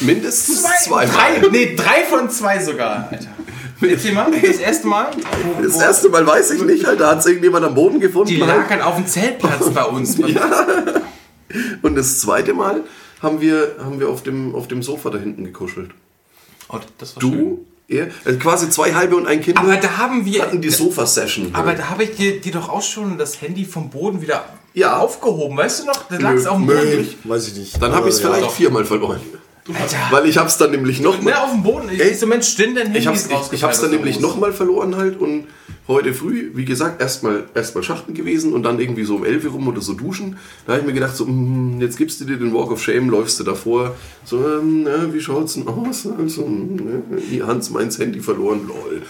[0.00, 1.06] Mindestens zweimal.
[1.08, 3.28] Drei, nee, drei von zwei sogar, Alter.
[3.82, 5.10] Erzähl mal, das erste Mal.
[5.56, 8.28] Wo, Das erste Mal weiß ich nicht, halt, da hat es irgendjemand am Boden gefunden.
[8.28, 10.18] Die lag halt auf dem Zeltplatz bei uns.
[11.82, 12.82] Und das zweite Mal
[13.22, 15.90] haben wir, haben wir auf, dem, auf dem Sofa da hinten gekuschelt.
[16.68, 17.30] Oh, das war schön.
[17.32, 20.42] Du, er, also quasi zwei halbe und ein Kind Aber da haben wir.
[20.42, 21.50] hatten die Sofa-Session.
[21.54, 21.80] Aber halt.
[21.80, 24.98] da habe ich dir, dir doch auch schon das Handy vom Boden wieder Ja.
[24.98, 25.56] aufgehoben.
[25.56, 26.06] Weißt du noch?
[26.08, 27.08] Da lag es auf dem Boden.
[27.24, 27.82] weiß ich nicht.
[27.82, 28.40] Dann habe ich es Aber ja.
[28.42, 29.20] vielleicht viermal verloren.
[30.10, 31.88] Weil ich habe es dann nämlich noch Ne, mal, auf dem Boden.
[31.92, 34.96] Ich, Ey, so Mensch, stehen Handy ich hab's, ich, ich hab's dann nämlich nochmal verloren
[34.96, 35.46] halt und
[35.88, 39.50] heute früh, wie gesagt, erstmal erstmal Schachten gewesen und dann irgendwie so um 11 Uhr
[39.52, 40.38] rum oder so duschen.
[40.66, 43.10] Da habe ich mir gedacht, so, mm, jetzt gibst du dir den Walk of Shame,
[43.10, 43.96] läufst du davor.
[44.24, 46.06] So, ähm, na, wie schaut's denn aus?
[46.18, 49.02] Also, ne, die Hans meins Handy verloren, lol.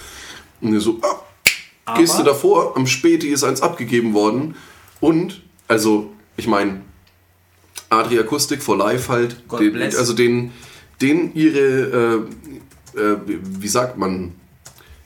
[0.63, 4.55] Und so, ah, gehst du davor, am Späti ist eins abgegeben worden
[5.01, 6.81] und, also, ich meine,
[7.91, 9.97] Adri Akustik for Life halt, God den, bless.
[9.97, 10.53] also den,
[11.03, 12.25] den ihre,
[12.95, 14.33] äh, äh, wie- sagt man,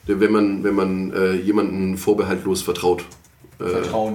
[0.07, 3.05] wenn man, wenn man äh, jemanden vorbehaltlos vertraut.
[3.59, 4.13] Äh, Vertrauen.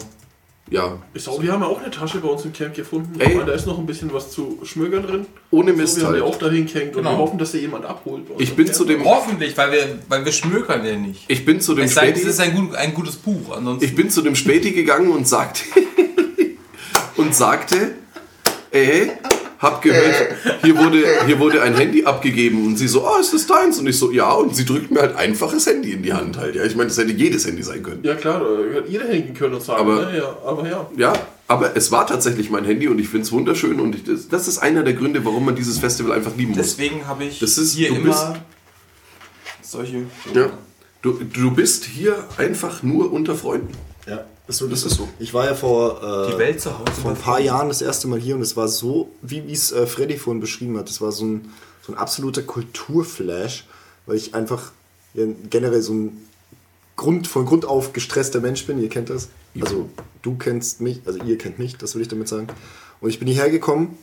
[0.69, 3.19] ja, Ist auch, wir haben ja auch eine Tasche bei uns im Camp gefunden.
[3.19, 3.33] Ey.
[3.35, 5.25] Aber da ist noch ein bisschen was zu schmögern drin.
[5.49, 6.31] ohne So, Mist wir haben die halt.
[6.31, 7.13] auch dahin gehängt und Genau.
[7.13, 8.23] wir hoffen, dass sie jemand abholt.
[8.37, 8.77] Ich im bin Camp.
[8.77, 11.25] zu dem, Hoffentlich, weil wir, weil wir schmökern ja nicht.
[11.27, 13.55] ich bin zu dem Es sei denn, es Späti, ist ein, gut, ein gutes Buch.
[13.57, 15.61] Ansonsten ich bin zu dem Späti gegangen und sagte,
[17.17, 17.95] und sagte,
[18.71, 19.11] ey,
[19.59, 20.15] hab gehört,
[20.63, 23.77] hier wurde, hier wurde ein Handy abgegeben und sie so, oh, ist das deins?
[23.77, 26.37] Und ich so, ja, und sie drückt mir halt einfach das Handy in die Hand
[26.37, 26.55] halt.
[26.55, 27.99] Ja, ich meine, das hätte jedes Handy sein können.
[28.03, 28.41] Ja klar,
[28.87, 30.17] jeder hängen können und sagen, Aber- ne?
[30.17, 30.89] ja, aber ja.
[30.95, 31.13] Ja,
[31.47, 34.47] Aber es war tatsächlich mein Handy und ich finde es wunderschön und ich, das, das
[34.47, 36.59] ist einer der Gründe, warum man dieses Festival einfach lieben muss.
[36.59, 38.35] Deswegen habe ich Das ist- hier du immer
[39.61, 40.03] solche.
[40.33, 40.51] Ja.
[41.01, 43.73] Du, du bist hier einfach nur unter Freunden.
[44.09, 45.07] Ja, ist so, Das ist so.
[45.19, 48.57] Ich war ja vor, äh, vor ein paar Jahren das erste Mal hier und es
[48.57, 51.51] war so, wie wie es äh, Freddy vorhin beschrieben hat, das war so ein,
[51.85, 53.67] so ein absoluter Kulturflash,
[54.05, 54.71] weil ich einfach
[55.13, 56.25] ja, generell so ein
[56.95, 59.29] Grund, von Grund auf gestresster Mensch bin, ihr kennt das.
[59.61, 59.89] Also
[60.21, 62.47] du kennst mich, also ihr kennt mich, das will ich damit sagen.
[63.01, 63.97] Und ich bin hierher gekommen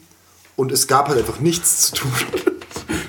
[0.56, 2.12] und es gab halt einfach nichts zu tun.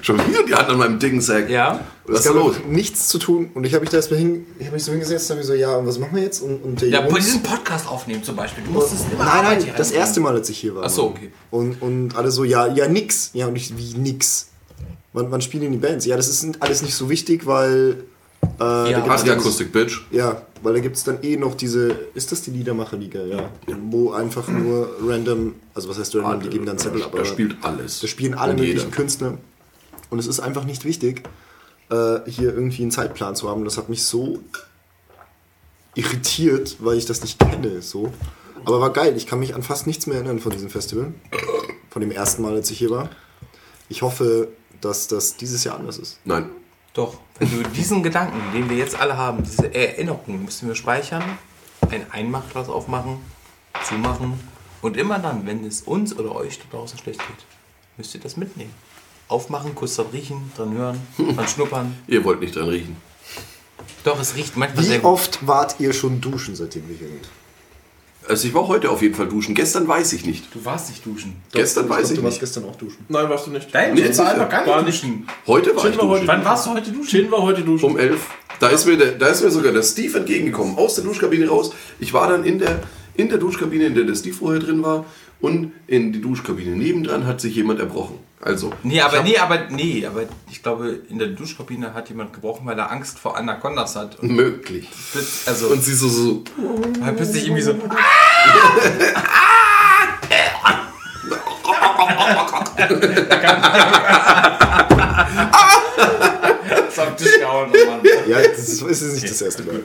[0.07, 1.49] Schon wieder die Hand an meinem dicken Sack.
[1.49, 1.81] Ja.
[2.05, 2.55] Was ist da gab los?
[2.69, 5.29] nichts zu tun und ich habe mich da erstmal hin, ich habe mich so hingesetzt
[5.29, 6.41] und habe mir so, ja, und was machen wir jetzt?
[6.41, 8.63] Und, und der Ja, Jungs- bei diesem Podcast aufnehmen zum Beispiel.
[8.63, 10.83] Du musst es immer Nein, nein, hier das erste Mal, als ich hier war.
[10.85, 11.29] Ach so, okay.
[11.51, 13.31] Und, und alle so, ja, ja, nix.
[13.33, 14.47] Ja, und ich, wie nix?
[15.11, 16.05] Wann, wann spielen die Bands?
[16.05, 17.97] Ja, das ist alles nicht so wichtig, weil.
[18.41, 19.03] Äh, da Ja.
[19.03, 20.03] Akustik, Bitch.
[20.11, 21.89] Ja, weil da gibt es dann eh noch diese.
[22.13, 23.25] Ist das die Liedermacherliga?
[23.25, 23.49] Ja.
[23.89, 25.55] Wo einfach nur random.
[25.73, 26.39] Also, was heißt random?
[26.43, 27.11] Die geben dann Zettel ab.
[27.13, 27.99] Da spielt alles.
[27.99, 28.91] Da spielen alle möglichen jeder.
[28.91, 29.37] Künstler.
[30.09, 31.23] Und es ist einfach nicht wichtig,
[31.89, 33.65] äh, hier irgendwie einen Zeitplan zu haben.
[33.65, 34.39] Das hat mich so
[35.95, 37.81] irritiert, weil ich das nicht kenne.
[37.81, 38.11] So.
[38.65, 39.15] Aber war geil.
[39.17, 41.13] Ich kann mich an fast nichts mehr erinnern von diesem Festival.
[41.89, 43.09] Von dem ersten Mal, als ich hier war.
[43.89, 44.49] Ich hoffe,
[44.81, 46.19] dass das dieses Jahr anders ist.
[46.25, 46.49] Nein.
[46.93, 51.23] Doch, wenn du diesen Gedanken, den wir jetzt alle haben, diese Erinnerungen, müssen wir speichern,
[51.91, 53.19] ein Einmachglas aufmachen,
[53.83, 54.39] zumachen
[54.81, 57.45] und immer dann, wenn es uns oder euch da draußen schlecht geht,
[57.97, 58.73] müsst ihr das mitnehmen.
[59.27, 61.95] Aufmachen, kurz dran riechen, dran hören, dran schnuppern.
[62.07, 62.95] Ihr wollt nicht dran riechen.
[64.03, 65.11] Doch, es riecht manchmal Wie sehr gut.
[65.11, 67.27] oft wart ihr schon duschen, seitdem wir hier sind?
[68.29, 69.55] Also ich war heute auf jeden Fall duschen.
[69.55, 70.53] Gestern weiß ich nicht.
[70.53, 71.37] Du warst nicht duschen.
[71.53, 72.39] Gestern weiß ich du warst nicht.
[72.41, 73.05] gestern auch duschen.
[73.07, 73.73] Nein, warst du nicht.
[73.73, 74.29] Nein, Nee, warst sicher.
[74.31, 75.01] einfach gar nicht War nicht.
[75.01, 75.27] duschen.
[75.47, 76.27] Heute war Chin ich war duschen.
[76.27, 77.09] Wann warst du heute duschen?
[77.09, 77.85] Chin war heute duschen.
[77.85, 78.27] Um elf.
[78.59, 81.71] Da ist, mir der, da ist mir sogar der Steve entgegengekommen, aus der Duschkabine raus.
[81.99, 82.81] Ich war dann in der,
[83.15, 85.05] in der Duschkabine, in der der Steve vorher drin war.
[85.39, 88.17] Und in die Duschkabine nebendran hat sich jemand erbrochen.
[88.39, 92.65] Also, Nee, aber nee, aber nee, aber ich glaube, in der Duschkabine hat jemand gebrochen,
[92.67, 94.19] weil er Angst vor Anacondas hat.
[94.19, 94.87] Und möglich.
[95.45, 96.43] also Und sie so, so
[96.99, 97.73] weil plötzlich irgendwie so.
[106.67, 107.96] Das auf den Tisch gehauen, Mann.
[108.27, 109.79] Ja, das ist, nicht das erste Mal.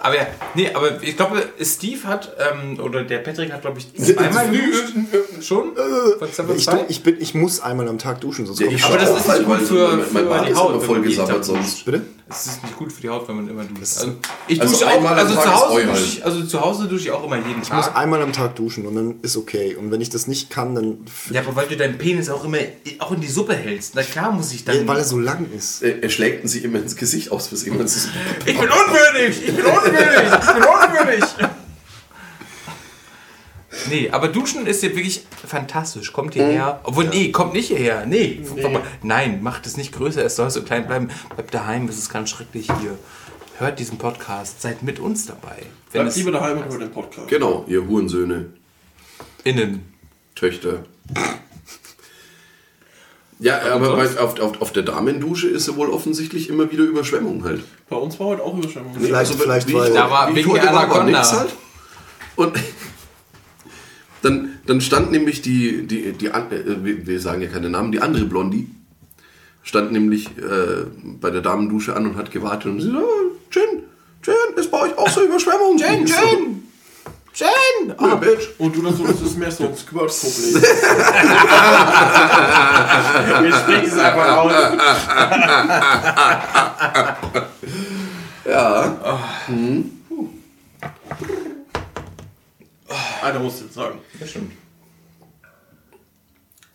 [0.00, 3.94] Aber ja, nee, aber ich glaube, Steve hat, ähm, oder der Patrick hat, glaube ich,
[3.94, 4.94] zweimal geduscht.
[5.40, 5.72] Schon?
[6.18, 8.96] Von zwei Ich, ich, bin, ich muss einmal am Tag duschen, sonst Ja, ich Aber
[8.98, 11.04] das ist halt, nicht gut für- für Bad die Haut, voll
[11.42, 11.84] sonst.
[11.84, 12.02] Bitte?
[12.30, 13.80] Es ist nicht gut für die Haut, wenn man immer duscht.
[13.82, 14.12] ist- Also,
[14.48, 16.86] ich Also dusche einmal auch, am also Tag zu Hause dusche ich, also zu Hause
[16.88, 17.96] dusche ich auch immer jeden Ich muss Tag.
[17.96, 19.74] einmal am Tag duschen und dann ist okay.
[19.76, 20.98] Und wenn ich das nicht kann, dann.
[21.30, 22.58] Ja, aber weil du deinen Penis auch immer
[22.98, 23.94] auch in die Suppe hältst.
[23.94, 24.76] Na klar muss ich dann.
[24.76, 25.82] Ja, weil er so lang ist.
[25.82, 27.48] Er, schlägt ihn sich immer ins Gesicht aus.
[27.48, 27.66] Das ist-
[28.44, 29.42] ich bin unwürdig!
[29.48, 30.32] Ich bin unwürdig!
[30.40, 31.24] Ich bin unwürdig!
[33.88, 36.12] Nee, aber Duschen ist ja wirklich fantastisch.
[36.12, 36.80] Kommt hierher.
[36.84, 38.06] Obwohl, nee, kommt nicht hierher.
[38.06, 38.42] Nee.
[39.02, 40.24] Nein, macht es nicht größer.
[40.24, 41.08] Es soll so klein bleiben.
[41.34, 42.98] Bleibt daheim, es ist ganz schrecklich hier.
[43.58, 45.56] Hört diesen Podcast, seid mit uns dabei.
[45.90, 47.28] Wenn Bleibt lieber daheim und hört den Podcast.
[47.28, 48.46] Genau, ihr Hurensöhne,
[49.44, 49.92] innen.
[50.34, 50.84] Töchter.
[53.40, 57.44] Ja, aber bei, auf, auf, auf der Damendusche ist ja wohl offensichtlich immer wieder Überschwemmung
[57.44, 57.62] halt.
[57.88, 58.94] Bei uns war heute auch Überschwemmung.
[58.98, 59.92] Vielleicht, vielleicht wie weil.
[59.92, 61.32] Da war wegen war Anaconda.
[61.32, 61.50] halt.
[62.34, 62.56] Und
[64.22, 68.00] dann, dann stand nämlich die, die, die an- äh, wir sagen ja keine Namen, die
[68.00, 68.68] andere Blondie
[69.62, 70.86] stand nämlich äh,
[71.20, 73.82] bei der Damendusche an und hat gewartet und sie so, oh, Jen,
[74.24, 75.76] Jen, ist bei euch auch so Überschwemmung?
[75.78, 76.62] Jen, Ich so, Jen!
[77.34, 77.94] Jen!
[78.00, 78.48] Ja, Bitch.
[78.58, 80.62] Und du dann so, das ist mehr so ein Squirt-Problem.
[83.42, 84.52] Wir sprechen es einfach aus.
[88.44, 88.96] Ja,
[93.22, 93.98] Einer muss jetzt sagen.
[94.20, 94.52] Das stimmt.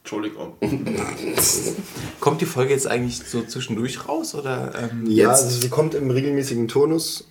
[0.02, 0.54] Entschuldigung.
[2.20, 4.36] Kommt die Folge jetzt eigentlich so zwischendurch raus?
[4.36, 7.26] Oder, ähm, Ja, jetzt- also sie kommt im regelmäßigen Turnus.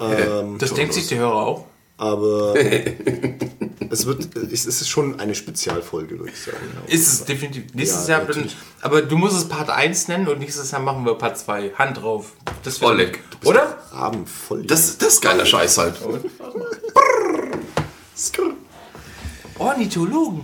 [0.00, 1.66] Ähm, das denkt sich der Hörer auch.
[1.98, 2.54] aber
[3.90, 6.56] es wird, es ist schon eine Spezialfolge, würde ich sagen.
[6.88, 7.72] Ist es definitiv.
[7.74, 8.50] Nächstes Ja, Jahr, bin,
[8.80, 11.70] aber du musst es Part 1 nennen und nächstes Jahr machen wir Part 2.
[11.76, 12.32] Hand drauf.
[12.64, 13.20] Das Oleg.
[13.44, 13.78] Oder?
[13.92, 14.64] Abend voll.
[14.64, 16.00] das, das ist geiler Scheiß halt.
[19.58, 20.42] Ornithologen.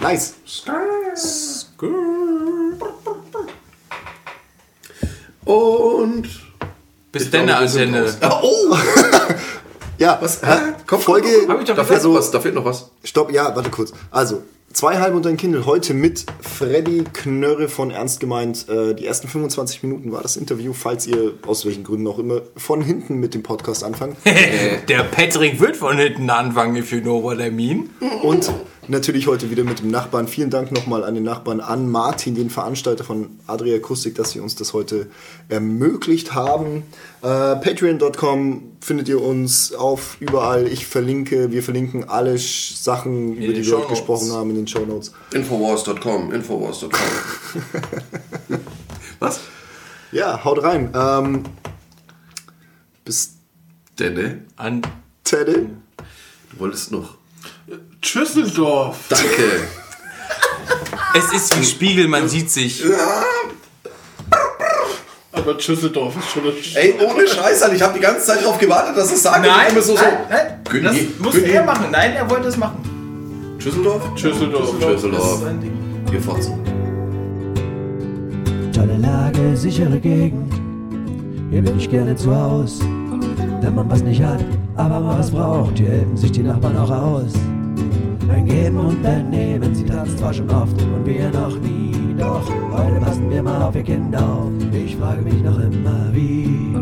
[0.00, 0.34] nice.
[5.44, 6.28] Und.
[7.12, 8.14] Bis denn sind Antenne.
[8.20, 8.76] Ah, oh!
[9.98, 10.42] Ja, Was?
[10.42, 10.74] Hä?
[10.86, 11.28] Komm, Folge.
[11.48, 12.30] Hab ich doch da fehlt noch was.
[12.30, 12.90] Da fehlt noch was.
[13.04, 13.92] Stopp, ja, warte kurz.
[14.10, 14.42] Also,
[14.74, 15.66] Zwei halbe unter den Kindle.
[15.66, 18.68] Heute mit Freddy Knörre von Ernst gemeint.
[18.68, 22.42] Äh, die ersten 25 Minuten war das Interview, falls ihr aus welchen Gründen auch immer
[22.56, 24.16] von hinten mit dem Podcast anfangt.
[24.88, 27.90] Der Patrick wird von hinten anfangen, if you know what I mean.
[28.24, 28.52] Und
[28.88, 30.28] natürlich heute wieder mit dem Nachbarn.
[30.28, 34.40] Vielen Dank nochmal an den Nachbarn, an Martin, den Veranstalter von Adria Akustik, dass sie
[34.40, 35.08] uns das heute
[35.48, 36.82] ermöglicht haben.
[37.22, 37.26] Äh,
[37.56, 40.66] Patreon.com findet ihr uns auf überall.
[40.68, 43.88] Ich verlinke, wir verlinken alle Sch- Sachen, über den die wir heute Shownotes.
[43.90, 45.12] gesprochen haben, in den Show Notes.
[45.32, 46.90] Infowars.com, Infowars.com.
[49.18, 49.40] Was?
[50.12, 50.90] Ja, haut rein.
[50.94, 51.42] Ähm,
[53.04, 53.34] bis
[53.98, 54.82] Denne, An
[55.24, 55.68] Teddy.
[56.52, 57.16] du wolltest noch.
[58.06, 58.96] Schüsseldorf.
[59.08, 59.68] Danke.
[61.14, 62.82] es ist wie Spiegel, man sieht sich.
[65.32, 68.58] Aber Schüsseldorf ist schon das Ey, ohne Scheiß, Alter, ich habe die ganze Zeit darauf
[68.58, 69.44] gewartet, dass es sagt.
[69.44, 69.94] Nein, so, so.
[69.94, 70.82] nein, nein.
[70.82, 71.86] Das muss er machen.
[71.90, 73.56] Nein, er wollte es machen.
[73.58, 74.02] Schüsseldorf?
[74.16, 74.70] Schüsseldorf.
[74.80, 75.34] Das Schüsseldorf.
[75.34, 75.84] ist sein Ding.
[76.12, 76.58] Ihr so.
[78.72, 80.52] Tolle Lage, sichere Gegend.
[81.50, 82.80] Hier bin ich gerne zu Haus.
[83.60, 84.44] Wenn man was nicht hat,
[84.76, 87.32] aber mal was braucht, hier helfen sich die Nachbarn auch aus.
[88.28, 92.14] Ein Geben und ein Nehmen, sie tanzt zwar schon oft und wir noch nie.
[92.18, 94.50] Doch heute passen wir mal auf ihr Kind auf.
[94.72, 96.74] Ich frage mich noch immer wie.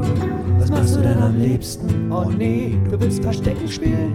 [0.59, 2.13] Was machst du denn am liebsten?
[2.13, 4.15] Oh nee, du willst Verstecken spielen.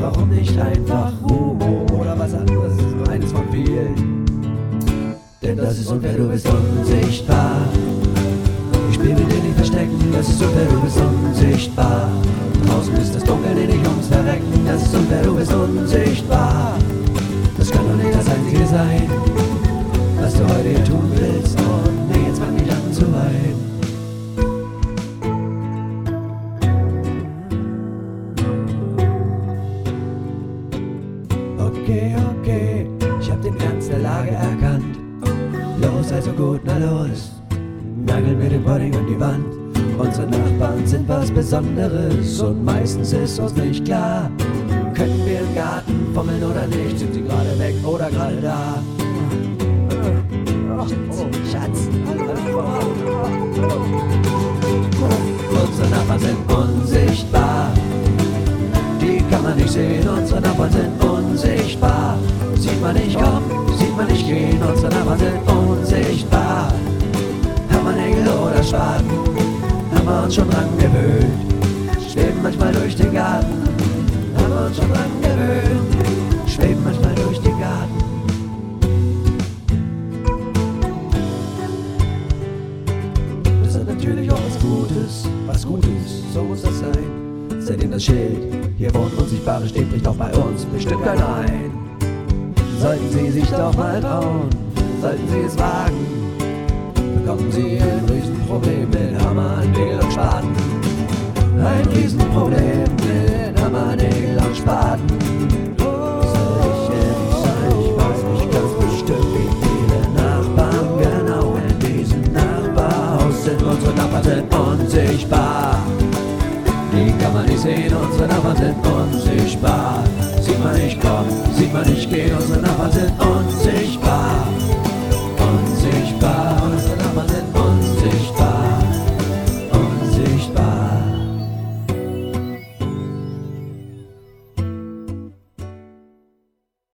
[0.00, 2.74] Warum nicht einfach Humo oder was anderes?
[3.08, 4.24] Eines von vielen.
[5.42, 7.62] Denn das ist unfair, du bist unsichtbar.
[8.88, 12.07] Ich spiel mit dir nicht verstecken, das ist unfair, du bist unsichtbar.
[14.66, 16.78] Das ist du bist unsichtbar.
[17.56, 19.10] Das kann doch nicht das Einzige sein,
[20.20, 21.17] was du heute hier tun willst.